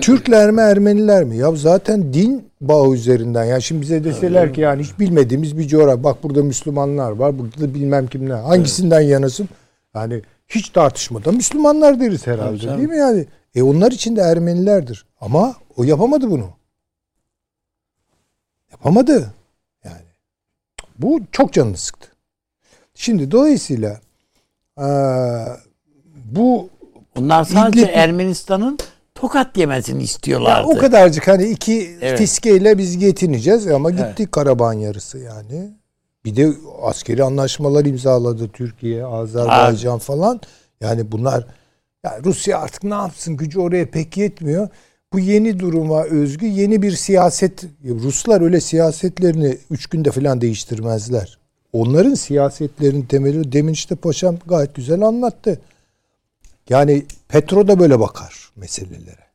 [0.00, 1.36] Türkler mi Ermeniler mi?
[1.36, 3.44] Ya zaten din bağı üzerinden.
[3.44, 6.04] Ya şimdi bize deseler ki yani hiç bilmediğimiz bir coğrafya.
[6.04, 7.38] Bak burada Müslümanlar var.
[7.38, 8.40] Burada da bilmem kimler.
[8.40, 9.48] Hangisinden yanasın?
[9.94, 12.78] Yani hiç tartışmadan Müslümanlar deriz herhalde tabii.
[12.78, 13.26] değil mi yani?
[13.54, 15.06] E onlar için de Ermenilerdir.
[15.20, 16.59] Ama o yapamadı bunu.
[18.84, 19.34] Yapamadı.
[19.84, 20.02] Yani
[20.98, 22.08] bu çok canını sıktı.
[22.94, 24.00] Şimdi dolayısıyla
[24.78, 24.86] eee,
[26.24, 26.68] bu
[27.16, 28.78] Bunlar sadece İdlib- Ermenistan'ın
[29.14, 30.68] tokat yemesini istiyorlardı.
[30.70, 32.18] Ya o kadarcık hani iki Evet.
[32.18, 34.16] fiskeyle biz yetineceğiz ama Evet.
[34.18, 35.70] gitti Karabağ yarısı yani.
[36.24, 36.52] Bir de
[36.82, 40.40] askeri anlaşmalar imzaladı Türkiye, Azerbaycan falan.
[40.80, 41.46] Yani bunlar
[42.04, 44.68] ya Rusya artık ne yapsın gücü oraya pek yetmiyor.
[45.12, 47.64] Bu yeni duruma özgü yeni bir siyaset.
[47.84, 51.38] Ruslar öyle siyasetlerini üç günde falan değiştirmezler.
[51.72, 55.60] Onların siyasetlerinin temeli demin işte paşam gayet güzel anlattı.
[56.68, 59.30] Yani Petro da böyle bakar meselelere.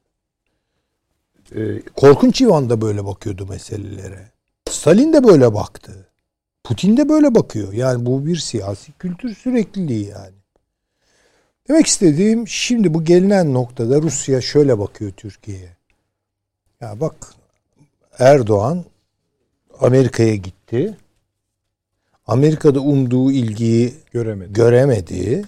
[1.56, 4.32] Ee, Korkunç İvan da böyle bakıyordu meselelere.
[4.70, 6.08] Stalin de böyle baktı.
[6.64, 7.74] Putin de böyle bakıyor.
[7.74, 10.36] Yani bu bir siyasi kültür sürekliliği yani.
[11.68, 15.70] Demek istediğim şimdi bu gelinen noktada Rusya şöyle bakıyor Türkiye'ye.
[16.82, 17.16] Ya bak
[18.20, 18.86] Erdoğan
[19.80, 20.98] Amerika'ya gitti.
[22.28, 24.54] Amerika'da umduğu ilgiyi Göremedi.
[24.54, 25.46] göremedi.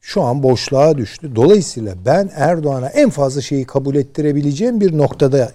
[0.00, 1.36] Şu an boşluğa düştü.
[1.36, 5.52] Dolayısıyla ben Erdoğan'a en fazla şeyi kabul ettirebileceğim bir noktada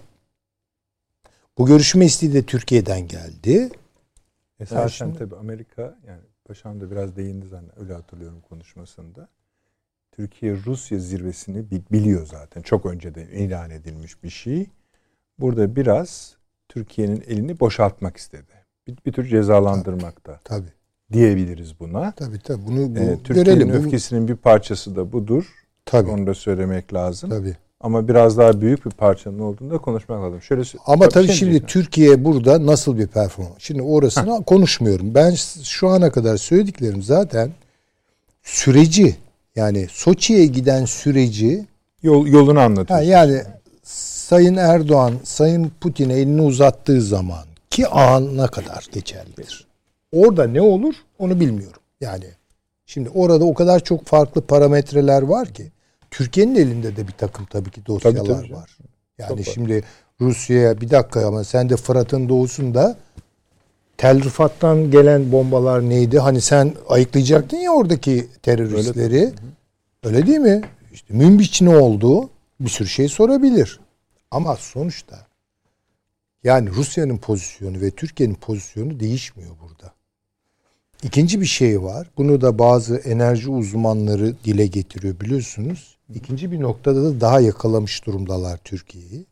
[1.57, 3.69] bu görüşme isteği de Türkiye'den geldi.
[4.59, 9.27] Esasen şimdi- tabii Amerika yani Paşam da biraz değindi zaten öyle hatırlıyorum konuşmasında.
[10.19, 12.61] Türkiye Rusya zirvesini bi- biliyor zaten.
[12.61, 14.65] Çok önceden ilan edilmiş bir şey.
[15.39, 16.35] Burada biraz
[16.69, 18.51] Türkiye'nin elini boşaltmak istedi.
[18.87, 20.69] Bir, bir tür cezalandırmakta Tabii.
[21.13, 22.11] diyebiliriz buna.
[22.11, 22.65] Tabii tabii.
[22.65, 25.45] Bunu bu, Ee, Türkiye'nin öfkesinin bir parçası da budur.
[25.85, 26.09] tabii.
[26.09, 27.29] Onu da söylemek lazım.
[27.29, 27.55] Tabii.
[27.79, 30.41] Ama biraz daha büyük bir parçanın olduğunu da konuşmak lazım.
[30.41, 31.67] Şöyle Ama bir tabii şey şimdi diyeceğim.
[31.67, 33.53] Türkiye burada nasıl bir performans?
[33.59, 35.15] Şimdi orasını konuşmuyorum.
[35.15, 35.31] Ben
[35.63, 37.51] şu ana kadar söylediklerim zaten
[38.43, 39.15] süreci
[39.55, 41.65] yani Soçi'ye giden süreci
[42.03, 43.07] Yol, yolunu ha, anlatıyorsun.
[43.07, 43.43] yani
[43.83, 49.67] Sayın Erdoğan Sayın Putin'e elini uzattığı zaman ki ana kadar geçerlidir.
[50.11, 51.81] Orada ne olur onu bilmiyorum.
[52.01, 52.25] Yani
[52.85, 55.71] şimdi orada o kadar çok farklı parametreler var ki
[56.11, 58.77] Türkiye'nin elinde de bir takım tabii ki dosyalar Tabii, tabii var.
[59.17, 59.83] Yani Çok şimdi
[60.21, 62.95] Rusya'ya bir dakika ama sen de Fırat'ın doğusunda
[63.97, 66.19] Tel Rifat'tan gelen bombalar neydi?
[66.19, 69.33] Hani sen ayıklayacaktın ya oradaki teröristleri.
[70.03, 70.61] Öyle, değil mi?
[70.93, 72.29] İşte Münbiç ne oldu?
[72.59, 73.79] Bir sürü şey sorabilir.
[74.31, 75.27] Ama sonuçta
[76.43, 79.93] yani Rusya'nın pozisyonu ve Türkiye'nin pozisyonu değişmiyor burada.
[81.03, 82.09] İkinci bir şey var.
[82.17, 85.97] Bunu da bazı enerji uzmanları dile getiriyor biliyorsunuz.
[86.15, 89.25] İkinci bir noktada da daha yakalamış durumdalar Türkiye'yi.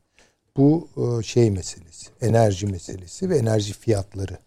[0.57, 4.37] Bu e, şey meselesi, enerji meselesi ve enerji fiyatları.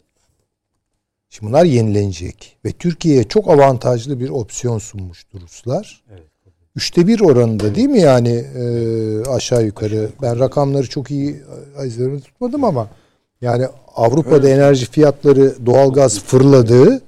[1.31, 6.05] Şimdi bunlar yenilenecek ve Türkiye'ye çok avantajlı bir opsiyon sunmuştur Ruslar.
[6.77, 10.09] Üçte bir oranında değil mi yani e, aşağı yukarı?
[10.23, 11.43] Ben rakamları çok iyi
[11.85, 12.89] ezberimi tutmadım ama
[13.41, 13.67] yani
[13.97, 17.03] Avrupa'da enerji fiyatları doğalgaz fırladı.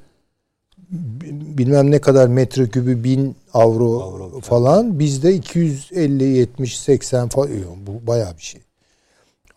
[1.59, 4.99] Bilmem ne kadar metrekübü bin avro, falan.
[4.99, 7.51] Bizde 250, 70, 80 falan.
[7.87, 8.61] Bu bayağı bir şey.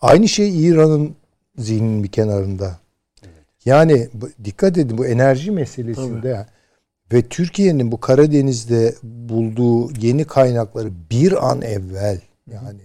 [0.00, 1.14] Aynı şey İran'ın
[1.58, 2.81] zihninin bir kenarında.
[3.64, 4.08] Yani
[4.44, 6.46] dikkat edin bu enerji meselesinde
[7.12, 12.20] ve Türkiye'nin bu Karadeniz'de bulduğu yeni kaynakları bir an evvel
[12.52, 12.80] yani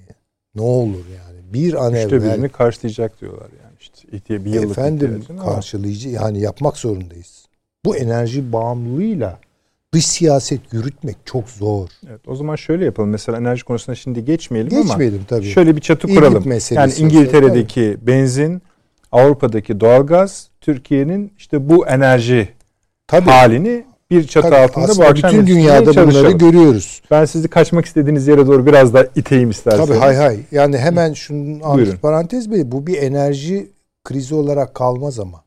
[0.56, 4.08] ne olur yani bir an Üçte evvel birini karşılayacak diyorlar yani işte.
[4.18, 7.46] İhtiya- bir yıllık efendim ama karşılayıcı yani yapmak zorundayız.
[7.86, 9.40] Bu enerji bağımlılığıyla
[9.94, 11.90] dış siyaset yürütmek çok zor.
[12.10, 13.10] Evet, o zaman şöyle yapalım.
[13.10, 15.46] Mesela enerji konusuna şimdi geçmeyelim, Geçmeyelim ama tabii.
[15.46, 16.44] şöyle bir çatı kuralım.
[16.72, 18.62] Yani İngiltere'deki benzin,
[19.18, 22.50] Avrupa'daki doğalgaz, Türkiye'nin işte bu enerji
[23.08, 23.30] Tabii.
[23.30, 27.02] halini bir çatı Tabii, altında bu akşam bütün dünyada bunları görüyoruz.
[27.12, 29.88] Ben sizi kaçmak istediğiniz yere doğru biraz da iteyim isterseniz.
[29.88, 30.40] Tabii hay hay.
[30.52, 33.72] Yani hemen şunun parantez bey bu bir enerji
[34.04, 35.44] krizi olarak kalmaz ama.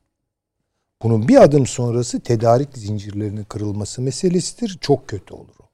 [1.02, 4.78] Bunun bir adım sonrası tedarik zincirlerinin kırılması meselesidir.
[4.80, 5.64] Çok kötü olur o.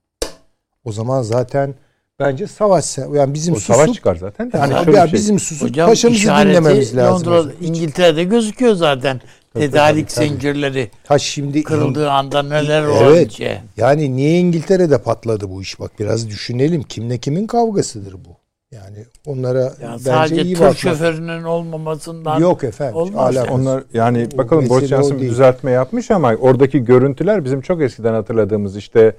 [0.85, 1.75] O zaman zaten
[2.21, 4.53] bence savaş yani bizim O susup savaş çıkar zaten.
[4.53, 4.57] de.
[4.59, 5.13] yani Hani şöyle ya şey.
[5.13, 7.33] bizim susup Hocam paşamızı dinlememiz lazım.
[7.33, 9.21] Londra, İngiltere'de gözüküyor zaten.
[9.55, 10.29] Tedarik tabii.
[10.29, 13.03] zincirleri Ha şimdi kırıldığı anda neler Evet.
[13.03, 13.63] olacak.
[13.77, 15.81] Yani niye İngiltere'de patladı bu iş?
[15.81, 16.83] Bak biraz düşünelim.
[16.83, 18.37] Kimle kimin kavgasıdır bu?
[18.73, 20.79] Yani onlara Ya bence sadece iyi bakmak.
[20.79, 22.97] şoförünün olmamasından Yok efendim.
[22.97, 23.37] Olmaz.
[23.37, 23.55] alakası.
[23.55, 28.77] Onlar yani O bakalım Boris Johnson düzeltme yapmış ama oradaki görüntüler bizim çok eskiden hatırladığımız
[28.77, 29.17] işte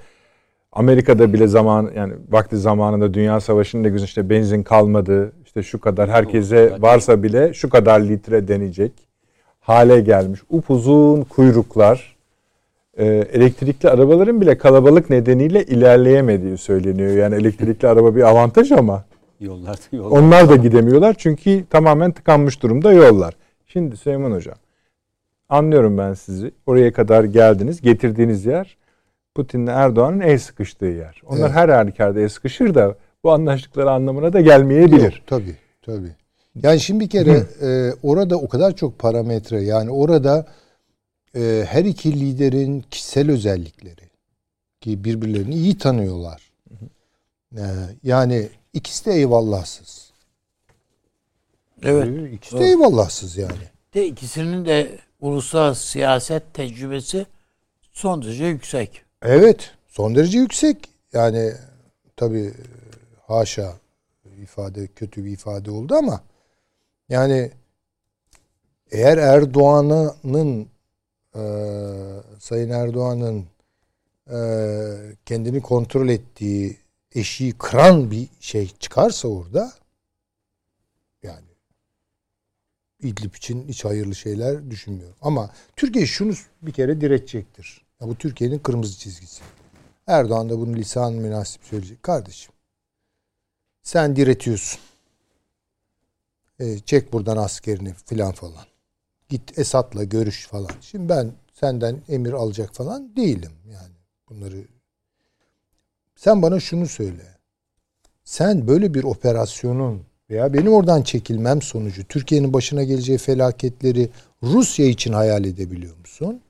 [0.78, 5.32] Amerika'da bile zaman yani vakti zamanında Dünya Savaşı'nda güzel işte benzin kalmadı.
[5.46, 8.92] işte şu kadar herkese varsa bile şu kadar litre denecek
[9.60, 10.40] hale gelmiş.
[10.50, 12.16] Upuzun kuyruklar
[12.98, 17.12] e, elektrikli arabaların bile kalabalık nedeniyle ilerleyemediği söyleniyor.
[17.12, 19.04] Yani elektrikli araba bir avantaj ama
[19.40, 20.22] Yollar, yollar.
[20.22, 23.34] onlar da gidemiyorlar çünkü tamamen tıkanmış durumda yollar.
[23.68, 24.56] Şimdi Süleyman Hocam
[25.50, 26.52] anlıyorum ben sizi.
[26.66, 27.82] Oraya kadar geldiniz.
[27.82, 28.78] Getirdiğiniz yer
[29.38, 31.22] Putin'le Erdoğan'ın el sıkıştığı yer.
[31.26, 31.52] Onlar Evet.
[31.52, 35.14] her halükarda el sıkışır da bu anlaştıkları anlamına da gelmeyebilir.
[35.14, 36.12] Yok, tabii tabii.
[36.64, 40.48] Yani şimdi bir kere e, orada o kadar çok parametre yani orada
[41.36, 44.10] e, her iki liderin kişisel özellikleri
[44.82, 46.52] ki birbirlerini iyi tanıyorlar.
[47.58, 47.64] E,
[48.04, 50.12] yani ikisi de eyvallahsız.
[51.84, 52.08] Evet.
[52.08, 53.52] E, İkisi de eyvallahsız yani.
[53.94, 57.26] De ikisinin de uluslararası siyaset tecrübesi
[57.94, 59.07] son derece yüksek.
[59.22, 59.72] Evet.
[59.88, 60.90] Son derece yüksek.
[61.14, 61.54] Yani
[62.16, 62.54] tabii
[63.28, 63.74] haşa
[64.42, 66.24] ifade kötü bir ifade oldu ama
[67.10, 67.52] yani
[68.92, 70.68] eğer Erdoğan'ın
[71.36, 71.42] e,
[72.40, 73.46] Sayın Erdoğan'ın
[74.32, 74.38] e,
[75.26, 76.78] kendini kontrol ettiği
[77.16, 79.74] eşiği kıran bir şey çıkarsa orada
[81.24, 81.48] yani
[83.02, 85.16] İdlib için hiç hayırlı şeyler düşünmüyorum.
[85.22, 87.87] Ama Türkiye şunu bir kere diretecektir.
[88.02, 89.44] Ya bu Türkiye'nin kırmızı çizgisi.
[90.08, 92.04] Erdoğan da bunu lisan münasip söyleyecek.
[92.04, 92.54] Kardeşim
[93.84, 94.80] sen diretiyorsun.
[96.60, 98.66] E, çek buradan askerini filan falan.
[99.30, 100.72] Git Esat'la görüş falan.
[100.82, 103.52] Şimdi ben senden emir alacak falan değilim.
[103.72, 103.96] Yani
[104.30, 104.68] bunları
[106.16, 107.38] sen bana şunu söyle.
[108.24, 114.10] Sen böyle bir operasyonun veya benim oradan çekilmem sonucu Türkiye'nin başına geleceği felaketleri
[114.44, 116.42] Rusya için hayal edebiliyor musun?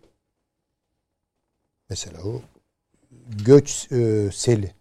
[1.89, 2.41] Mesela o
[3.45, 4.71] göç e, seli.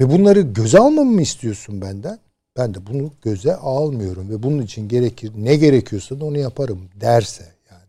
[0.00, 2.18] Ve bunları göze almamı mı istiyorsun benden?
[2.56, 7.52] Ben de bunu göze almıyorum ve bunun için gerekir ne gerekiyorsa da onu yaparım derse
[7.70, 7.82] yani.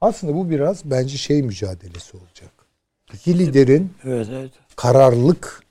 [0.00, 2.50] Aslında bu biraz bence şey mücadelesi olacak.
[3.14, 4.52] İki liderin Evet evet.
[4.76, 5.62] kararlılık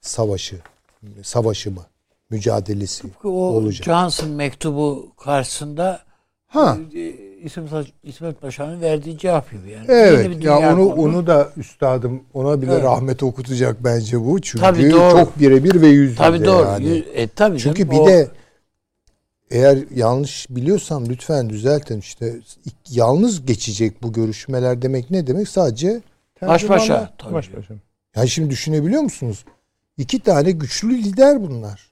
[0.00, 0.60] savaşı,
[1.22, 1.86] savaşı mı,
[2.30, 3.84] mücadelesi O olacak.
[3.84, 6.02] Johnson mektubu karşısında
[6.46, 9.84] Ha, e, İsmet, İsmet Paşa'nın verdiği cevap gibi yani.
[9.88, 10.44] Evet.
[10.44, 11.04] Ya onu kurmuş.
[11.14, 12.84] onu da üstadım ona bile Evet.
[12.84, 14.40] rahmet okutacak bence bu.
[14.40, 15.10] Çünkü Tabii, doğru.
[15.10, 16.66] çok birebir ve yüz tabii doğru.
[16.66, 16.88] yani.
[16.88, 18.28] Yüz- E, tabii Çünkü canım, bir o- de
[19.50, 21.98] eğer yanlış biliyorsam lütfen düzeltin.
[22.00, 22.36] İşte
[22.90, 25.48] yalnız geçecek bu görüşmeler demek ne demek?
[25.48, 26.00] Sadece
[26.42, 26.80] baş tercümanlar.
[26.80, 27.34] başa tabii.
[27.34, 27.74] Baş başa.
[28.16, 29.44] Yani şimdi düşünebiliyor musunuz?
[29.98, 31.90] İki tane güçlü lider bunlar.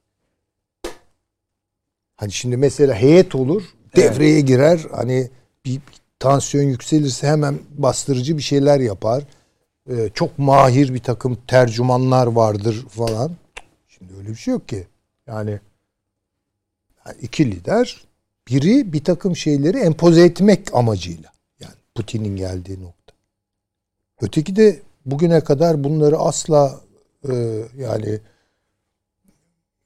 [2.16, 3.62] Hani şimdi mesela heyet olur,
[3.96, 4.86] devreye girer.
[4.90, 5.30] Hani
[5.64, 5.80] bir
[6.18, 9.24] tansiyon yükselirse hemen bastırıcı bir şeyler yapar.
[9.90, 13.32] Ee, çok mahir bir takım tercümanlar vardır falan.
[13.88, 14.86] Şimdi öyle bir şey yok ki.
[15.26, 15.60] Yani
[17.20, 18.04] iki lider
[18.48, 21.32] biri bir takım şeyleri empoze etmek amacıyla.
[21.60, 23.14] Yani Putin'in geldiği nokta.
[24.20, 26.80] Öteki de bugüne kadar bunları asla
[27.30, 28.20] e, yani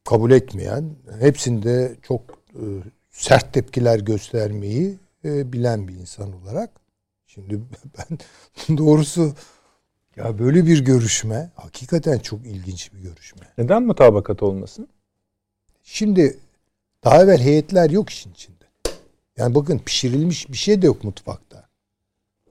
[0.05, 2.21] kabul etmeyen, hepsinde çok
[2.55, 2.65] e,
[3.13, 6.71] sert tepkiler göstermeyi e, bilen bir insan olarak.
[7.27, 7.61] Şimdi
[7.99, 8.19] ben
[8.79, 9.35] doğrusu
[10.17, 13.43] ya böyle bir görüşme hakikaten çok ilginç bir görüşme.
[13.59, 14.89] Neden mutabakat olmasın?
[15.83, 16.39] Şimdi
[17.05, 18.65] daha evvel heyetler yok işin içinde.
[19.37, 21.69] Yani bakın pişirilmiş bir şey de yok mutfakta.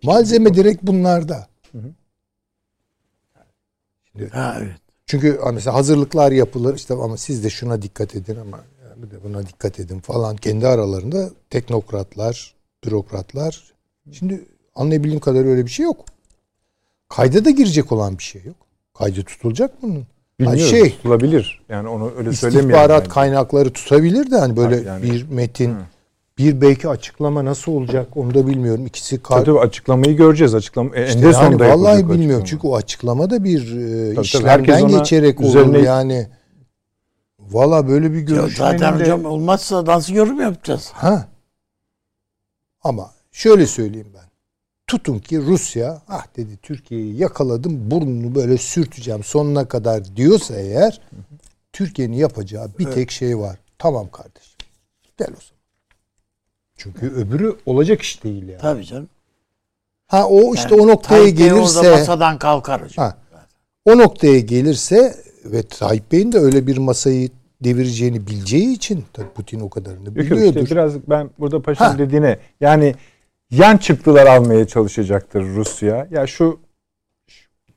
[0.03, 1.47] Malzeme direkt bunlarda.
[4.31, 4.77] Ha, evet.
[5.05, 8.63] Çünkü mesela hazırlıklar yapılır işte ama siz de şuna dikkat edin ama
[9.03, 12.53] bir de buna dikkat edin falan kendi aralarında teknokratlar,
[12.85, 13.63] bürokratlar.
[14.11, 14.45] Şimdi
[14.75, 16.05] anlayabildiğim kadar öyle bir şey yok.
[17.09, 18.55] Kayda da girecek olan bir şey yok.
[18.97, 19.93] Kaydı tutulacak bunun.
[19.95, 20.05] Hani
[20.39, 20.65] Bilmiyorum.
[20.77, 21.61] şey tutulabilir.
[21.69, 22.69] Yani onu öyle söylemeyelim.
[22.69, 23.13] istihbarat bence.
[23.13, 25.77] kaynakları tutabilir de hani böyle Yani- bir metin, Hı.
[26.37, 28.85] bir belki açıklama nasıl olacak onu da bilmiyorum.
[28.85, 30.55] İkisi kar- Tabii açıklamayı göreceğiz.
[30.55, 32.19] Açıklama e, İşte eninde yani sonunda vallahi bilmiyorum.
[32.23, 32.45] açıklama.
[32.45, 36.27] Çünkü o açıklama da bir e, tabii, işlemden ona geçerek olur üzerine- yani.
[37.51, 40.89] Valla böyle bir görüşmenin zaten de- hocam olmazsa nasıl yorum yapacağız?
[40.93, 41.27] Ha.
[42.83, 44.31] Ama şöyle söyleyeyim ben.
[44.87, 51.01] Tutun ki Rusya ah dedi Türkiye'yi yakaladım burnunu böyle sürteceğim sonuna kadar diyorsa eğer
[51.73, 53.57] Türkiye'nin yapacağı bir tek şey var.
[53.77, 54.57] Tamam kardeşim.
[55.17, 55.61] Gel o zaman.
[56.77, 58.61] Çünkü öbürü olacak iş değil yani.
[58.61, 59.09] Tabii canım.
[60.07, 63.05] Ha o işte Yani o noktaya Tayyip Bey orada gelirse masadan kalkar hocam.
[63.05, 63.17] Ha.
[63.85, 65.15] o noktaya gelirse
[65.45, 67.29] ve Tayyip Bey'in de öyle bir masayı
[67.63, 70.61] devireceğini bileceği için tabii Putin o kadarını Yok yok biliyordur.
[70.61, 71.95] işte biraz ben burada Ha.
[71.97, 72.95] dediğine yani
[73.51, 76.07] yan çıktılar almaya çalışacaktır Rusya.
[76.11, 76.59] Ya şu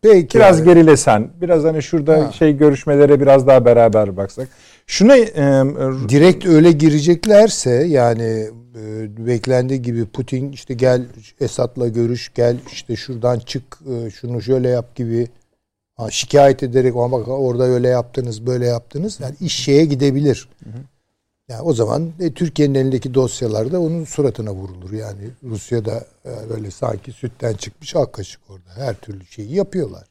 [0.02, 0.38] Peki.
[0.38, 0.64] Biraz abi.
[0.64, 2.32] gerilesen, biraz hani şurada Ha.
[2.32, 4.48] şey görüşmelere biraz daha beraber baksak.
[4.86, 5.28] Şuna e,
[6.08, 11.02] direkt öyle gireceklerse yani e, beklendiği gibi Putin işte gel
[11.40, 15.28] Esad'la görüş gel işte şuradan çık e, şunu şöyle yap gibi
[15.96, 20.48] ha, şikayet ederek ama orada öyle yaptınız böyle yaptınız yani iş şeye gidebilir.
[21.48, 24.92] Yani o zaman e, Türkiye'nin elindeki dosyalarda onun suratına vurulur.
[24.92, 28.70] Yani Rusya'da e, böyle sanki sütten çıkmış ak kaşık orada.
[28.76, 30.04] Her türlü şeyi yapıyorlar.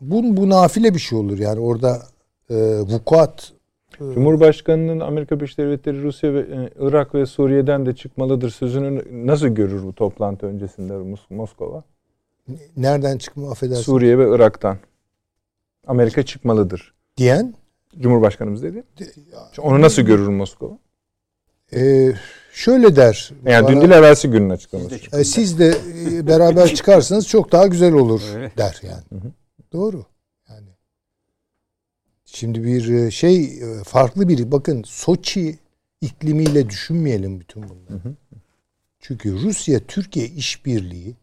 [0.00, 2.02] Bu, bu nafile bir şey olur yani orada
[2.50, 3.52] e, vukuat
[3.98, 9.82] Cumhurbaşkanının Amerika Birleşik Devletleri, Rusya ve e, Irak ve Suriye'den de çıkmalıdır sözünü nasıl görür
[9.82, 11.84] bu toplantı öncesinde Mos- Moskova?
[12.76, 14.78] Nereden çıkma affedersin Suriye ve Irak'tan.
[15.86, 16.94] Amerika çıkmalıdır.
[17.16, 17.54] diyen
[17.98, 18.84] Cumhurbaşkanımız dedi.
[19.58, 20.78] Onu nasıl görür Moskova?
[21.72, 22.12] e,
[22.52, 23.32] şöyle der.
[23.44, 25.16] Yani dün bana, değil evvelsi günün açıklaması.
[25.20, 25.74] e, siz de
[26.12, 28.52] e, beraber çıkarsanız çok daha güzel olur Öyle.
[28.56, 29.32] der yani.
[29.72, 30.04] Doğru.
[30.48, 30.68] Yani
[32.24, 35.58] şimdi bir e, şey e, farklı bir bakın Soçi
[36.00, 38.14] iklimiyle düşünmeyelim bütün bunları.
[39.00, 41.14] Çünkü Rusya Türkiye işbirliği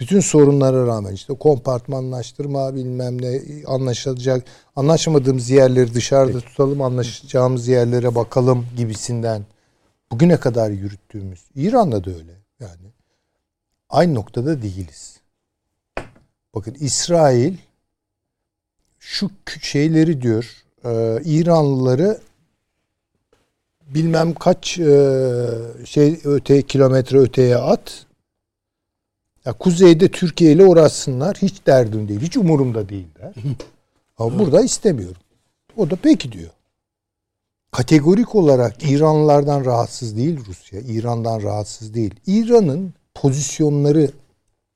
[0.00, 4.44] bütün sorunlara rağmen işte kompartmanlaştırma bilmem ne anlaşılacak
[4.76, 9.44] anlaşamadığımız yerleri dışarıda tutalım anlaşacağımız yerlere bakalım gibisinden
[10.10, 12.92] bugüne kadar yürüttüğümüz İran'da da öyle yani
[13.88, 15.20] aynı noktada değiliz.
[16.54, 17.56] Bakın İsrail
[18.98, 19.30] şu
[19.62, 22.20] şeyleri diyor e, İranlıları
[23.86, 25.48] bilmem kaç e,
[25.84, 28.05] şey öte kilometre öteye at.
[29.46, 31.36] Ya kuzeyde Türkiye ile uğraşsınlar.
[31.36, 32.20] Hiç derdim değil.
[32.20, 33.32] Hiç umurumda değil der.
[34.18, 35.16] Ama burada istemiyorum.
[35.76, 36.50] O da peki diyor.
[37.70, 40.80] Kategorik olarak İranlılardan rahatsız değil Rusya.
[40.80, 42.14] İran'dan rahatsız değil.
[42.26, 44.10] İran'ın pozisyonları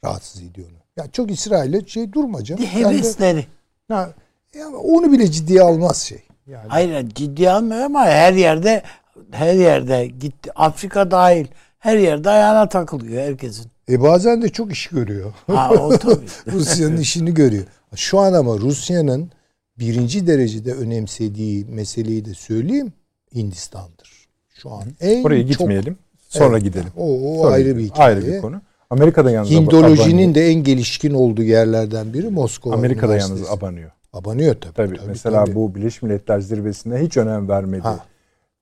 [0.04, 0.76] rahatsız ediyor onu.
[0.96, 2.64] Ya çok İsrail'e şey durma canım.
[2.72, 3.46] Sen de- Hevesleri.
[3.88, 4.10] Ha,
[4.54, 6.22] ya onu bile ciddiye almaz şey.
[6.46, 8.82] Yani Hayır ciddi almıyor ama her yerde
[9.30, 10.52] her yerde gitti.
[10.54, 11.46] Afrika dahil
[11.78, 13.66] her yerde ayağına takılıyor herkesin.
[13.90, 15.32] E bazen de çok iş görüyor.
[15.46, 16.20] Ha o tabii.
[16.52, 17.64] Rusya'nın işini görüyor.
[17.96, 19.30] Şu an ama Rusya'nın
[19.78, 22.92] birinci derecede önemsediği meseleyi de söyleyeyim
[23.34, 24.28] Hindistan'dır.
[24.62, 25.96] Şu an en Oraya çok- gitmeyelim.
[26.28, 26.62] Sonra Evet.
[26.64, 26.88] gidelim.
[26.96, 27.78] O, o Sonra ayrı gidelim.
[27.78, 28.16] bir hikaye.
[28.16, 28.60] Ayrı bir konu.
[28.90, 33.90] Amerika'da yalnız Hindolojinin de en gelişkin olduğu yerlerden biri Moskova Amerika'da yalnız abanıyor.
[34.12, 34.74] Abanıyor tabii.
[34.74, 35.54] Tabii, tabii, mesela tabii.
[35.54, 37.82] bu Birleşmiş Milletler Zirvesi'ne hiç önem vermedi.
[37.82, 37.98] Ha.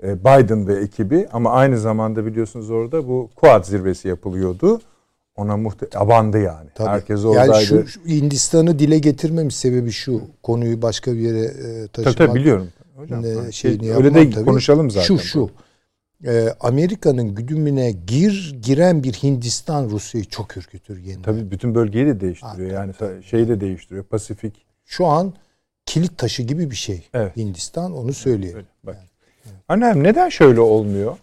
[0.02, 4.80] e, Biden ve ekibi ama aynı zamanda biliyorsunuz orada bu Quad zirvesi yapılıyordu.
[5.38, 6.68] Ona muhte abandı yani.
[6.74, 6.88] Tabii.
[6.88, 7.52] Herkes oradaydı.
[7.52, 10.22] Yani şu, şu Hindistan'ı dile getirmemiş sebebi şu.
[10.42, 12.16] Konuyu başka bir yere e, tabii, taşımak.
[12.16, 12.68] tabii biliyorum.
[12.96, 14.44] Hocam, e, şeyini şey, öyle de tabii.
[14.44, 15.06] konuşalım zaten.
[15.06, 15.50] Şu şu.
[16.26, 21.22] E, Amerika'nın güdümüne gir giren bir Hindistan Rusya'yı çok ürkütür yeniden.
[21.22, 22.70] Tabii bütün bölgeyi de değiştiriyor.
[22.70, 24.04] Ha, yani şeyi de değiştiriyor.
[24.04, 24.66] Pasifik.
[24.84, 25.34] Şu an
[25.86, 27.08] kilit taşı gibi bir şey.
[27.14, 27.36] Evet.
[27.36, 28.56] Hindistan onu söyleyelim.
[28.56, 28.96] Öyle, bak.
[29.68, 31.16] Annem neden şöyle olmuyor?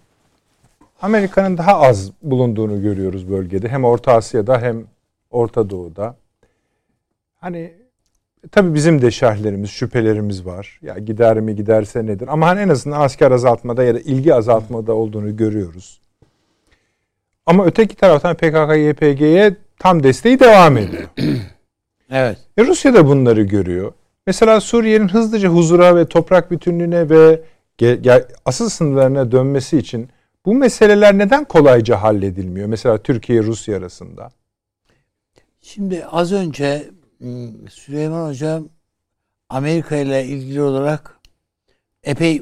[1.01, 3.69] Amerika'nın daha az bulunduğunu görüyoruz bölgede.
[3.69, 4.85] Hem Orta Asya'da hem
[5.31, 6.15] Orta Doğu'da.
[7.35, 7.73] Hani
[8.51, 10.79] tabii bizim de şerhlerimiz, şüphelerimiz var.
[10.81, 12.27] Ya gider mi giderse nedir?
[12.27, 16.01] Ama hani en azından asker azaltmada ya da ilgi azaltmada olduğunu görüyoruz.
[17.45, 21.09] Ama öteki taraftan PKK, YPG'ye tam desteği devam ediyor.
[22.11, 22.37] Evet.
[22.57, 23.93] E Rusya da bunları görüyor.
[24.27, 27.41] Mesela Suriye'nin hızlıca huzura ve toprak bütünlüğüne ve
[28.45, 30.09] asıl sınırlarına dönmesi için
[30.45, 32.67] bu meseleler neden kolayca halledilmiyor?
[32.67, 34.31] Mesela Türkiye-Rusya arasında.
[35.61, 36.89] Şimdi az önce
[37.69, 38.69] Süleyman Hocam
[39.49, 41.19] Amerika ile ilgili olarak
[42.03, 42.41] epey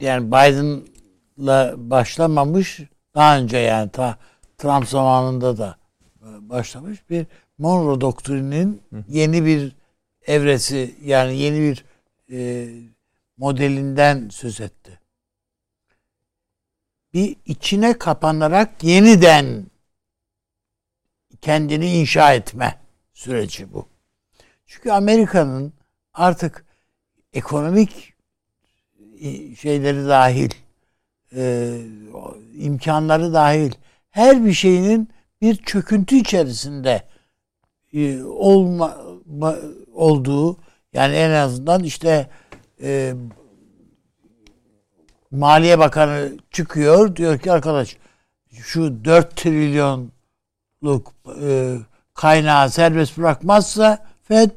[0.00, 2.80] yani Biden'la başlamamış
[3.14, 4.18] daha önce yani ta
[4.58, 5.76] Trump zamanında da
[6.20, 7.26] e, başlamış bir
[7.58, 9.76] Monroe doktrinin yeni bir
[10.26, 11.84] evresi yani yeni bir
[12.32, 12.68] e,
[13.36, 14.98] modelinden söz etti.
[17.14, 19.66] Bir içine kapanarak yeniden
[21.40, 22.78] kendini inşa etme
[23.12, 23.88] süreci bu.
[24.66, 25.72] Çünkü Amerika'nın
[26.14, 26.64] artık
[27.32, 28.14] ekonomik
[29.20, 30.50] e, şeyleri dahil,
[31.36, 31.78] e,
[32.54, 33.72] imkanları dahil
[34.10, 35.08] her bir şeyinin
[35.40, 37.02] bir çöküntü içerisinde
[37.92, 38.98] e, olma
[39.38, 40.56] ma- olduğu
[40.92, 42.30] yani en azından işte
[42.82, 43.14] e,
[45.32, 47.96] Maliye Bakanı çıkıyor diyor ki arkadaş
[48.64, 51.76] şu 4 trilyonluk e,
[52.14, 53.98] kaynağı serbest bırakmazsa
[54.28, 54.50] FED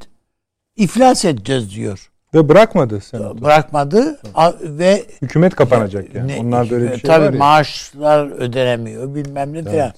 [0.75, 2.11] iflas edeceğiz diyor.
[2.33, 3.41] Ve bırakmadı senato.
[3.41, 6.27] Bırakmadı a- ve Hükümet kapanacak yani.
[6.31, 7.39] ne- Onlar böyle bir şey tabii var ya.
[7.39, 9.93] maaşlar ödenemiyor bilmem ne falan.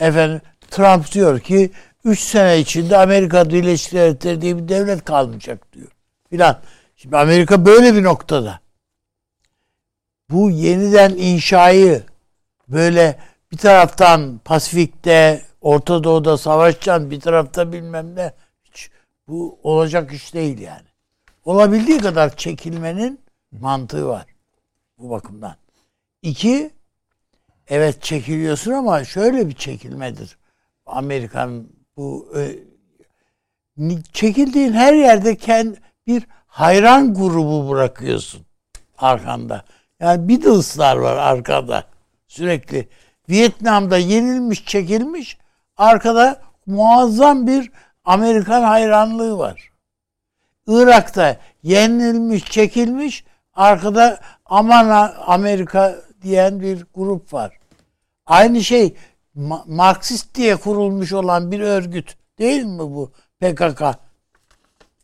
[0.00, 0.40] Efendim
[0.70, 1.70] Trump diyor ki
[2.04, 5.88] 3 sene içinde Amerika Birleşik Devletleri diye bir devlet kalmayacak diyor.
[6.30, 6.58] Filan.
[6.96, 8.60] Şimdi Amerika böyle bir noktada.
[10.30, 12.02] Bu yeniden inşayı
[12.68, 13.18] böyle
[13.52, 18.32] bir taraftan Pasifik'te, Orta Doğu'da savaşacaksın, bir tarafta bilmem ne.
[18.64, 18.90] Hiç
[19.28, 20.86] bu olacak iş değil yani.
[21.44, 23.20] Olabildiği kadar çekilmenin
[23.52, 24.26] mantığı var
[24.98, 25.56] bu bakımdan.
[26.22, 26.70] İki,
[27.68, 30.38] evet çekiliyorsun ama şöyle bir çekilmedir.
[30.86, 32.56] Amerikan bu e,
[34.12, 35.76] çekildiğin her yerde kend,
[36.06, 38.46] bir hayran grubu bırakıyorsun
[38.98, 39.64] arkanda.
[40.00, 41.84] Yani Beatles'lar var arkada
[42.28, 42.88] sürekli.
[43.28, 45.38] Vietnam'da yenilmiş çekilmiş
[45.76, 47.70] arkada muazzam bir
[48.04, 49.70] Amerikan hayranlığı var.
[50.66, 53.24] Irak'ta yenilmiş çekilmiş
[53.54, 57.58] arkada aman Amerika diyen bir grup var.
[58.26, 58.96] Aynı şey
[59.66, 63.82] Marksist diye kurulmuş olan bir örgüt değil mi bu PKK?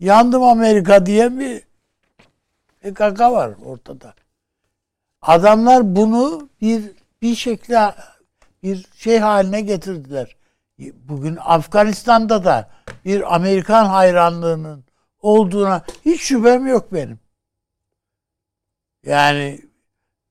[0.00, 1.62] Yandım Amerika diye bir
[2.80, 4.14] PKK var ortada.
[5.22, 6.90] Adamlar bunu bir
[7.22, 7.94] bir şekilde
[8.62, 10.36] bir şey haline getirdiler.
[10.78, 12.70] Bugün Afganistan'da da
[13.04, 14.84] bir Amerikan hayranlığının
[15.20, 17.18] olduğuna hiç şüphem yok benim.
[19.06, 19.60] Yani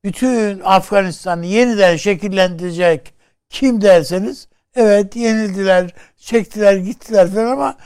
[0.03, 3.13] bütün Afganistan'ı yeniden şekillendirecek
[3.49, 7.77] kim derseniz evet yenildiler, çektiler, gittiler falan ama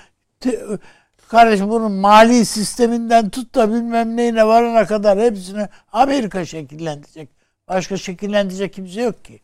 [1.28, 7.30] kardeşim bunun mali sisteminden tut da bilmem neyine varana kadar hepsini Amerika şekillendirecek.
[7.68, 9.40] Başka şekillendirecek kimse yok ki.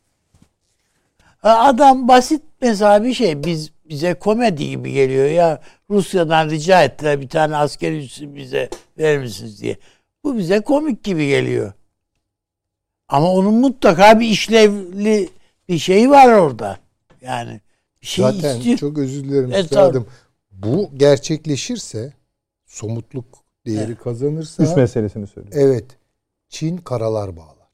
[1.44, 7.30] Adam basit mesela bir şey biz bize komedi gibi geliyor ya Rusya'dan rica ettiler bir
[7.30, 9.78] tane askeri üssü bize verir misiniz diye.
[10.24, 11.74] Bu bize komik gibi geliyor.
[13.08, 15.30] Ama onun mutlaka bir işlevli
[15.70, 16.78] bir şey var orada.
[17.22, 17.62] Yani
[18.02, 18.78] bir şey Zaten istiyor.
[18.78, 20.08] çok özür dilerim üstadım.
[20.64, 22.14] Bu gerçekleşirse
[22.66, 24.04] somutluk değeri evet.
[24.04, 25.56] kazanırsa üç meselesini söylüyor.
[25.58, 25.86] Evet.
[26.50, 27.70] Çin karalar bağlar.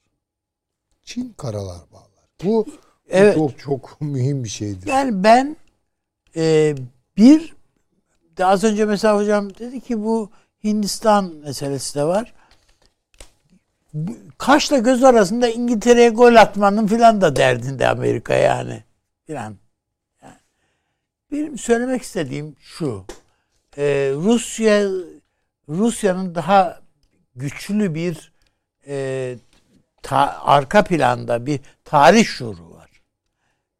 [1.04, 2.24] Çin karalar bağlar.
[2.44, 2.66] Bu,
[3.08, 3.38] evet.
[3.38, 4.86] bu çok çok mühim bir şeydir.
[4.86, 5.56] Yani ben
[6.36, 6.74] e,
[7.16, 7.56] bir
[8.36, 10.30] de az önce mesela hocam dedi ki bu
[10.64, 12.34] Hindistan meselesi de var.
[14.38, 18.84] Kaşla göz arasında İngiltere'ye gol atmanın filan da derdinde Amerika yani.
[19.26, 19.56] Filan.
[21.32, 23.04] Benim söylemek istediğim şu.
[23.76, 24.88] Ee, Rusya
[25.68, 26.80] Rusya'nın daha
[27.36, 28.32] güçlü bir
[28.86, 29.36] e,
[30.02, 32.90] ta, arka planda bir tarih şuuru var.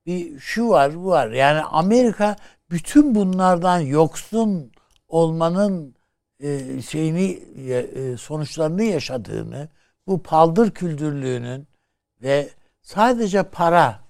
[0.07, 1.31] Bir şu var, bu var.
[1.31, 2.37] Yani Amerika
[2.71, 4.73] bütün bunlardan yoksun
[5.09, 5.95] olmanın
[6.41, 7.31] e, şeyini
[7.69, 9.69] e, sonuçlarını yaşadığını,
[10.07, 11.69] bu paldır küldürlüğünün
[12.23, 12.49] ve
[12.83, 14.01] sadece para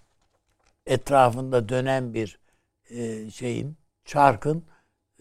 [0.87, 2.39] etrafında dönen bir
[2.91, 4.65] e, şeyin, çarkın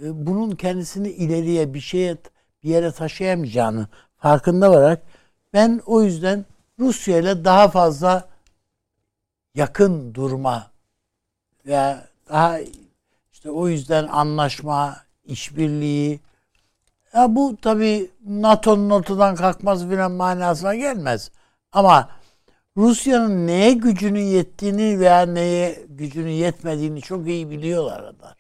[0.04, 2.18] e, bunun kendisini ileriye bir şeye
[2.64, 3.88] bir yere taşıyamayacağını
[4.18, 5.02] farkında olarak
[5.54, 6.46] ben o yüzden
[6.80, 8.30] Rusya ile daha fazla
[9.56, 10.72] yakın durma
[11.66, 11.96] ve
[12.30, 12.60] daha
[13.34, 16.20] işte o yüzden anlaşma, işbirliği
[17.14, 21.32] ya bu tabi NATO'nun ortadan kalkması filan manasına gelmez.
[21.72, 22.10] Ama
[22.78, 28.38] Rusya'nın neye gücünün yettiğini veya neye gücünün yetmediğini çok iyi biliyorlar adamlar.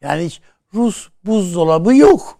[0.00, 0.40] Yani hiç
[0.74, 2.38] Rus buzdolabı yok.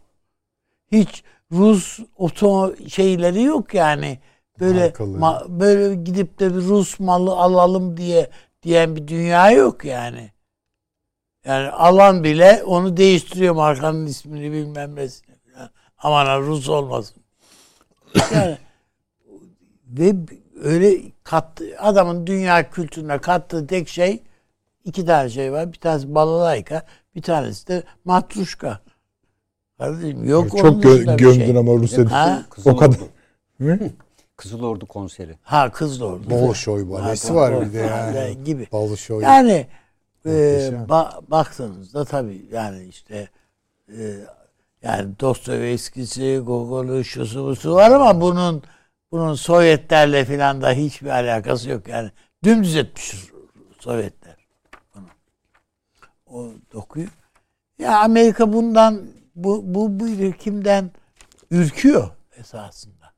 [0.92, 4.18] Hiç Rus oto şeyleri yok yani.
[4.60, 8.30] Böyle ma, böyle gidip de bir Rus malı alalım diye
[8.62, 10.32] diyen bir dünya yok yani.
[11.44, 15.36] Yani alan bile onu değiştiriyor markanın ismini bilmem nesini.
[15.98, 17.22] Aman Rus olmasın.
[18.34, 18.58] Yani
[19.86, 20.14] ve
[20.62, 24.22] öyle kat, adamın dünya kültürüne kattığı tek şey
[24.84, 25.72] iki tane şey var.
[25.72, 26.82] Bir tanesi balalayka,
[27.14, 28.80] bir tanesi de matruşka.
[29.78, 31.58] Kardeşim yok Çok onun gö- gömdün şey.
[31.58, 32.44] ama Rusya.
[32.64, 32.98] O kadar.
[34.36, 35.36] Kızıl Ordu konseri.
[35.42, 36.30] Ha Kızıl Ordu.
[36.30, 38.44] Bolşoy balesi var bir de yani.
[38.44, 38.68] Gibi.
[38.72, 39.22] Bolşoy.
[39.22, 39.66] Yani
[40.26, 40.30] e,
[40.88, 43.28] ba- baktığınızda tabii yani işte
[43.88, 44.14] e,
[44.82, 48.62] yani Dostoyevski'si, Gogol'ü, şusu busu var ama bunun
[49.12, 51.88] bunun Sovyetlerle filan da hiçbir alakası yok.
[51.88, 52.10] Yani
[52.44, 53.14] dümdüz etmiş
[53.80, 54.36] Sovyetler.
[54.94, 55.06] Bunu.
[56.26, 57.06] O dokuyu.
[57.78, 60.90] Ya Amerika bundan bu, bu, bu birikimden
[61.50, 63.12] ürküyor esasında.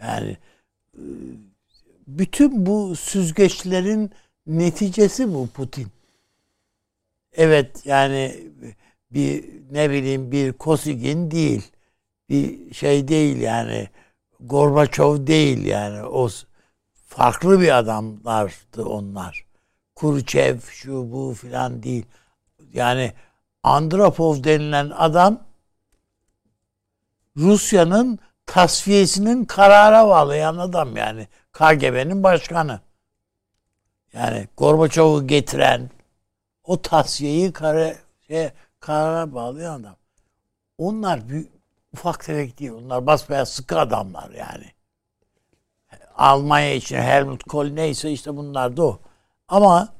[0.00, 0.36] Yani
[0.94, 1.02] e,
[2.06, 4.10] bütün bu süzgeçlerin
[4.46, 5.86] neticesi bu Putin.
[7.32, 8.50] Evet yani
[9.10, 11.62] bir ne bileyim bir Kosigin değil.
[12.28, 13.88] Bir şey değil yani.
[14.46, 16.04] Gorbaçov değil yani.
[16.04, 16.28] O
[17.06, 19.46] farklı bir adamlardı onlar.
[19.94, 22.06] Kuruçev şu bu filan değil.
[22.72, 23.12] yani
[23.62, 25.40] Andropov denilen adam
[27.36, 31.28] Rusya'nın tasfiyesinin karara bağlayan adam yani.
[31.52, 32.80] KGB'nin başkanı.
[34.12, 35.90] Yani Gorbaçov'u getiren
[36.64, 37.96] o tasfiyeyi kare,
[38.26, 38.50] şey,
[38.80, 39.96] karara bağlayan adam.
[40.78, 41.53] Onlar büyük,
[41.94, 42.72] ufak tefek değil.
[42.72, 44.64] Onlar basbayağı sıkı adamlar yani.
[46.16, 49.00] Almanya için Helmut Kohl neyse işte bunlar da o.
[49.48, 49.94] Ama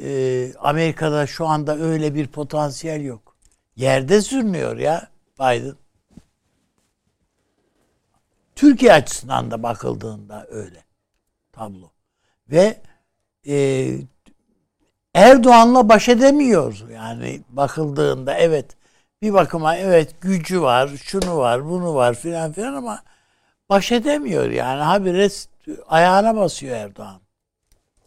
[0.00, 3.36] e, Amerika'da şu anda öyle bir potansiyel yok.
[3.76, 5.08] Yerde sürünüyor ya
[5.38, 5.76] Biden.
[8.56, 10.84] Türkiye açısından da bakıldığında öyle
[11.52, 11.90] tablo.
[12.50, 12.82] Ve
[13.46, 13.88] e,
[15.14, 16.84] Erdoğan'la baş edemiyor.
[16.90, 18.76] Yani bakıldığında evet
[19.24, 23.02] bir bakıma evet gücü var, şunu var, bunu var filan filan ama
[23.68, 24.82] baş edemiyor yani.
[24.82, 25.28] Habire
[25.86, 27.20] ayağına basıyor Erdoğan.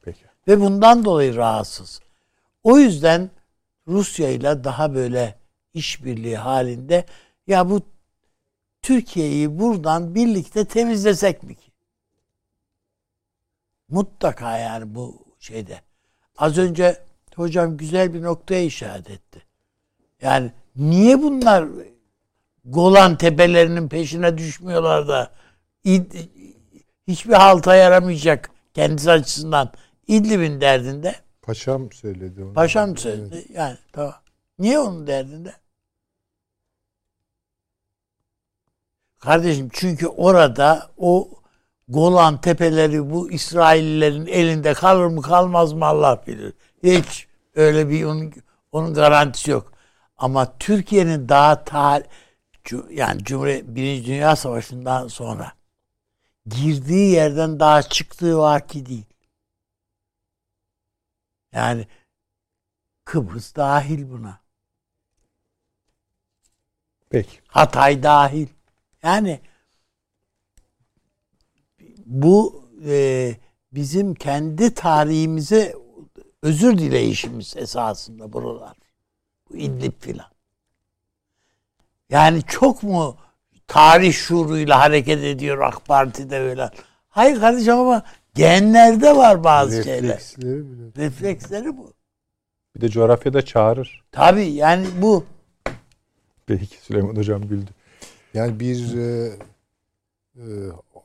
[0.02, 0.26] Peki.
[0.48, 2.00] Ve bundan dolayı rahatsız.
[2.64, 3.30] O yüzden
[3.88, 5.40] Rusya ile daha böyle
[5.74, 7.06] işbirliği halinde
[7.48, 7.82] ya bu
[8.82, 11.72] Türkiye'yi buradan birlikte temizlesek mi ki?
[13.90, 15.82] Mutlaka yani bu şeyde.
[16.38, 17.04] Az önce
[17.36, 19.42] hocam güzel bir noktaya işaret etti.
[20.22, 21.66] Yani niye bunlar
[22.66, 25.32] Golan tepelerinin peşine düşmüyorlar da
[27.08, 29.72] hiçbir halta yaramayacak kendisi açısından
[30.08, 31.16] İdlib'in derdinde.
[31.42, 32.54] Paşam söyledi onu.
[32.54, 33.36] Paşam söyledi.
[33.36, 33.50] Evet.
[33.54, 34.16] Yani tamam.
[34.60, 35.54] Niye onun derdinde?
[39.20, 41.30] Kardeşim çünkü orada o
[41.88, 46.54] Golan tepeleri bu İsraillerin elinde kalır mı kalmaz mı Allah bilir.
[46.84, 48.34] Hiç öyle bir onun,
[48.72, 49.77] onun garantisi yok.
[50.18, 52.04] Ama Türkiye'nin daha ta
[52.90, 55.54] yani Cumhuriyet Birinci Dünya Savaşı'ndan sonra
[56.46, 59.06] girdiği yerden daha çıktığı vaki değil.
[61.52, 61.88] Yani
[63.06, 64.40] Kıbrıs dahil buna.
[67.10, 67.40] Peki.
[67.48, 68.48] Hatay dahil.
[69.04, 69.40] Yani
[72.06, 73.36] bu e,
[73.72, 75.76] bizim kendi tarihimize
[76.44, 78.87] özür dileyişimiz esasında buralar.
[79.50, 80.28] Bu İdlib filan.
[82.10, 83.18] Yani çok mu
[83.68, 86.70] tarih şuuruyla hareket ediyor AK Parti'de öyle.
[87.10, 88.04] Hayır kardeşim ama
[88.36, 90.66] genlerde var bazı Refleksleri şeyler.
[90.66, 91.06] Bile.
[91.06, 91.94] Refleksleri bu.
[92.76, 94.04] Bir de coğrafyada çağırır.
[94.12, 95.26] Tabii yani bu.
[96.46, 97.72] Peki Süleyman Hocam güldü.
[98.34, 99.32] Yani bir e,
[100.36, 100.46] e,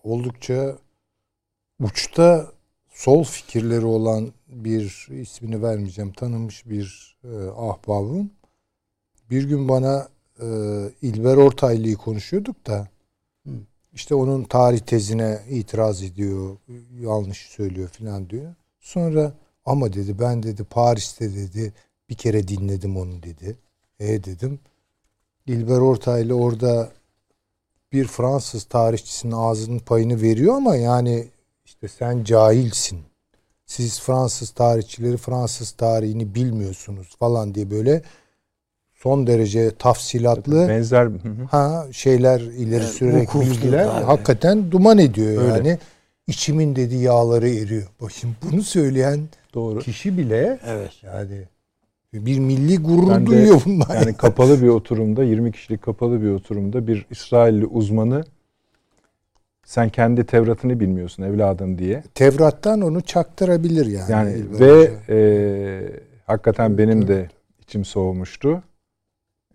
[0.03, 0.77] oldukça
[1.81, 2.47] uçta
[3.03, 8.31] sol fikirleri olan bir ismini vermeyeceğim tanınmış bir e, ahbabım
[9.31, 10.09] bir gün bana
[10.41, 10.47] e,
[11.03, 12.89] İlber Ortaylı'yı konuşuyorduk da
[13.93, 16.57] işte onun tarih tezine itiraz ediyor
[17.01, 18.55] yanlış söylüyor filan diyor.
[18.81, 19.33] Sonra
[19.65, 21.73] ama dedi ben dedi Paris'te dedi
[22.09, 23.57] bir kere dinledim onu dedi.
[24.01, 24.61] E dedim
[25.47, 26.93] İlber Ortaylı orada
[27.93, 31.32] bir Fransız tarihçisinin ağzının payını veriyor ama yani
[31.73, 32.99] işte sen cahilsin.
[33.67, 38.03] Siz Fransız tarihçileri Fransız tarihini bilmiyorsunuz falan diye böyle
[38.95, 41.09] son derece tafsilatlı benzer
[41.51, 44.05] ha şeyler ileri evet, sürerek bilgiler abi.
[44.05, 45.53] hakikaten duman ediyor Öyle.
[45.53, 45.79] yani.
[46.27, 47.89] İçimin dediği yağları eriyor.
[48.01, 49.21] Bakın bunu söyleyen
[49.55, 49.79] Doğru.
[49.79, 50.93] kişi bile evet.
[51.03, 51.45] yani
[52.13, 53.95] bir milli gurur ben duyuyor de, bunlar.
[53.95, 58.25] Yani kapalı bir oturumda 20 kişilik kapalı bir oturumda bir İsrailli uzmanı
[59.65, 62.03] sen kendi Tevrat'ını bilmiyorsun evladım diye.
[62.15, 64.13] Tevrat'tan onu çaktırabilir yani.
[64.13, 65.19] Yani ve e,
[66.27, 67.29] hakikaten benim de
[67.61, 68.63] içim soğumuştu.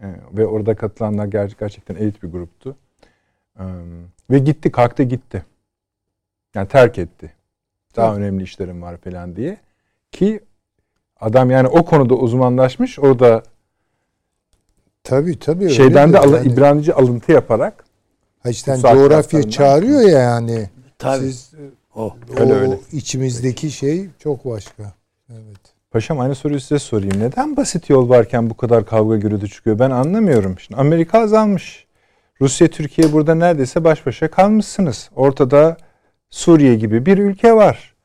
[0.02, 2.76] E, ve orada katılanlar ger gerçekten elit bir gruptu.
[3.60, 3.64] E,
[4.32, 5.46] ve gitti kalktı gitti.
[6.56, 7.34] Yani terk etti.
[7.96, 8.18] Daha evet.
[8.18, 9.58] önemli işlerim var falan diye.
[10.12, 10.40] Ki
[11.20, 13.00] Adam yani o konuda uzmanlaşmış.
[13.00, 13.44] Orada
[15.04, 16.48] tabi tabi şeyden de yani.
[16.48, 17.87] İbranice alıntı yaparak
[18.48, 20.70] ha işte coğrafya çağırıyor ya yani.
[21.00, 21.26] Tabii.
[21.26, 21.52] Siz,
[21.96, 22.80] o, öyle, o öyle.
[22.92, 24.84] içimizdeki şey çok başka.
[25.30, 25.60] Evet.
[25.92, 27.20] Paşam aynı soruyu size sorayım.
[27.20, 29.80] Neden basit yol varken bu kadar kavga gürültü çıkıyor?
[29.80, 30.60] Ben anlamıyorum.
[30.60, 31.88] Şimdi Amerika azalmış.
[32.42, 35.10] Rusya, Türkiye burada neredeyse baş başa kalmışsınız.
[35.16, 35.78] Ortada
[36.30, 37.98] Suriye gibi bir ülke var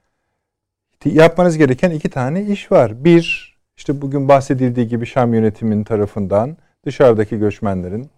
[1.10, 3.04] yapmanız gereken iki tane iş var.
[3.04, 6.56] Bir, işte bugün bahsedildiği gibi Şam yönetiminin tarafından
[6.86, 8.10] dışarıdaki göçmenlerin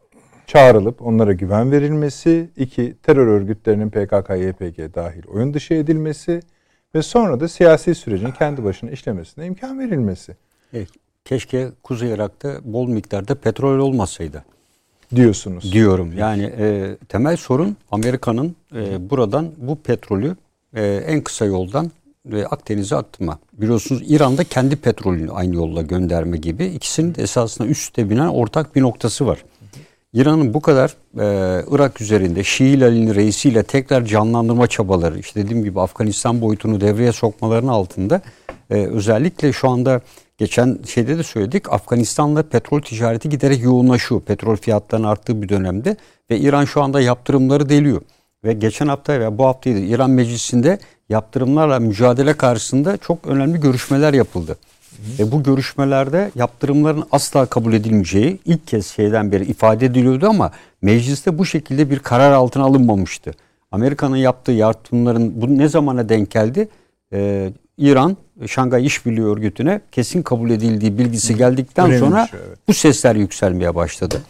[0.46, 2.50] çağrılıp onlara güven verilmesi.
[2.56, 6.40] iki terör örgütlerinin PKK, YPG dahil oyun dışı edilmesi.
[6.94, 10.36] Ve sonra da siyasi sürecin kendi başına işlemesine imkan verilmesi.
[10.72, 10.88] Evet,
[11.24, 14.44] keşke Kuzey Irak'ta bol miktarda petrol olmasaydı.
[15.14, 15.72] Diyorsunuz.
[15.72, 16.12] Diyorum.
[16.18, 20.36] Yani e, temel sorun Amerika'nın e, buradan bu petrolü
[20.76, 21.90] e, en kısa yoldan
[22.26, 23.38] ve Akdeniz'e attırma.
[23.52, 26.64] Biliyorsunuz İran'da kendi petrolünü aynı yolla gönderme gibi.
[26.64, 29.44] İkisinin de esasında üstte binen ortak bir noktası var.
[30.14, 35.80] İran'ın bu kadar e, Irak üzerinde Şii Hilal'in reisiyle tekrar canlandırma çabaları, işte dediğim gibi
[35.80, 38.20] Afganistan boyutunu devreye sokmalarının altında
[38.70, 40.00] e, özellikle şu anda
[40.38, 44.20] geçen şeyde de söyledik Afganistan'la petrol ticareti giderek yoğunlaşıyor.
[44.20, 45.96] Petrol fiyatlarının arttığı bir dönemde
[46.30, 48.00] ve İran şu anda yaptırımları deliyor.
[48.44, 50.78] Ve geçen hafta ve bu haftaydı İran Meclisi'nde
[51.08, 54.56] yaptırımlarla mücadele karşısında çok önemli görüşmeler yapıldı.
[55.18, 60.52] Ve bu görüşmelerde yaptırımların asla kabul edilmeyeceği ilk kez şeyden beri ifade ediliyordu ama
[60.82, 63.32] mecliste bu şekilde bir karar altına alınmamıştı.
[63.72, 66.68] Amerika'nın yaptığı yaptırımların bu ne zamana denk geldi?
[67.12, 68.16] Ee, İran
[68.46, 72.58] Şangay İşbirliği Örgütü'ne kesin kabul edildiği bilgisi geldikten Önemli sonra evet.
[72.68, 74.22] bu sesler yükselmeye başladı.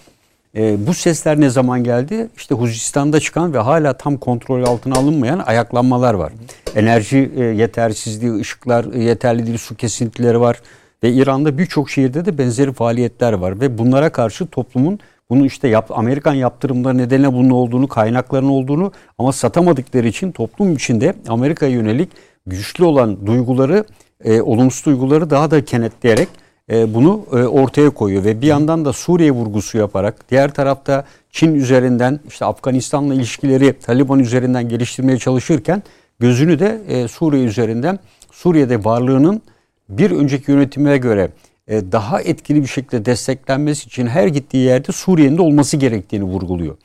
[0.57, 2.29] E, bu sesler ne zaman geldi?
[2.37, 6.33] İşte Huzistan'da çıkan ve hala tam kontrol altına alınmayan ayaklanmalar var.
[6.75, 10.61] Enerji e, yetersizliği, ışıklar e, yeterli değil, su kesintileri var.
[11.03, 13.61] Ve İran'da birçok şehirde de benzeri faaliyetler var.
[13.61, 14.99] Ve bunlara karşı toplumun
[15.31, 21.15] bunu işte yap, Amerikan yaptırımları nedeniyle bunun olduğunu, kaynakların olduğunu ama satamadıkları için toplum içinde
[21.29, 22.09] Amerika'ya yönelik
[22.47, 23.85] güçlü olan duyguları,
[24.25, 26.29] e, olumsuz duyguları daha da kenetleyerek
[26.69, 32.21] bunu e, ortaya koyuyor ve bir yandan da Suriye vurgusu yaparak diğer tarafta Çin üzerinden
[32.29, 35.83] işte Afganistan'la ilişkileri Taliban üzerinden geliştirmeye çalışırken
[36.19, 37.99] gözünü de e, Suriye üzerinden
[38.33, 39.43] Suriye'de varlığının
[39.89, 41.31] bir önceki yönetime göre
[41.69, 46.77] e, daha etkili bir şekilde desteklenmesi için her gittiği yerde Suriye'nin de olması gerektiğini vurguluyor.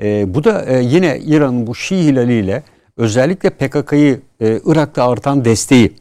[0.00, 2.62] E, bu da e, yine İran'ın bu Şii hilaliyle
[2.96, 5.92] özellikle PKK'yı e, Irak'ta artan desteği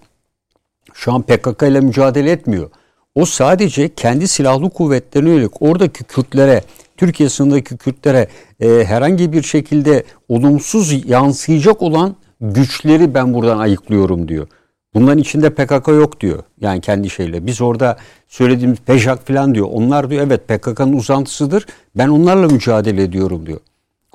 [0.93, 2.69] şu an PKK ile mücadele etmiyor.
[3.15, 6.63] O sadece kendi silahlı kuvvetlerine yönelik oradaki Kürtlere,
[6.97, 8.27] Türkiye sınırındaki Kürtlere
[8.59, 14.47] e, herhangi bir şekilde olumsuz yansıyacak olan güçleri ben buradan ayıklıyorum diyor.
[14.93, 16.43] Bunların içinde PKK yok diyor.
[16.61, 17.47] Yani kendi şeyle.
[17.47, 17.97] Biz orada
[18.27, 19.67] söylediğimiz PEJAK falan diyor.
[19.71, 21.65] Onlar diyor evet PKK'nın uzantısıdır.
[21.97, 23.59] Ben onlarla mücadele ediyorum diyor.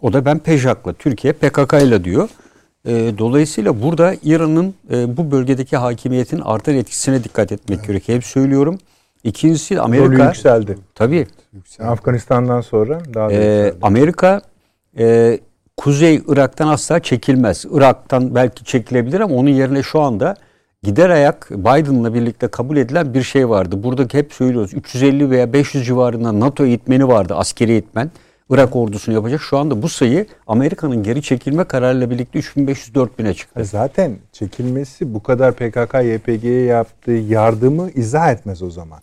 [0.02, 2.28] O da ben PEJAK'la, Türkiye PKK ile diyor.
[2.86, 8.16] E, dolayısıyla burada İran'ın e, bu bölgedeki hakimiyetinin artan etkisine dikkat etmek gerekiyor.
[8.16, 8.78] Hep söylüyorum.
[9.24, 10.24] İkincisi Rolü Amerika.
[10.24, 10.78] yükseldi.
[10.94, 11.26] Tabii.
[11.80, 13.76] Afganistan'dan sonra daha da Ee, yükseldi.
[13.82, 14.40] Amerika
[14.98, 15.38] e,
[15.76, 17.64] Kuzey Irak'tan asla çekilmez.
[17.72, 20.34] Irak'tan belki çekilebilir ama onun yerine şu anda
[20.82, 23.82] gider ayak Biden'la birlikte kabul edilen bir şey vardı.
[23.82, 28.10] Buradaki hep söylüyoruz 350 veya 500 civarında NATO eğitmeni vardı askeri eğitmen.
[28.50, 29.40] Irak ordusunu yapacak.
[29.40, 33.60] Şu anda bu sayı Amerika'nın geri çekilme kararıyla birlikte 3500-4000'e çıktı.
[33.60, 38.98] E Zaten çekilmesi bu kadar PKK, YPG'ye yaptığı yardımı izah etmez o zaman.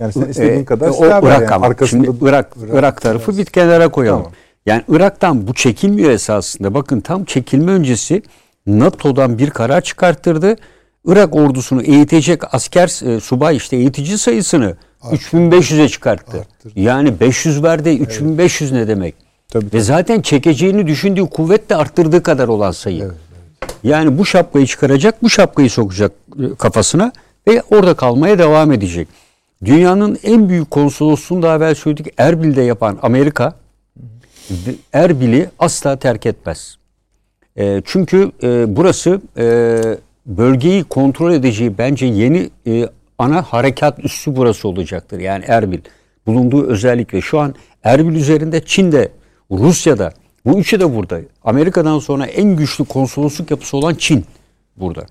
[0.00, 1.54] Yani sen istediğin kadar o silah ver Irak yani.
[1.54, 1.66] ama.
[1.66, 4.22] Arkasında Şimdi Irak, Irak, Irak tarafı bir kenara koyalım.
[4.22, 4.32] Tamam.
[4.66, 6.74] Yani Irak'tan bu çekilmiyor esasında.
[6.74, 8.22] Bakın tam çekilme öncesi
[8.66, 10.56] NATO'dan bir karar çıkarttırdı.
[11.06, 14.76] Irak ordusunu eğitecek asker e, subay işte eğitici sayısını
[15.12, 16.38] 3500'e çıkarttı.
[16.38, 16.80] Arttırdı.
[16.80, 19.14] Yani 500 verdi 3500 ne demek?
[19.48, 23.10] Tabii, Ve zaten çekeceğini düşündüğü kuvvet de arttırdığı kadar olan sayı.
[23.82, 27.12] Yani bu şapkayı çıkaracak, bu şapkayı sokacak e, kafasına
[27.48, 29.08] ve orada kalmaya devam edecek.
[29.64, 33.54] Dünyanın en büyük konsolosluğunu daha evvel söyledik Erbil'de yapan Amerika
[34.92, 36.76] Erbil'i asla terk etmez.
[37.56, 39.78] E, çünkü e, burası e,
[40.26, 42.88] bölgeyi kontrol edeceği bence yeni e,
[43.18, 45.20] ana harekat üssü burası olacaktır.
[45.20, 45.78] Yani Erbil
[46.26, 47.54] bulunduğu özellikle şu an
[47.84, 49.08] Erbil üzerinde Çin'de,
[49.50, 50.12] Rusya'da
[50.46, 51.20] bu üçü de burada.
[51.44, 54.24] Amerika'dan sonra en güçlü konsolosluk yapısı olan Çin
[54.76, 55.06] burada.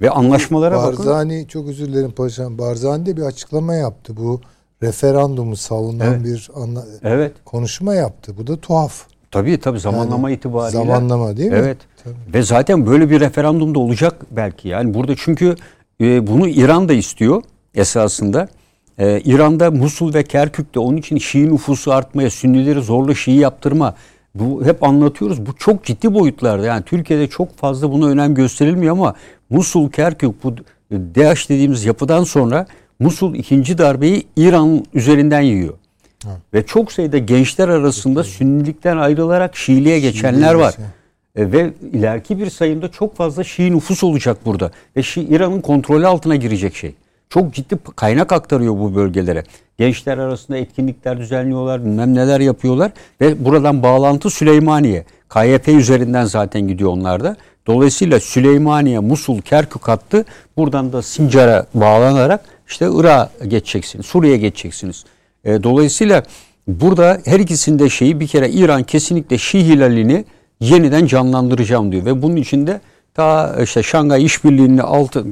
[0.00, 0.98] Ve anlaşmalara bakın.
[0.98, 2.58] Barzani çok özür dilerim paşam.
[2.58, 4.16] Barzani de bir açıklama yaptı.
[4.16, 4.40] Bu
[4.82, 6.24] referandumu savunan Evet.
[6.24, 7.32] bir anla- Evet.
[7.44, 8.34] konuşma yaptı.
[8.38, 9.02] Bu da tuhaf.
[9.30, 10.78] Tabii tabii zamanlama Yani itibariyle.
[10.78, 11.56] zamanlama değil mi?
[11.58, 11.76] Evet.
[12.04, 12.14] Tabii.
[12.34, 14.68] Ve zaten böyle bir referandum da olacak belki.
[14.68, 15.54] Yani burada çünkü
[16.02, 17.42] e, bunu İran da istiyor
[17.74, 18.48] esasında.
[18.98, 23.94] E, İran'da Musul ve Kerkük'te onun için Şii nüfusu artmaya, Sünnileri zorla Şii yaptırma.
[24.34, 25.46] Bu hep anlatıyoruz.
[25.46, 26.66] Bu çok ciddi boyutlarda.
[26.66, 29.14] Yani Türkiye'de çok fazla buna önem gösterilmiyor ama
[29.50, 30.56] Musul, Kerkük bu
[30.92, 32.66] DH dediğimiz yapıdan sonra
[32.98, 35.74] Musul ikinci darbeyi İran üzerinden yiyor.
[36.54, 40.70] Ve çok sayıda gençler arasında Sünnilikten ayrılarak Şiiliğe geçenler var.
[40.70, 40.86] geçen.
[41.36, 44.70] E, ve ileriki bir sayımda çok fazla Şii nüfus olacak burada.
[44.96, 46.94] Ve Şii, İran'ın kontrolü altına girecek şey.
[47.30, 49.44] Çok ciddi kaynak aktarıyor bu bölgelere.
[49.78, 52.92] Gençler arasında etkinlikler düzenliyorlar, bilmem neler yapıyorlar.
[53.20, 55.04] Ve buradan bağlantı Süleymaniye.
[55.34, 57.36] KYP üzerinden zaten gidiyor onlar da.
[57.66, 60.24] Dolayısıyla Süleymaniye, Musul, Kerkük hattı
[60.56, 65.04] buradan da Sincar'a bağlanarak işte Irak'a geçeceksiniz, Suriye'ye geçeceksiniz.
[65.44, 66.22] E, dolayısıyla
[66.66, 70.24] burada her ikisinde şeyi bir kere İran kesinlikle Şii hilalini
[70.62, 72.80] yeniden canlandıracağım diyor ve bunun için de
[73.14, 74.82] Ta işte Şangay İşbirliği'ni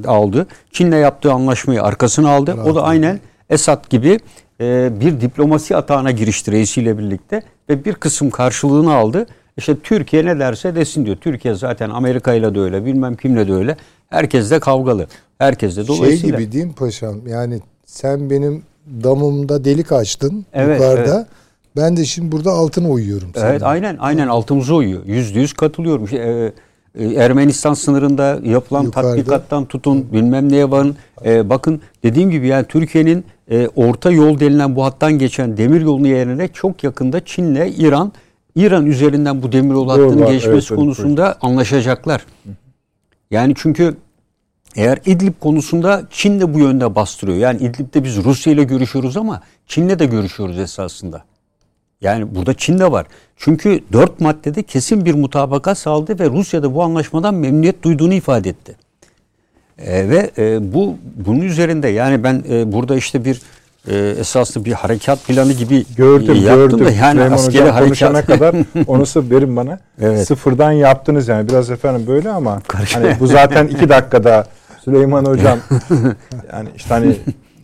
[0.07, 0.47] aldı.
[0.73, 2.57] Çin'le yaptığı anlaşmayı arkasına aldı.
[2.65, 3.20] o da aynen
[3.51, 4.20] Esad gibi
[4.61, 9.27] e, bir diplomasi atağına girişti reisiyle birlikte ve bir kısım karşılığını aldı.
[9.57, 11.16] İşte Türkiye ne derse desin diyor.
[11.16, 13.77] Türkiye zaten Amerika ile de öyle, bilmem kimle de öyle.
[14.11, 15.07] Herkes de kavgalı.
[15.39, 16.36] Herkes de dolayısıyla.
[16.39, 17.27] Şey gibi değil mi paşam?
[17.27, 18.62] Yani sen benim
[19.05, 21.16] damımda delik açtın Evet, yukarıda.
[21.16, 21.27] evet.
[21.76, 23.28] Ben de şimdi burada altına uyuyorum.
[23.34, 23.70] Evet sana.
[23.70, 25.02] aynen aynen altımıza uyuyor.
[25.06, 26.05] Yüzde yüz katılıyorum.
[26.05, 26.52] İşte, e,
[27.05, 29.09] e, Ermenistan sınırında yapılan Yukarıda.
[29.09, 30.97] tatbikattan tutun bilmem neye varın.
[31.24, 36.09] E, bakın dediğim gibi yani Türkiye'nin e, orta yol denilen bu hattan geçen demir yolunu
[36.09, 38.12] yerine çok yakında Çin'le İran
[38.55, 42.26] İran üzerinden bu demir Doğru hattının geçmesi evet, konusunda anlaşacaklar.
[43.30, 43.97] Yani çünkü
[44.76, 47.38] eğer İdlib konusunda Çin de bu yönde bastırıyor.
[47.38, 51.24] Yani İdlib'de biz Rusya ile görüşüyoruz ama Çin'le de görüşüyoruz esasında.
[52.01, 53.06] Yani burada Çin de var.
[53.36, 58.48] Çünkü dört maddede kesin bir mutabakat sağladı ve Rusya da bu anlaşmadan memnuniyet duyduğunu ifade
[58.48, 58.77] etti.
[59.78, 60.97] E, ve e, bu
[61.27, 63.43] bunun üzerinde yani ben e, burada işte bir
[63.89, 66.86] e, esaslı bir harekat planı gibi Gördüm e, yaptım gördüm.
[66.86, 68.55] da yani Süleyman askeri Hocam harekat kadar
[68.86, 69.78] onu verin bana.
[70.01, 70.27] Evet.
[70.27, 71.48] Sıfırdan yaptınız yani.
[71.48, 74.47] Biraz efendim böyle ama Karış- hani bu zaten iki dakikada
[74.85, 75.59] Süleyman Hocam
[76.52, 77.16] yani işte hani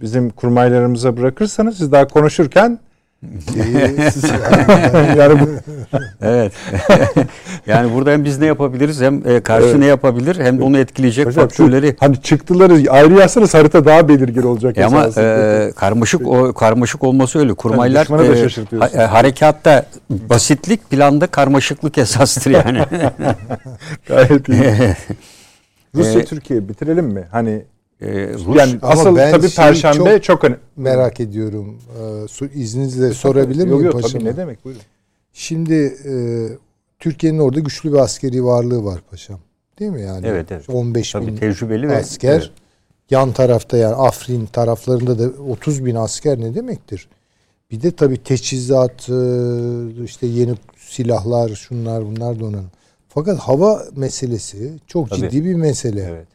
[0.03, 2.79] bizim kurmaylarımıza bırakırsanız siz daha konuşurken
[5.19, 5.49] yani bu
[6.23, 6.53] Evet.
[7.67, 9.79] yani burada hem biz ne yapabiliriz hem e, karşı Evet.
[9.79, 11.97] ne yapabilir hem de onu etkileyecek hocam şu, faktörleri.
[12.01, 14.79] hani çıktıları ayrı yazsanız harita daha belirgin olacak.
[14.79, 17.55] E ama e, karmaşık o karmaşık olması öyle.
[17.55, 18.49] Kurmaylar da e,
[18.79, 22.79] ha- e, harekatta basitlik, planda karmaşıklık esastır yani.
[24.09, 24.95] Gayet iyi.
[25.95, 27.25] Rusya E, Türkiye bitirelim mi?
[27.31, 27.63] Hani
[28.01, 30.61] E, Rus, yani asıl tabii perşembe çok, çok önemli.
[30.77, 31.79] merak ediyorum.
[32.41, 34.11] Ee, izninizle sorabilir Yok, miyim yok, paşam?
[34.11, 34.83] Tabii ne demek buyurun.
[35.33, 35.75] Şimdi
[36.05, 36.13] e,
[36.99, 39.41] Türkiye'nin orada güçlü bir askeri varlığı var paşam.
[39.79, 40.27] Değil mi yani?
[40.27, 40.71] Evet, evet.
[40.71, 42.33] 15 tabii bin tecrübeli ve asker.
[42.33, 42.51] evet.
[43.11, 47.09] Yan tarafta yani Afrin taraflarında da 30 bin asker ne demektir?
[47.71, 52.71] Bir de tabii teçhizat, e, işte yeni silahlar, şunlar bunlar donanım.
[53.09, 55.21] Fakat hava meselesi çok Tabii.
[55.21, 56.03] ciddi bir mesele.
[56.11, 56.27] Evet.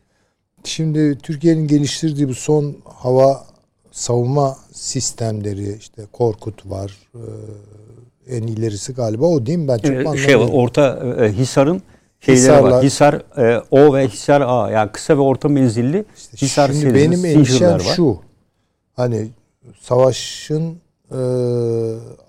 [0.64, 3.44] Şimdi Türkiye'nin geliştirdiği bu son hava
[3.92, 6.98] savunma sistemleri işte Korkut var.
[7.16, 9.68] e, en ilerisi galiba o değil mi?
[9.68, 10.20] Ben çok E, anlamıyorum.
[10.24, 11.82] şey orta e, Hisar'ın
[12.20, 12.72] şeyleri Hisarlar.
[12.72, 12.84] var.
[12.84, 16.96] Hisar e, O ve Hisar A yani kısa ve orta menzilli İşte Hisar Şimdi serisi
[16.96, 17.80] benim endişem var.
[17.96, 18.18] şu.
[18.96, 19.28] Hani
[19.82, 20.76] savaşın
[21.12, 21.20] e,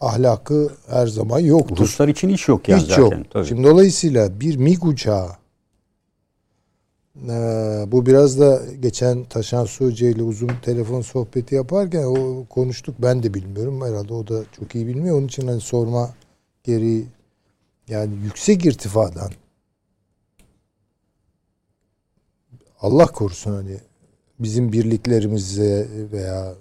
[0.01, 1.77] ahlakı her zaman yoktur.
[1.77, 3.03] Ruslar için hiç yok yani Hiç zaten.
[3.03, 3.13] yok.
[3.31, 3.47] Tabii.
[3.47, 5.29] Şimdi dolayısıyla bir MiG uçağı
[7.17, 7.33] e,
[7.87, 12.95] bu biraz da geçen Taşan Hoca ile uzun telefon sohbeti yaparken o konuştuk.
[12.99, 13.81] Ben de bilmiyorum.
[13.85, 15.19] Herhalde o da çok iyi bilmiyor.
[15.19, 16.11] Onun için hani sorma
[16.65, 17.07] gereği
[17.89, 19.31] yani yüksek irtifadan
[22.81, 23.77] Allah korusun hani
[24.39, 26.55] bizim birliklerimize veya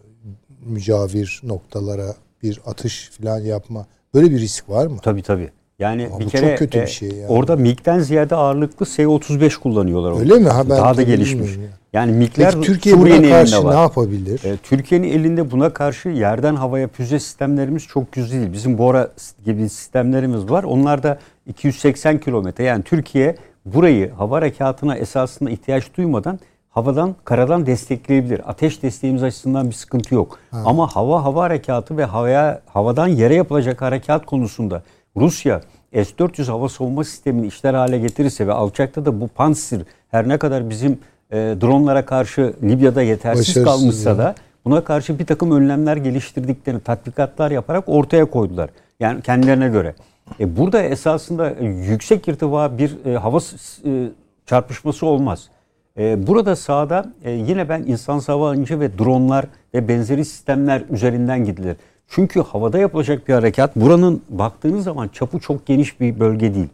[0.66, 5.00] mücavir noktalara bir atış falan yapma böyle bir risk var mı?
[5.04, 5.52] Tabii tabii.
[5.82, 7.28] Yani Ama bir kere çok kötü bir e, şey yani.
[7.28, 10.12] orada MiG'den ziyade ağırlıklı S-35 kullanıyorlar.
[10.12, 10.22] orada.
[10.22, 10.50] Öyle mi?
[10.50, 11.50] Ha, ben Daha da gelişmiş.
[11.52, 13.82] bilmiyorum Yani MiG'ler Peki Türkiye Suriye'nin buna karşı elinde ne var.
[13.82, 14.44] yapabilir?
[14.44, 18.54] E, Türkiye'nin elinde buna karşı yerden havaya füze sistemlerimiz çok güzel değil.
[18.54, 19.10] Bizim Bora
[19.46, 20.64] gibi sistemlerimiz var.
[20.64, 22.64] Onlar da 280 kilometre.
[22.64, 23.36] Yani Türkiye
[23.66, 26.40] burayı hava harekatına esasında ihtiyaç duymadan
[26.70, 28.42] havadan karadan destekleyebilir.
[28.50, 30.40] Ateş desteğimiz açısından bir sıkıntı yok.
[30.52, 34.84] Ama hava hava harekatı ve havaya havadan yere yapılacak harekat konusunda
[35.18, 35.62] Rusya
[35.94, 39.82] S-400 hava savunma sistemini işler hale getirirse ve alçakta da bu Pantsir
[40.12, 41.00] her ne kadar bizim
[41.32, 44.18] e, dronlara karşı Libya'da yetersiz Başarısız kalmışsa yani.
[44.18, 44.36] da
[44.66, 48.70] buna karşı bir takım önlemler geliştirdiklerini, tatbikatlar yaparak ortaya koydular.
[49.00, 49.96] Yani kendilerine göre.
[50.40, 53.40] E burada esasında yüksek irtifa bir e, hava
[53.86, 54.10] e,
[54.46, 55.50] çarpışması olmaz.
[55.98, 61.78] E, burada sahada e, yine ben insan hava ve dronlar ve benzeri sistemler üzerinden gidilir.
[62.14, 66.70] Çünkü havada yapılacak bir harekat buranın baktığınız zaman çapı çok geniş bir bölge değil.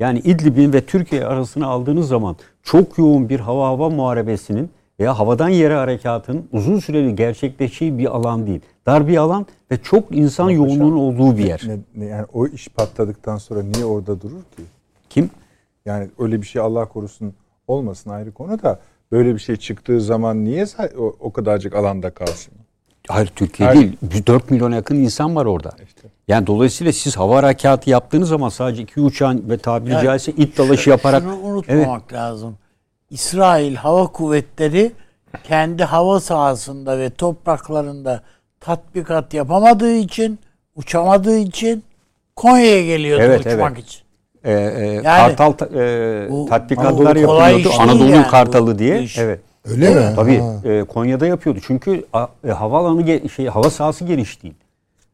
[0.00, 4.70] Yani İdlib'in ve Türkiye arasını aldığınız zaman çok yoğun bir hava hava muharebesinin
[5.00, 8.60] veya havadan yere harekatın uzun süreli gerçekleştiği bir alan değil.
[8.86, 11.62] Dar bir alan ve çok insan Ama yoğunluğunun olduğu bir yer.
[11.66, 14.62] Ne, ne- yani o iş patladıktan sonra niye orada durur ki?
[15.10, 15.30] Kim?
[15.86, 17.32] Yani öyle bir şey Allah korusun
[17.66, 18.80] olmasın ayrı konu da
[19.12, 20.66] böyle bir şey çıktığı zaman niye
[20.98, 22.54] o, o kadarcık alanda kalsın?
[23.08, 23.96] Hayır Türkiye Her- değil.
[24.26, 25.70] 4 milyona yakın insan var orada.
[25.86, 26.08] İşte.
[26.28, 30.58] Yani dolayısıyla siz hava harekatı yaptığınız zaman sadece iki uçağın ve tabiri Yani caizse it
[30.58, 32.56] dalaşı yaparak Şunu unutmamak lazım.
[33.10, 34.92] İsrail Hava Kuvvetleri
[35.44, 38.22] kendi hava sahasında ve topraklarında
[38.60, 40.38] tatbikat yapamadığı için,
[40.76, 41.84] uçamadığı için
[42.36, 43.84] Konya'ya geliyordu Evet, uçmak evet.
[43.86, 44.02] için.
[44.44, 49.02] e, e, kartal ta- e, tatbikatlar değil Anadolu'nun yani bu kartalı diye.
[49.02, 49.18] iş.
[49.18, 49.40] Evet.
[49.70, 50.12] Öyle mi?
[50.16, 50.68] Tabii Ha.
[50.68, 51.58] e, Konya'da yapıyordu.
[51.66, 54.54] Çünkü a, e, havaalanı ge- şey hava sahası geniş değil.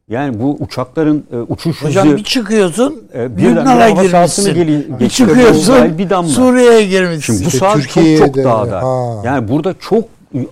[0.09, 4.53] Yani bu uçakların e, uçuş Hocam hızı bir çıkıyorsun e, Lübnan'a girmişsin.
[4.55, 6.29] geli- Bir çıkıyorsun bir damla.
[6.29, 7.33] Suriye'ye girmişsin.
[7.33, 8.83] Şimdi bu İşte saat çok Türkiye'de çok de, dağda.
[8.83, 9.21] ha.
[9.25, 10.03] Yani burada çok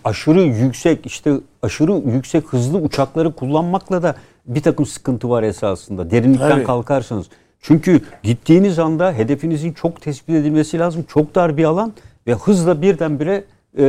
[0.04, 4.16] aşırı yüksek işte aşırı yüksek hızlı uçakları kullanmakla da
[4.48, 6.12] bir takım sıkıntı var esasında.
[6.12, 6.64] Derinlikten Tabii.
[6.64, 7.26] kalkarsanız.
[7.62, 11.06] Çünkü gittiğiniz anda hedefinizin çok tespit edilmesi lazım.
[11.08, 11.94] Çok dar bir alan
[12.28, 13.44] ve hızla birdenbire
[13.78, 13.84] e,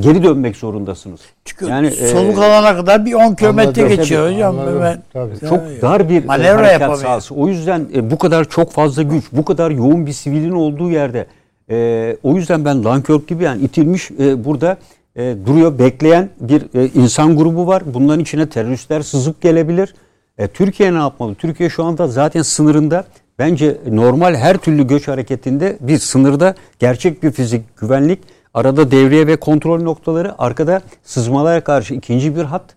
[0.00, 1.20] geri dönmek zorundasınız.
[1.44, 4.58] Çünkü Yani, e, soluk alana kadar bir 10 kilometre geçiyor hocam.
[4.58, 4.80] anladım.
[4.82, 5.48] Ben, Tabii.
[5.48, 7.34] çok dar bir e, Manevra harekat sahası.
[7.34, 11.26] O yüzden e, bu kadar çok fazla güç, bu kadar yoğun bir sivilin olduğu yerde
[11.70, 14.76] e, o yüzden ben Dunkirk gibi yani itilmiş e, burada
[15.16, 17.82] e, duruyor bekleyen bir e, insan grubu var.
[17.94, 19.94] Bunların içine teröristler sızıp gelebilir.
[20.38, 21.34] E, Türkiye ne yapmalı?
[21.34, 23.04] Türkiye şu anda zaten sınırında
[23.38, 28.18] bence normal her türlü göç hareketinde bir sınırda gerçek bir fizik güvenlik,
[28.56, 32.76] arada devriye ve kontrol noktaları, arkada sızmalara karşı ikinci bir hat.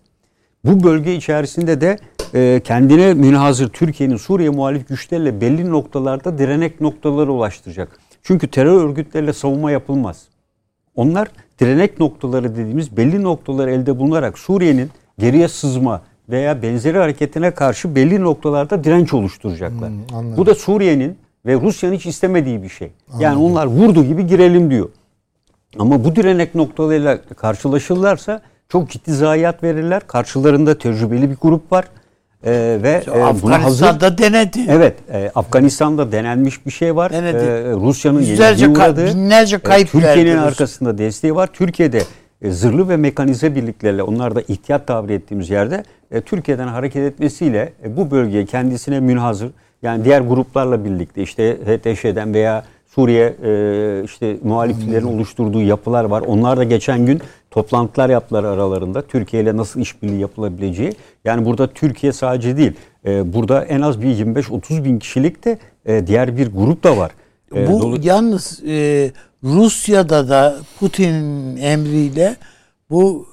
[0.64, 1.98] Bu bölge içerisinde de
[2.34, 7.98] e, kendine münhazır Türkiye'nin Suriye muhalif güçlerle belli noktalarda direnek noktaları ulaştıracak.
[8.22, 10.22] Çünkü terör örgütleriyle savunma yapılmaz.
[10.96, 11.28] Onlar
[11.60, 18.22] direnek noktaları dediğimiz belli noktaları elde bulunarak Suriye'nin geriye sızma veya benzeri hareketine karşı belli
[18.22, 19.88] noktalarda direnç oluşturacaklar.
[19.88, 20.36] Hmm, anladım.
[20.36, 22.92] Bu da Suriye'nin ve Rusya'nın hiç istemediği bir şey.
[23.18, 24.88] Yani onlar vurdu gibi girelim diyor.
[25.78, 30.06] Ama bu direnek noktalarıyla karşılaşırlarsa çok ciddi zayiat verirler.
[30.06, 31.84] Karşılarında tecrübeli bir grup var.
[32.44, 33.86] Ee, ve e, buna hazır.
[33.86, 34.58] Afganistan'da denedi.
[34.68, 37.12] Evet, e, Afganistan'da denenmiş bir şey var.
[37.12, 37.36] Denedi.
[37.36, 40.42] E, Rusya'nın Yüzlerce yenilgiye ka- uğradığı, binlerce e, kayıp Türkiye'nin verdi Rusya.
[40.42, 41.50] arkasında desteği var.
[41.52, 42.02] Türkiye'de
[42.42, 47.72] e, zırhlı ve mekanize birliklerle, onlar da ihtiyat tabir ettiğimiz yerde e, Türkiye'den hareket etmesiyle
[47.84, 49.50] e, bu bölgeye kendisine münhazır,
[49.82, 52.64] yani diğer gruplarla birlikte işte HTŞ'den veya
[52.94, 56.20] Suriye e, işte muhaliflerin oluşturduğu yapılar var.
[56.26, 59.02] Onlar da geçen gün toplantılar yaptılar aralarında.
[59.02, 60.92] Türkiye ile nasıl işbirliği yapılabileceği.
[61.24, 62.72] Yani burada Türkiye sadece değil.
[63.06, 67.10] e, burada en az bir 25-30 bin kişilik de e, diğer bir grup da var.
[67.56, 69.10] E, Bu dolu- yalnız e,
[69.44, 72.36] Rusya'da da Putin'in emriyle
[72.90, 73.26] bu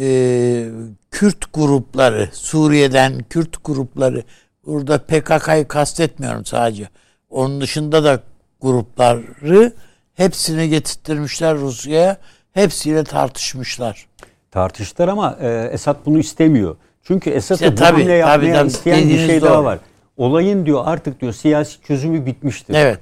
[0.00, 0.68] e,
[1.10, 4.22] Kürt grupları, Suriye'den Kürt grupları,
[4.66, 6.88] burada PKK'yı kastetmiyorum sadece.
[7.30, 8.20] Onun dışında da
[8.66, 9.72] grupları
[10.14, 12.16] hepsini getirttirmişler Rusya'ya.
[12.52, 14.06] Hepsiyle tartışmışlar.
[14.50, 16.76] tartıştılar ama e, Esad bunu istemiyor.
[17.02, 18.68] Çünkü Esad'ı İşte tabii, tabii, yapmaya tabii.
[18.68, 19.50] isteyen bir şey doğru.
[19.50, 19.78] daha var.
[20.16, 22.74] Olayın diyor artık diyor siyasi çözümü bitmiştir.
[22.74, 23.00] Evet.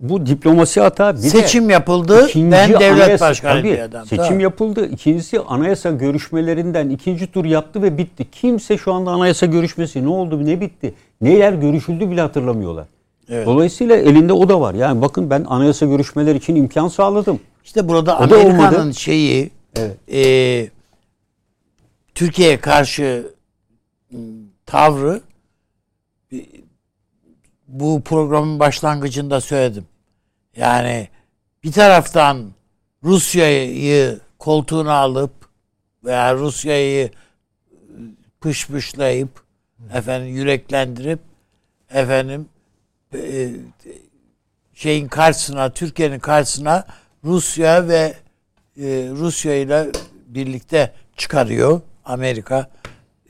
[0.00, 2.26] Bu diplomasi hata bir de Seçim yapıldı.
[2.28, 4.02] İkinci Ben devlet anayasa- başkanı tabii, bir adam.
[4.06, 4.40] Seçim Tamam.
[4.40, 4.86] yapıldı.
[4.88, 8.30] İkincisi anayasa görüşmelerinden ikinci tur yaptı ve bitti.
[8.32, 10.94] Kimse şu anda anayasa görüşmesi ne oldu ne bitti.
[11.20, 12.86] Neler görüşüldü bile hatırlamıyorlar.
[13.28, 13.46] Evet.
[13.46, 14.74] Dolayısıyla elinde o da var.
[14.74, 17.40] Yani bakın ben anayasa görüşmeleri için imkan sağladım.
[17.64, 19.96] İşte burada Amerika'nın şeyi Evet.
[20.12, 20.70] e,
[22.14, 23.32] Türkiye'ye karşı
[24.66, 25.20] tavrı
[26.32, 26.36] e,
[27.68, 29.84] bu programın başlangıcında söyledim.
[30.56, 31.08] Yani
[31.64, 32.46] bir taraftan
[33.04, 35.32] Rusya'yı koltuğuna alıp
[36.04, 37.10] veya Rusya'yı e,
[38.40, 39.28] pışpışlayıp
[39.94, 41.20] efendim yüreklendirip
[41.90, 42.48] efendim
[43.14, 43.50] e,
[44.74, 46.84] şeyin karşısına Türkiye'nin karşısına
[47.24, 48.14] Rusya ve
[48.76, 49.86] e, Rusya ile
[50.26, 52.70] birlikte çıkarıyor Amerika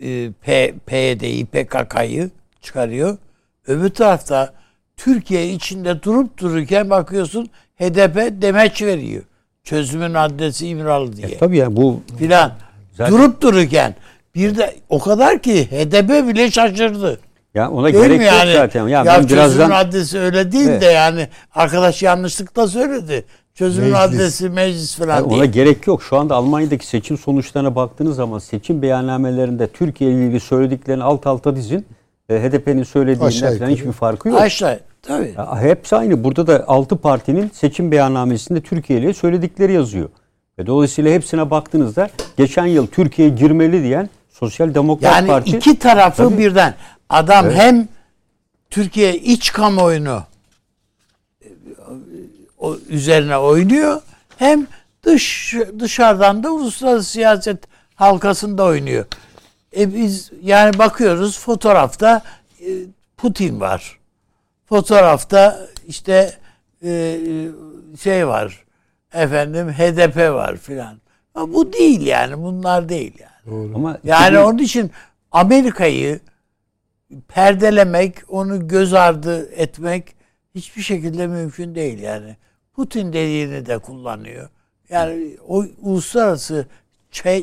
[0.01, 2.31] e, P, PYD'yi PKK'yı
[2.63, 3.19] çıkarıyor.
[3.67, 4.53] Öbür tarafta
[4.97, 9.23] Türkiye içinde durup dururken bakıyorsun HDP demeç veriyor.
[9.65, 11.39] Çözümün adresi İmralı diye.
[11.39, 12.53] Tabii ya bu Filan.
[12.93, 13.95] Zaten- Durup dururken
[14.35, 17.21] bir de o kadar ki HDP bile şaşırdı.
[17.57, 18.53] Ya ona Değil gerek mi yok yani?
[18.53, 18.83] zaten.
[18.83, 20.83] Ya, Ya, ben çözümün birazdan adresi öyle değil Evet.
[20.83, 23.25] de yani arkadaş yanlışlıkla söyledi.
[23.55, 24.01] Çözümün Meclis.
[24.09, 25.37] adresi meclis falan Yani değil.
[25.41, 26.03] ona gerek yok.
[26.03, 31.57] Şu anda Almanya'daki seçim sonuçlarına baktığınız zaman seçim beyannamelerinde Türkiye ile ilgili söylediklerini alt alta
[31.57, 31.87] dizin.
[32.29, 34.41] E, HDP'nin söylediğinden falan hiçbir farkı yok.
[34.41, 35.35] Aşağı tabii.
[35.37, 36.25] Ya, hepsi aynı.
[36.25, 40.09] Burada da 6 partinin seçim beyannamesinde Türkiye ile söyledikleri yazıyor.
[40.59, 46.17] Ve dolayısıyla hepsine baktığınızda geçen yıl Türkiye girmeli diyen Sosyal Demokrat Yani Parti iki tarafı
[46.17, 46.39] Tabii.
[46.39, 46.75] birden.
[47.09, 47.89] Adam hem
[48.71, 50.23] Türkiye iç kamuoyunu
[51.43, 51.49] e,
[52.59, 54.03] o üzerine oynuyor
[54.37, 54.67] hem
[55.03, 57.65] dış dışarıdan da uluslararası siyaset
[57.95, 59.07] halkasında oynuyor.
[59.77, 62.23] E biz yani bakıyoruz fotoğrafta
[62.61, 62.71] e,
[63.17, 63.99] Putin var.
[64.69, 66.33] Fotoğrafta işte
[66.83, 67.19] e,
[68.03, 68.65] şey var.
[69.13, 71.01] Efendim HDP var filan.
[71.35, 72.43] Ama Bu değil yani.
[72.43, 73.75] Bunlar değil yani.
[73.75, 74.91] ama Yani onun için
[75.33, 76.21] Amerika'yı
[77.29, 80.17] perdelemek, onu göz ardı etmek
[80.55, 82.37] hiçbir şekilde mümkün değil yani.
[82.75, 84.49] Putin dediğini de kullanıyor.
[84.89, 86.67] Yani o uluslararası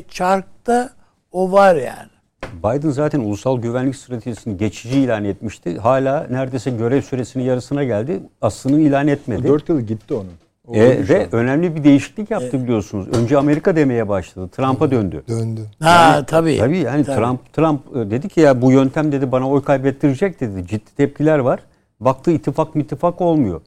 [0.08, 0.90] çarkta
[1.32, 2.10] o var yani.
[2.58, 5.78] Biden zaten ulusal güvenlik stratejisini geçici ilan etmişti.
[5.78, 8.22] Hala neredeyse görev süresinin yarısına geldi.
[8.40, 9.48] Aslını ilan etmedi.
[9.48, 10.32] 4 yıl gitti onun.
[10.72, 13.08] E, ve önemli bir değişiklik yaptı biliyorsunuz.
[13.08, 14.48] Önce Amerika demeye başladı.
[14.56, 15.22] Trump'a döndü.
[15.28, 15.60] Döndü.
[15.80, 16.58] Ha tabii.
[16.58, 17.16] Tabii yani Tabii.
[17.16, 20.66] Trump Trump e, dedi ki ya bu yöntem dedi bana oy kaybettirecek dedi.
[20.66, 21.60] Ciddi tepkiler var.
[22.00, 23.60] Baktı ittifak mittifak olmuyor.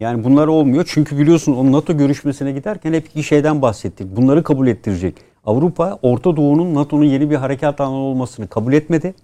[0.00, 0.84] Yani bunlar olmuyor.
[0.88, 4.16] Çünkü biliyorsunuz o NATO görüşmesine giderken hep iki şeyden bahsettik.
[4.16, 5.14] Bunları kabul ettirecek.
[5.44, 9.14] Avrupa Orta Doğu'nun NATO'nun yeni bir harekat alanı olmasını kabul etmedi.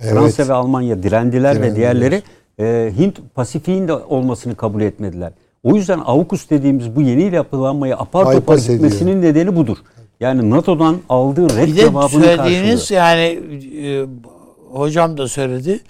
[0.00, 0.12] Evet.
[0.12, 1.72] Fransa ve Almanya direndiler, Direndiler.
[1.72, 2.22] ve diğerleri
[2.60, 5.32] e, Hint Pasifik'in de olmasını kabul etmediler.
[5.66, 8.74] O yüzden AUKUS dediğimiz bu yeni yapılanmayı apar topar Bypass ediyor.
[8.74, 9.76] gitmesinin nedeni budur.
[10.20, 12.98] Yani NATO'dan aldığı red Bir de cevabının söylediğiniz karşılığı.
[12.98, 13.38] yani
[13.86, 14.06] e,
[14.72, 15.80] hocam da söyledi.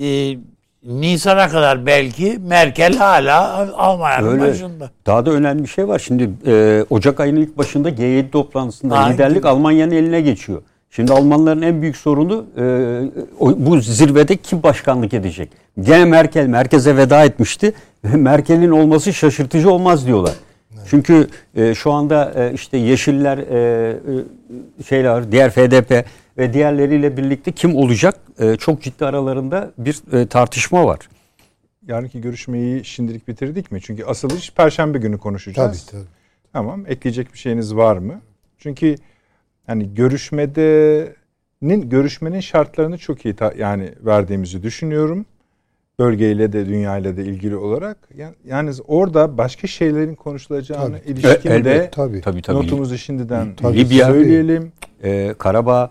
[0.00, 0.36] E,
[0.84, 4.40] Nisan'a kadar belki Merkel hala Almanya'nın Öyle.
[4.52, 4.90] başında.
[5.06, 5.98] Daha da önemli bir şey var.
[5.98, 9.44] Şimdi e, Ocak ayının ilk başında G7 toplantısında Ha, liderlik.
[9.46, 10.62] Almanya'nın eline geçiyor.
[10.90, 12.62] Şimdi Almanların en büyük sorunu e,
[13.40, 15.48] bu zirvede kim başkanlık edecek?
[15.80, 17.72] Gene Merkel merkeze veda etmişti.
[18.14, 20.34] Merkel'in olması şaşırtıcı olmaz diyorlar.
[20.90, 23.90] Çünkü e, şu anda e, işte Yeşiller, e,
[24.80, 26.04] e, şeyler, diğer FDP
[26.38, 28.18] ve diğerleriyle birlikte kim olacak?
[28.38, 30.98] E, çok ciddi aralarında bir e, tartışma var.
[31.86, 33.80] Yarınki görüşmeyi şimdilik bitirdik mi?
[33.82, 35.86] Çünkü asıl iş Perşembe günü Tabii konuşacağız.
[35.86, 36.00] tabii.
[36.52, 36.84] Tamam.
[36.86, 38.20] Ekleyecek bir şeyiniz var mı?
[38.58, 38.96] Çünkü
[39.66, 45.26] hani görüşmedenin görüşmenin şartlarını çok iyi ta- yani verdiğimizi düşünüyorum.
[46.06, 47.96] Bölgeyle de dünyayla da ilgili olarak.
[48.16, 51.10] Yani, yani orada başka şeylerin konuşulacağına Tabii.
[51.10, 51.90] ilişkin E, de.
[51.94, 52.20] Tabii.
[52.20, 52.56] Tabii tabii.
[52.56, 53.78] notumuzu şimdiden Tabii.
[53.78, 54.72] Libya, söyleyelim.
[55.02, 55.90] e, Karabağ,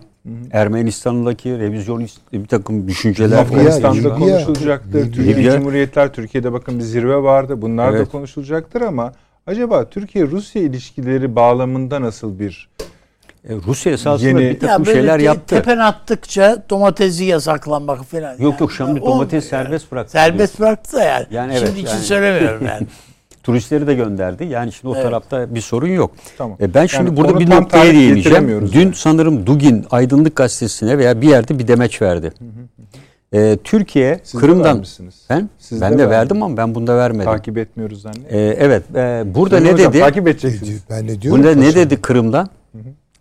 [0.51, 4.99] Ermenistan'daki revizyonist bir takım düşünceler Afganistan'da Libya, konuşulacaktır.
[5.05, 5.11] Libya.
[5.11, 5.51] Türkiye.
[5.51, 7.61] Cumhuriyetler, Türkiye'de bakın bir zirve vardı.
[7.61, 8.09] Bunlar da Evet.
[8.11, 9.13] konuşulacaktır ama
[9.47, 12.69] acaba Türkiye-Rusya ilişkileri bağlamında nasıl bir
[13.49, 15.55] E, Rusya esasında Yeni- bir takım böyle şeyler te- yaptı.
[15.55, 18.35] Tepen attıkça domatesi yasaklanmak falan.
[18.39, 19.63] Yok yok şimdi olmuyor domates yani.
[19.63, 20.11] serbest bıraktı.
[20.11, 21.25] Serbest bıraktı da yani.
[21.31, 22.87] Yani evet, Şimdi için yani- söylemiyorum yani.
[23.43, 24.45] Turistleri de gönderdi.
[24.45, 25.03] Yani şimdi o Evet.
[25.03, 26.11] tarafta bir sorun yok.
[26.37, 26.57] Tamam.
[26.61, 28.69] E, ben şimdi Yani burada bir noktaya değineceğim.
[28.73, 28.95] Dün yani.
[28.95, 32.31] sanırım Dugin Aydınlık Gazetesi'ne veya bir yerde bir demeç verdi.
[33.33, 35.15] E, Türkiye Siz de Kırım'dan vermişsiniz.
[35.29, 37.25] ben Siz ben de de, verdim ama ben bunda vermedim.
[37.25, 38.33] takip etmiyoruz zannet.
[38.33, 40.01] E, evet e, burada Sayın ne hocam, dedi?
[40.01, 40.81] Takip edeceksiniz.
[40.89, 41.43] Ben ne diyorum?
[41.43, 42.49] Bunda ne dedi Kırım'dan?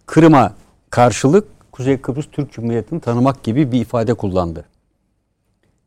[0.06, 0.52] Kırım'a
[0.90, 4.64] karşılık Kuzey Kıbrıs Türk Cumhuriyeti'ni tanımak gibi bir ifade kullandı.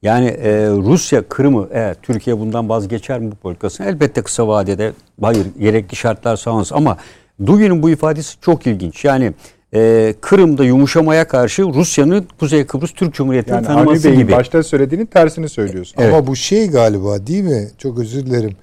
[0.01, 3.87] Yani e, Rusya Kırım'ı eğer Türkiye bundan vazgeçer mi bu politikasını?
[3.87, 6.97] Elbette kısa vadede hayır gerekli şartlar sağlansın ama
[7.45, 9.05] Dugin'in bu ifadesi çok ilginç.
[9.05, 9.33] Yani
[9.73, 14.31] e, Kırım'da yumuşamaya karşı Rusya'nın Kuzey Kıbrıs Türk Cumhuriyeti'ni Yani tanıması gibi.
[14.31, 15.95] başta söylediğinin tersini söylüyorsun.
[16.01, 16.13] Evet.
[16.13, 17.67] Ama bu şey galiba değil mi?
[17.77, 18.55] Çok özür dilerim.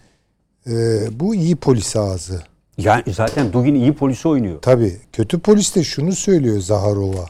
[0.66, 0.72] Ee,
[1.20, 2.42] bu iyi polis ağzı.
[2.78, 4.62] Yani zaten Dugin iyi polisi oynuyor.
[4.62, 4.96] Tabii.
[5.12, 7.26] Kötü polis de şunu söylüyor Zaharova.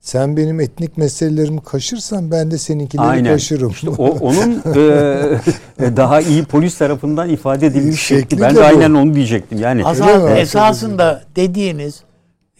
[0.00, 3.32] Sen benim etnik meselelerimi kaşırsan ben de seninkileri Aynen.
[3.32, 3.70] kaşırım.
[3.70, 8.40] İşte o onun e, daha iyi polis tarafından ifade edilmiş Şekli şekli.
[8.40, 8.64] Ben de de bu.
[8.64, 9.58] aynen onu diyecektim.
[9.58, 10.30] Yani mi?
[10.30, 12.02] esasında dediğiniz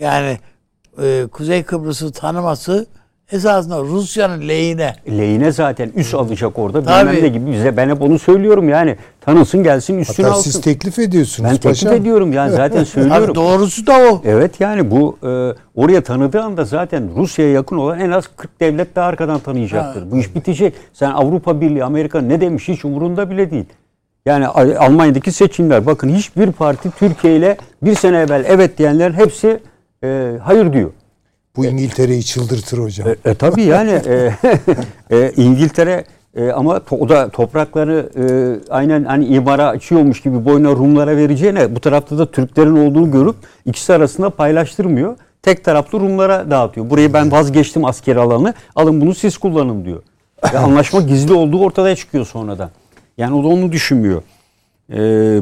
[0.01, 0.39] yani
[1.03, 2.87] e, Kuzey Kıbrıs'ı tanıması
[3.33, 4.95] esasında Rusya'nın lehine.
[5.09, 6.83] lehine zaten üs alacak orada.
[6.83, 7.09] Tabii.
[7.09, 8.97] Bilmem ne gibi bize ben hep onu söylüyorum yani.
[9.21, 10.51] Tanısın gelsin üstüne Hatta alsın.
[10.51, 11.93] siz teklif ediyorsunuz ben teklif paşam.
[11.95, 13.35] ediyorum yani zaten Abi söylüyorum.
[13.35, 14.23] doğrusu da o.
[14.25, 15.29] Evet yani bu e,
[15.75, 20.11] oraya tanıdığı anda zaten Rusya'ya yakın olan en az 40 devlet daha arkadan tanıyacaktır.
[20.11, 20.75] bu iş bitecek.
[20.93, 23.65] Sen Avrupa Birliği, Amerika ne demiş hiç umurunda bile değil.
[24.27, 29.61] Yani Almanya'daki seçimler bakın hiçbir parti Türkiye ile bir sene evvel evet diyenlerin hepsi
[30.05, 30.91] e, hayır diyor.
[31.57, 33.09] Bu İngiltere'yi çıldırtır hocam.
[33.09, 34.33] E, e, tabii yani e,
[35.17, 36.05] e, İngiltere
[36.37, 38.25] e, ama to- o da toprakları e,
[38.73, 43.93] aynen hani imara açıyormuş gibi boyuna Rumlara vereceğine bu tarafta da Türklerin olduğunu görüp ikisi
[43.95, 45.17] arasında paylaştırmıyor.
[45.43, 46.91] Tek taraflı Rumlara dağıtıyor.
[46.91, 48.55] Burayı ben vazgeçtim askeri alanı.
[48.77, 50.03] Alın bunu siz kullanın diyor.
[50.53, 52.71] Ve anlaşma gizli olduğu ortaya çıkıyor sonradan.
[53.19, 54.23] Yani o da onu düşünmüyor.
[54.93, 54.97] Ee,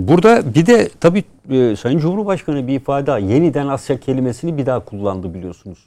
[0.08, 5.34] burada bir de tabii e, Sayın Cumhurbaşkanı bir ifade yeniden Asya kelimesini bir daha kullandı
[5.34, 5.78] biliyorsunuz.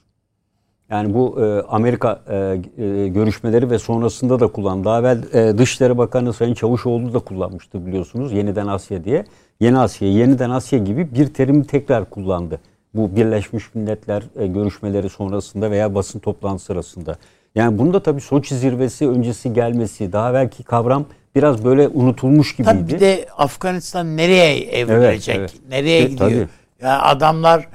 [0.89, 2.35] Yani bu e, Amerika e,
[2.84, 4.85] e, görüşmeleri ve sonrasında da kullandı.
[4.85, 8.34] Daha evvel e, Dışişleri Bakanı Sayın Çavuşoğlu da kullanmıştı biliyorsunuz.
[8.34, 9.26] Yeniden Asya diye.
[9.59, 12.59] Yeni Asya, yeniden Asya gibi bir terimi tekrar kullandı.
[12.93, 17.15] Bu Birleşmiş Milletler e, görüşmeleri sonrasında veya basın toplantısı sırasında.
[17.55, 21.05] Yani bunda tabii Soçi zirvesi öncesi gelmesi, daha belki kavram
[21.35, 22.73] biraz böyle unutulmuş gibiydi.
[22.73, 25.35] Tabii bir de Afganistan nereye evrilecek?
[25.38, 25.69] Evet, evet.
[25.69, 26.30] Nereye E, gidiyor?
[26.30, 26.47] tabii.
[26.81, 27.68] Ya adamlar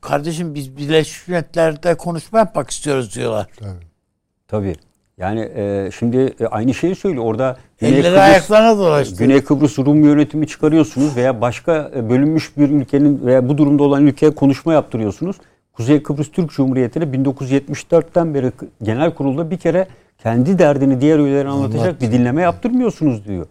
[0.00, 3.46] kardeşim biz Birleşmiş Milletler'de konuşma yapmak istiyoruz diyorlar.
[4.48, 4.76] Tabii.
[5.18, 7.24] Yani e, şimdi e, aynı şeyi söylüyor.
[7.24, 9.16] Orada Güney Elleri Kıbrıs, ayaklarına dolaştı.
[9.16, 14.06] Güney Kıbrıs Rum yönetimi çıkarıyorsunuz veya başka e, bölünmüş bir ülkenin veya bu durumda olan
[14.06, 15.36] ülkeye konuşma yaptırıyorsunuz.
[15.72, 18.52] Kuzey Kıbrıs Türk Cumhuriyeti'ne 1974'ten beri
[18.82, 19.86] genel kurulda bir kere
[20.22, 23.46] kendi derdini diğer üyelere anlatacak bir dinleme yaptırmıyorsunuz diyor.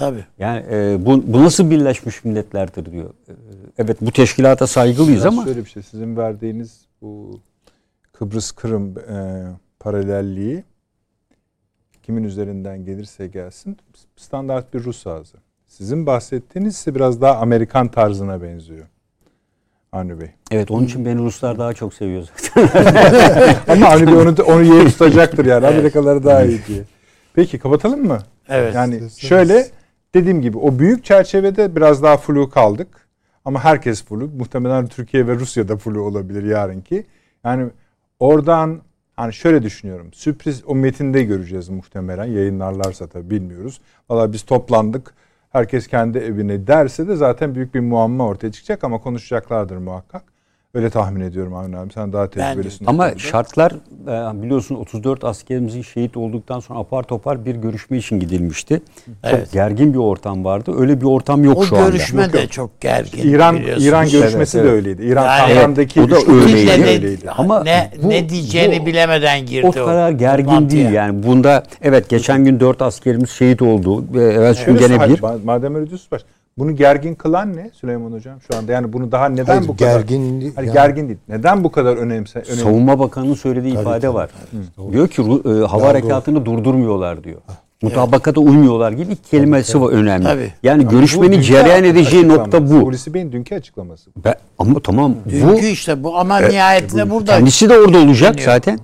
[0.00, 0.24] Tabii.
[0.38, 3.10] Yani e, bu, bu nasıl Birleşmiş Milletler'dir diyor.
[3.28, 3.32] E,
[3.78, 7.40] evet bu teşkilata saygılıyız ama şöyle bir şey sizin verdiğiniz bu
[8.12, 9.46] Kıbrıs Kırım e,
[9.80, 10.64] paralelliği
[12.02, 13.76] kimin üzerinden gelirse gelsin
[14.16, 15.36] standart bir Rus ağzı.
[15.66, 18.86] Sizin bahsettiğiniz ise biraz daha Amerikan tarzına benziyor.
[19.92, 20.28] Avni Bey.
[20.50, 22.68] evet onun için beni Ruslar daha çok seviyor zaten.
[23.68, 25.66] Ama Avni Bey onu, onu yeğe tutacaktır yani.
[25.66, 26.84] Amerikalıları daha iyi diye.
[27.34, 28.18] Peki kapatalım mı?
[28.48, 28.74] Evet.
[28.74, 29.66] Yani şöyle
[30.14, 33.08] dediğim gibi o büyük çerçevede biraz daha flu kaldık.
[33.44, 34.28] Ama herkes flu.
[34.28, 37.06] Muhtemelen Türkiye ve Rusya'da flu olabilir yarınki.
[37.44, 37.70] Yani
[38.18, 38.80] oradan
[39.16, 40.12] hani şöyle düşünüyorum.
[40.12, 42.24] Sürpriz o metinde göreceğiz muhtemelen.
[42.24, 43.80] Yayınlarlarsa tabii bilmiyoruz.
[44.10, 45.14] Valla biz toplandık.
[45.50, 50.22] Herkes kendi evine derse de zaten büyük bir muamma ortaya çıkacak ama konuşacaklardır muhakkak.
[50.74, 51.92] Öyle tahmin ediyorum Avni abi.
[51.92, 52.84] Sen daha tecrübelisin.
[52.84, 53.18] o Ama konuda.
[53.18, 53.72] şartlar
[54.36, 58.82] e, biliyorsun 34 askerimizin şehit olduktan sonra apar topar bir görüşme için gidilmişti.
[59.24, 59.44] Evet.
[59.44, 60.74] Çok gergin bir ortam vardı.
[60.78, 61.88] Öyle bir ortam yok O şu anda.
[61.88, 63.28] görüşme de çok gergin.
[63.32, 63.56] İran.
[63.56, 64.86] İran görüşmesi Evet, de evet.
[64.86, 65.02] öyleydi.
[65.12, 66.82] İran Yani- Tahran'daki Evet, o da öyleydi.
[66.82, 67.30] ne, öyleydi.
[67.30, 70.82] Ama ne, bu- ne diyeceğini bu- bilemeden girdi O kadar gergin toplantıya.
[70.84, 71.22] değil yani.
[71.22, 74.04] Bunda evet geçen gün 4 askerimiz şehit oldu.
[74.14, 75.18] Ve Evet şu Şöyle gene bir.
[75.18, 76.22] ma- Madem öyle diyorsun baş.
[76.60, 78.72] Bunu gergin kılan ne Süleyman Hocam şu anda?
[78.72, 80.00] Yani bunu daha neden Hayır, bu kadar?
[80.00, 81.18] gergin- Hani yani- gergin değil.
[81.28, 82.38] Neden bu kadar önemse?
[82.38, 82.60] önemli?
[82.62, 84.14] Savunma Bakanı'nın söylediği Tabii, ifade tabii.
[84.14, 84.30] var.
[84.92, 85.80] Diyor ki e, hava Lavrov.
[85.86, 87.40] harekatını durdurmuyorlar diyor.
[87.82, 90.24] Mutabakata uymuyorlar gibi kelimesi var önemli.
[90.24, 90.52] Tabii.
[90.62, 92.74] Yani Bu görüşmenin cereyan edeceği nokta bu.
[92.74, 94.10] Hulusi Bey'in dünkü açıklaması.
[94.24, 98.52] Ben- ama tamam bu Dünkü işte bu ama nihayetinde burada kendisi de orada olacak Dinliyor.
[98.52, 98.78] zaten.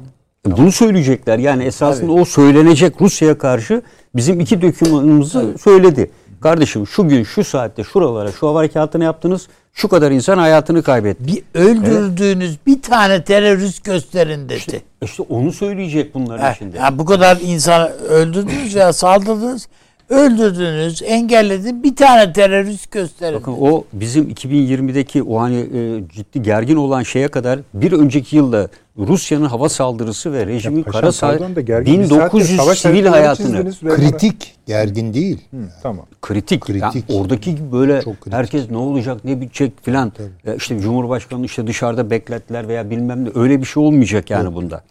[0.49, 1.39] E, Bunu söyleyecekler.
[1.39, 3.83] Yani esasında o söylenecek Rusya'ya karşı
[4.17, 6.11] bizim iki dokümanımızı söyledi.
[6.41, 9.49] Kardeşim şu gün şu saatte şuralara şu harekatını yaptınız.
[9.73, 11.27] Şu kadar insan hayatını kaybetti.
[11.27, 14.83] bir öldürdüğünüz bir tane terörist gösterin dedi.
[15.03, 16.79] İşte onu söyleyecek bunların Ha, içinde.
[16.79, 19.69] ya bu kadar insan öldürdünüz ya saldırdınız.
[20.09, 21.83] Öldürdünüz, engellediniz.
[21.83, 23.39] Bir tane terörist gösterin.
[23.41, 28.69] Bakın o bizim 2020'deki o hani e, ciddi gergin olan şeye kadar bir önceki yılda
[28.99, 31.57] Rusya'nın hava saldırısı ve rejimin kara saattir
[31.87, 33.73] 1900 savaş sivil hayatını.
[33.97, 35.41] Kritik, gergin değil.
[35.51, 36.07] Hı, tamam.
[36.23, 36.61] kritik.
[36.61, 37.05] Kritik.
[37.09, 38.33] Yani oradaki gibi böyle Çok kritik.
[38.33, 40.13] herkes ne olacak ne bitecek filan.
[40.47, 44.83] E, işte Cumhurbaşkanı işte dışarıda beklettiler veya bilmem ne öyle bir şey olmayacak yani bunda.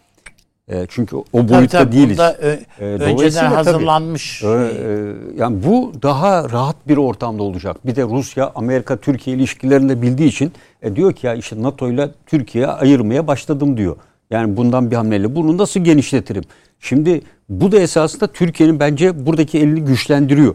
[0.68, 2.18] E, çünkü o Tabii boyutta tabii, değiliz.
[2.18, 4.42] bunda ö- E, önceden tabii, hazırlanmış.
[4.44, 4.82] Öyle, şey.
[5.10, 7.86] e, yani bu daha rahat bir ortamda olacak.
[7.86, 10.52] Bir de Rusya Amerika Türkiye ilişkilerini de bildiği için
[10.86, 13.96] e, diyor ki ya işte NATO ile Türkiye ayırmaya başladım diyor.
[14.30, 16.44] Yani bundan bir hamleyle bunu nasıl genişletirim?
[16.80, 20.54] Şimdi bu da esasında Türkiye'nin bence buradaki elini güçlendiriyor.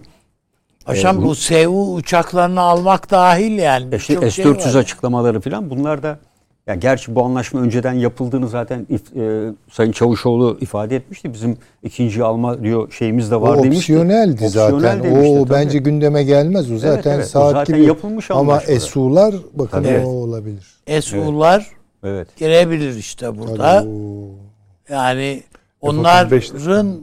[0.86, 3.96] Paşam e, bu SU uçaklarını almak dahil yani.
[3.96, 4.80] İşte birçok şey S-400 var.
[4.80, 6.20] açıklamaları falan bunlar da
[6.68, 11.34] ya gerçi bu anlaşma önceden yapıldığını zaten if- e, Sayın Çavuşoğlu ifade etmişti.
[11.34, 13.78] Bizim ikinci alma diyor şeyimiz de O var demişti.
[13.78, 14.74] opsiyoneldi zaten.
[14.76, 15.54] Opsiyonel demişti, o tabii.
[15.54, 16.72] bence gündeme gelmez.
[16.72, 17.86] O zaten evet, o saat zaten gibi.
[17.88, 18.80] yapılmış Ama anlaşmada.
[18.80, 20.04] SU'lar bakın Tabii.
[20.06, 20.68] o olabilir.
[21.02, 21.68] SU'lar
[22.04, 22.28] Evet.
[22.38, 23.80] girebilir işte burada.
[23.80, 25.44] Tabii o- Yani
[25.82, 26.56] F-35'ler.
[26.60, 27.02] onların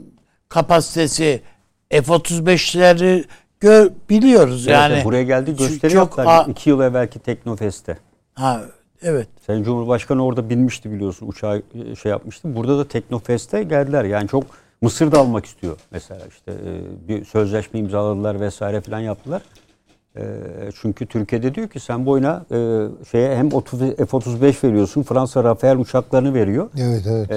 [0.49, 1.41] kapasitesi
[1.91, 3.23] F-35'leri
[3.59, 4.93] gör, biliyoruz Evet, yani.
[4.93, 6.25] evet, buraya geldi gösteri çok yaptılar.
[6.47, 7.97] a- iki yıl evvelki Teknofest'te.
[8.33, 8.61] Ha,
[9.01, 9.27] evet.
[9.47, 12.55] Sayın Cumhurbaşkanı orada binmişti biliyorsun uçağı e, şey yapmıştı.
[12.55, 14.03] Burada da Teknofest'te geldiler.
[14.03, 14.43] Yani çok
[14.81, 19.41] Mısır da almak istiyor mesela işte e, bir sözleşme imzaladılar vesaire falan yaptılar.
[20.15, 20.23] E,
[20.81, 22.45] çünkü Türkiye'de diyor ki sen boyuna
[23.11, 25.03] şeye hem 30 F-35 veriyorsun.
[25.03, 26.69] Fransa Rafael uçaklarını veriyor.
[26.77, 27.29] Evet evet.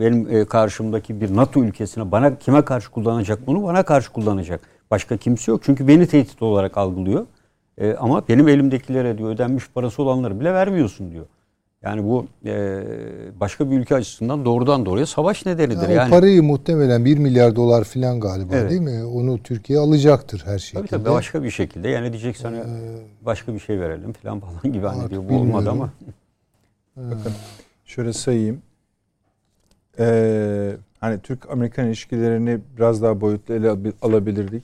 [0.00, 3.62] Benim karşımdaki bir NATO ülkesine bana kime karşı kullanacak bunu?
[3.62, 4.60] Bana karşı kullanacak.
[4.90, 5.60] Başka kimse yok.
[5.64, 7.26] Çünkü beni tehdit olarak algılıyor.
[7.78, 11.26] E, ama benim elimdekilere diyor ödenmiş parası olanları bile vermiyorsun diyor.
[11.82, 12.82] Yani bu e,
[13.40, 15.88] başka bir ülke açısından doğrudan doğruya savaş nedenidir.
[15.88, 16.08] Ya yani.
[16.08, 18.70] O parayı muhtemelen 1 milyar dolar falan galiba Evet.
[18.70, 19.04] değil mi?
[19.04, 20.86] Onu Türkiye alacaktır her şekilde.
[20.86, 21.88] Tabii tabii başka bir şekilde.
[21.88, 22.64] Yani diyecek sana
[23.26, 25.22] başka bir şey verelim falan falan gibi hani diyor.
[25.28, 25.90] Bu olmadı ama.
[27.84, 28.62] Şöyle sayayım.
[29.98, 34.62] Ee, hani Türk-Amerikan ilişkilerini biraz daha boyutlu ele al- alabilirdik.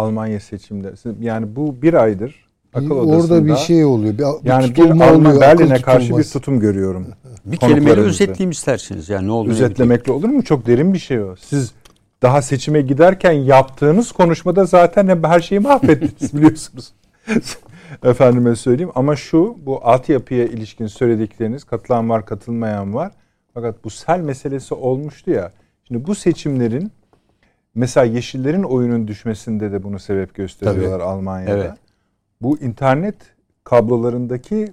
[0.00, 0.92] Almanya seçimde.
[1.20, 3.34] Yani bu bir aydır akıl Bir- odasında.
[3.34, 4.14] Orada bir şey oluyor.
[4.14, 7.06] Bir, bir yani bir Alman oluyor, Berlin'e karşı bir tutum görüyorum.
[7.44, 9.08] Bir kelimeyle özetleyeyim isterseniz.
[9.08, 9.64] Yani ne oldu ne bitti.
[9.64, 10.42] Özetlemekle olur mu?
[10.44, 11.36] Çok derin bir şey o.
[11.36, 11.72] Siz
[12.22, 16.92] daha seçime giderken yaptığınız konuşmada zaten hep her şeyi mahvettiniz biliyorsunuz.
[18.04, 23.12] Efendime söyleyeyim ama şu bu altyapıya ilişkin söyledikleriniz katılan var katılmayan var.
[23.54, 25.52] Fakat bu sel meselesi olmuştu ya.
[25.88, 26.92] Şimdi bu seçimlerin
[27.74, 31.50] mesela Yeşillerin oyunun düşmesinde de bunu sebep gösteriyorlar Almanya'da.
[31.52, 31.70] Evet.
[32.42, 33.14] Bu internet
[33.64, 34.72] kablolarındaki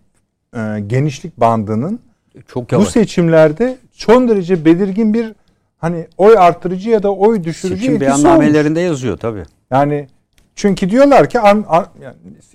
[0.55, 1.99] e, genişlik bandının
[2.47, 2.87] Çok bu yavaş.
[2.89, 5.33] seçimlerde son derece belirgin bir
[5.77, 8.23] hani oy artırıcı ya da oy düşürücü Seçim etkisi olmuş.
[8.25, 9.43] beyannamelerinde yazıyor tabii.
[9.71, 10.07] Yani
[10.55, 11.89] çünkü diyorlar ki Ar- Ar-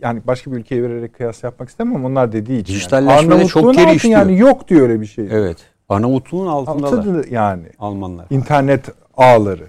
[0.02, 2.74] yani- başka bir ülkeye vererek kıyas yapmak istemem onlar dediği için.
[2.74, 3.48] Dijitalleşmede yani.
[3.48, 4.18] çok geri altı işliyor.
[4.20, 5.28] Yani yok diyor öyle bir şey.
[5.30, 5.56] Evet.
[5.88, 8.26] Arnavutluğun altındalar Altıdır yani Almanlar.
[8.30, 8.84] internet
[9.16, 9.66] ağları.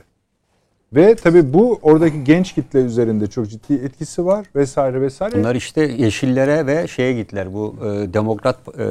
[0.96, 5.36] Ve tabii bu oradaki genç kitle üzerinde çok ciddi etkisi var vesaire vesaire.
[5.36, 7.54] Bunlar işte yeşillere ve şeye gittiler.
[7.54, 8.84] Bu e, demokrat e,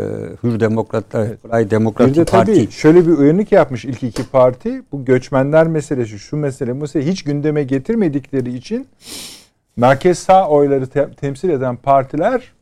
[0.43, 2.73] hür demokratlar, Fray bir Demokratik de tabii Parti.
[2.73, 4.83] şöyle bir uyanık yapmış ilk iki parti.
[4.93, 8.87] Bu göçmenler meselesi, şu mesele, bu mesele hiç gündeme getirmedikleri için
[9.77, 12.53] merkez sağ oyları te- temsil eden partiler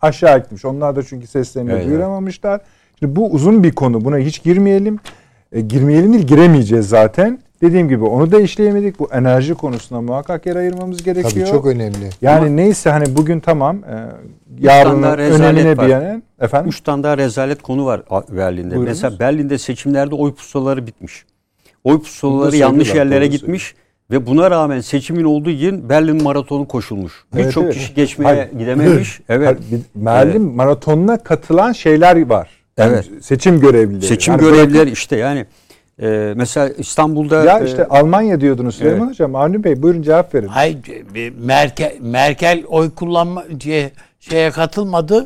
[0.00, 0.64] aşağı gitmiş.
[0.64, 2.60] Onlar da çünkü seslerini Evet, duyuramamışlar.
[2.98, 4.04] Şimdi bu uzun bir konu.
[4.04, 4.98] Buna hiç girmeyelim.
[5.52, 7.38] E, girmeyelim değil, giremeyeceğiz zaten.
[7.62, 8.98] Dediğim gibi onu da işleyemedik.
[8.98, 11.46] Bu enerji konusuna muhakkak yer ayırmamız gerekiyor.
[11.46, 12.10] Tabii çok önemli.
[12.22, 13.96] Yani neyse hani bugün tamam e,
[14.60, 15.86] yarının önemine var.
[15.86, 18.70] bir yana efendim Üç tane daha rezalet konu var Berlin'de.
[18.70, 18.88] Buyurunuz.
[18.88, 21.24] Mesela Berlin'de seçimlerde oy pusulaları bitmiş.
[21.84, 23.74] Oy pusulaları yanlış yerlere gitmiş
[24.10, 27.12] ve buna rağmen seçimin olduğu gün Berlin maratonu koşulmuş.
[27.34, 27.74] Evet, Birçok evet.
[27.74, 28.58] kişi geçmeye Hayır.
[28.58, 29.20] gidememiş.
[29.28, 29.58] Evet.
[29.94, 32.48] Berlin maratonuna katılan şeyler var.
[32.78, 33.10] Yani Evet.
[33.20, 34.06] Seçim görevlileri.
[34.06, 35.46] Seçim Yani görevliler işte yani
[36.02, 39.10] e, mesela İstanbul'da Ya e, işte Almanya diyordunuz Süleyman evet.
[39.10, 39.34] Hocam.
[39.34, 40.46] Avni Bey buyurun cevap verin.
[40.46, 40.78] Hayır
[41.38, 45.24] Merkel Merkel oy kullanma şeye, şeye katılmadı.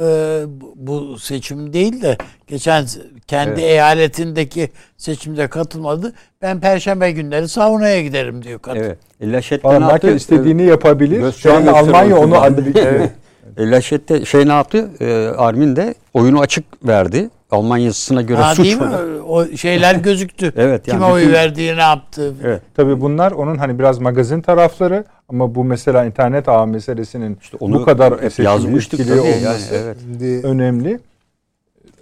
[0.00, 0.40] Ee,
[0.76, 2.16] bu- seçim değil de
[2.46, 2.86] geçen
[3.26, 6.12] kendi eyaletindeki seçimde katılmadı.
[6.42, 8.78] Ben perşembe günleri saunaya giderim diyor kadın.
[8.78, 8.98] evet.
[9.20, 10.16] E, Laşet'te Falan ne Merkel yaptı?
[10.16, 11.32] istediğini yapabilir.
[11.32, 12.64] Şu anda Almanya onu kullandı.
[12.76, 13.10] evet.
[13.56, 14.88] E, Laşet'te şey ne yaptı?
[15.00, 17.30] E, Armin de oyunu açık verdi.
[17.52, 18.82] Alman yazısına göre Ha, değil mi?
[18.82, 19.22] suçmadı.
[19.22, 20.52] O şeyler gözüktü.
[20.56, 22.34] Evet, yani Kime oy verdiği ne yaptı.
[22.44, 22.62] Evet.
[22.74, 27.74] Tabii bunlar onun hani biraz magazin tarafları ama bu mesela internet ağ meselesinin İşte onu
[27.74, 29.96] bu kadar yazmıştık etkili tabii yani, olması evet.
[30.00, 31.00] Şimdi önemli.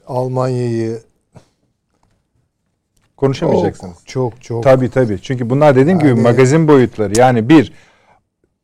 [0.07, 0.99] Almanya'yı
[3.17, 3.97] Konuşamayacaksınız.
[4.07, 5.19] çok çok çok Tabii tabii.
[5.23, 7.13] Çünkü bunlar dediğim gibi Yani- magazin boyutları.
[7.21, 7.73] Yani bir,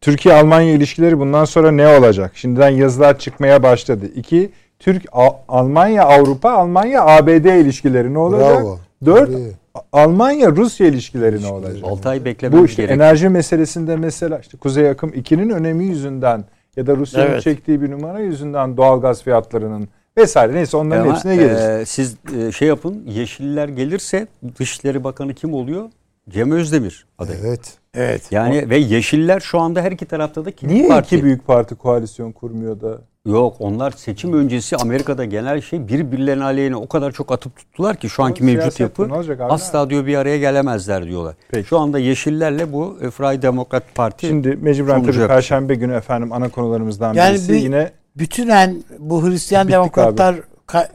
[0.01, 2.33] Türkiye-Almanya ilişkileri bundan sonra ne olacak?
[2.35, 4.07] Şimdiden yazılar çıkmaya başladı.
[4.15, 8.61] İki, Türk A- Almanya Avrupa Almanya ABD ilişkileri ne olacak?
[8.61, 8.79] Bravo.
[9.05, 9.53] Dört, Tabii.
[9.93, 11.77] Almanya Rusya ilişkileri ne olacak?
[11.85, 12.97] 6 ay beklememiz Bu işte gerek.
[12.97, 16.45] enerji meselesinde mesela işte Kuzey Akım 2'nin önemi yüzünden
[16.77, 17.43] ya da Rusya'nın Evet.
[17.43, 19.89] çektiği bir numara yüzünden doğalgaz fiyatlarının
[20.19, 21.61] vesaire neyse onların Ama, hepsine geliriz.
[21.61, 23.03] e, siz e, şey yapın.
[23.07, 24.27] Yeşiller gelirse
[24.59, 25.85] Dışişleri Bakanı kim oluyor?
[26.29, 27.39] Cem Özdemir adayı.
[27.45, 27.75] Evet.
[27.95, 28.23] Evet.
[28.31, 31.17] Yani ve Yeşiller şu anda her iki tarafta da kilit Niye parti.
[31.17, 32.99] iki büyük parti koalisyon kurmuyor da?
[33.27, 38.09] Yok onlar seçim öncesi Amerika'da genel şey birbirlerine aleyhine o kadar çok atıp tuttular ki
[38.09, 39.09] şu anki Ama mevcut yapı
[39.49, 41.35] asla diyor bir araya gelemezler diyorlar.
[41.51, 41.69] Peki.
[41.69, 45.27] Şu anda Yeşillerle bu e, Fray Demokrat Parti Şimdi mecburen tabii.
[45.27, 50.37] Perşembe günü efendim ana konularımızdan Yani birisi bir- yine Bütünen bu Hristiyan demokratlar
[50.69, 50.89] ka-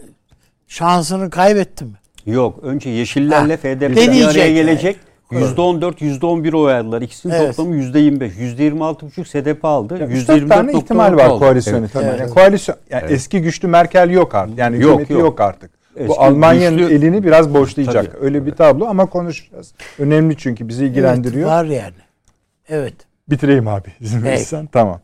[0.67, 1.91] şansını kaybetti mi?
[2.25, 2.59] yok.
[2.63, 4.95] Önce Yeşillerle Ha, FDP bir araya yani.
[5.31, 5.57] Gelecek.
[5.57, 7.01] %14, %11 oy aldılar.
[7.01, 7.47] İkisinin Evet.
[7.57, 8.31] toplamı %25.
[8.37, 9.97] %26,5 SDP aldı.
[10.01, 11.89] yani üç dört tane ihtimal var koalisyon Evet.
[11.89, 12.07] ihtimali.
[12.09, 12.19] Evet.
[12.19, 14.57] Yani koalisyon yani eski güçlü Merkel yok artık.
[14.57, 15.41] Yani Yok, hükümeti yok, yok.
[15.41, 15.71] artık.
[15.95, 18.11] Eski Bu Almanya'nın güçlü- elini biraz boşlayacak.
[18.13, 18.25] Tabii.
[18.25, 19.73] Öyle bir tablo ama konuşacağız.
[19.99, 21.49] Önemli çünkü bizi ilgilendiriyor.
[21.49, 21.93] Evet, var yani.
[22.69, 22.93] Evet.
[23.29, 24.69] Bitireyim abi izin verirsen.
[24.71, 24.99] Tamam.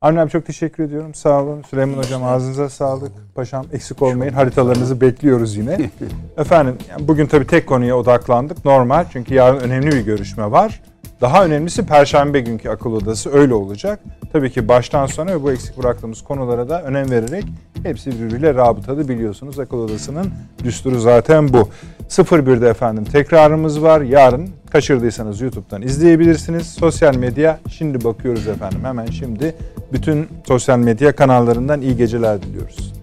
[0.00, 1.14] Avni abi çok teşekkür ediyorum.
[1.14, 1.62] Sağ olun.
[1.62, 3.12] Süleyman Hocam ağzınıza sağlık.
[3.34, 4.32] Paşam eksik olmayın.
[4.32, 5.78] Haritalarınızı bekliyoruz yine.
[6.36, 8.64] Efendim bugün tabii tek konuya odaklandık.
[8.64, 10.82] Normal çünkü yarın önemli bir görüşme var.
[11.20, 14.00] Daha önemlisi Perşembe günkü akıl odası öyle olacak.
[14.32, 17.44] Tabii ki baştan sona ve bu eksik bıraktığımız konulara da önem vererek
[17.82, 19.58] hepsi birbiriyle rabıtalı biliyorsunuz.
[19.58, 20.32] Akıl odasının
[20.64, 21.68] düsturu zaten bu.
[22.08, 24.00] 01'de efendim tekrarımız var.
[24.00, 26.66] Yarın kaçırdıysanız YouTube'dan izleyebilirsiniz.
[26.66, 28.80] Sosyal medya şimdi bakıyoruz efendim.
[28.82, 29.54] Hemen şimdi
[29.92, 32.95] bütün sosyal medya kanallarından iyi geceler diliyoruz.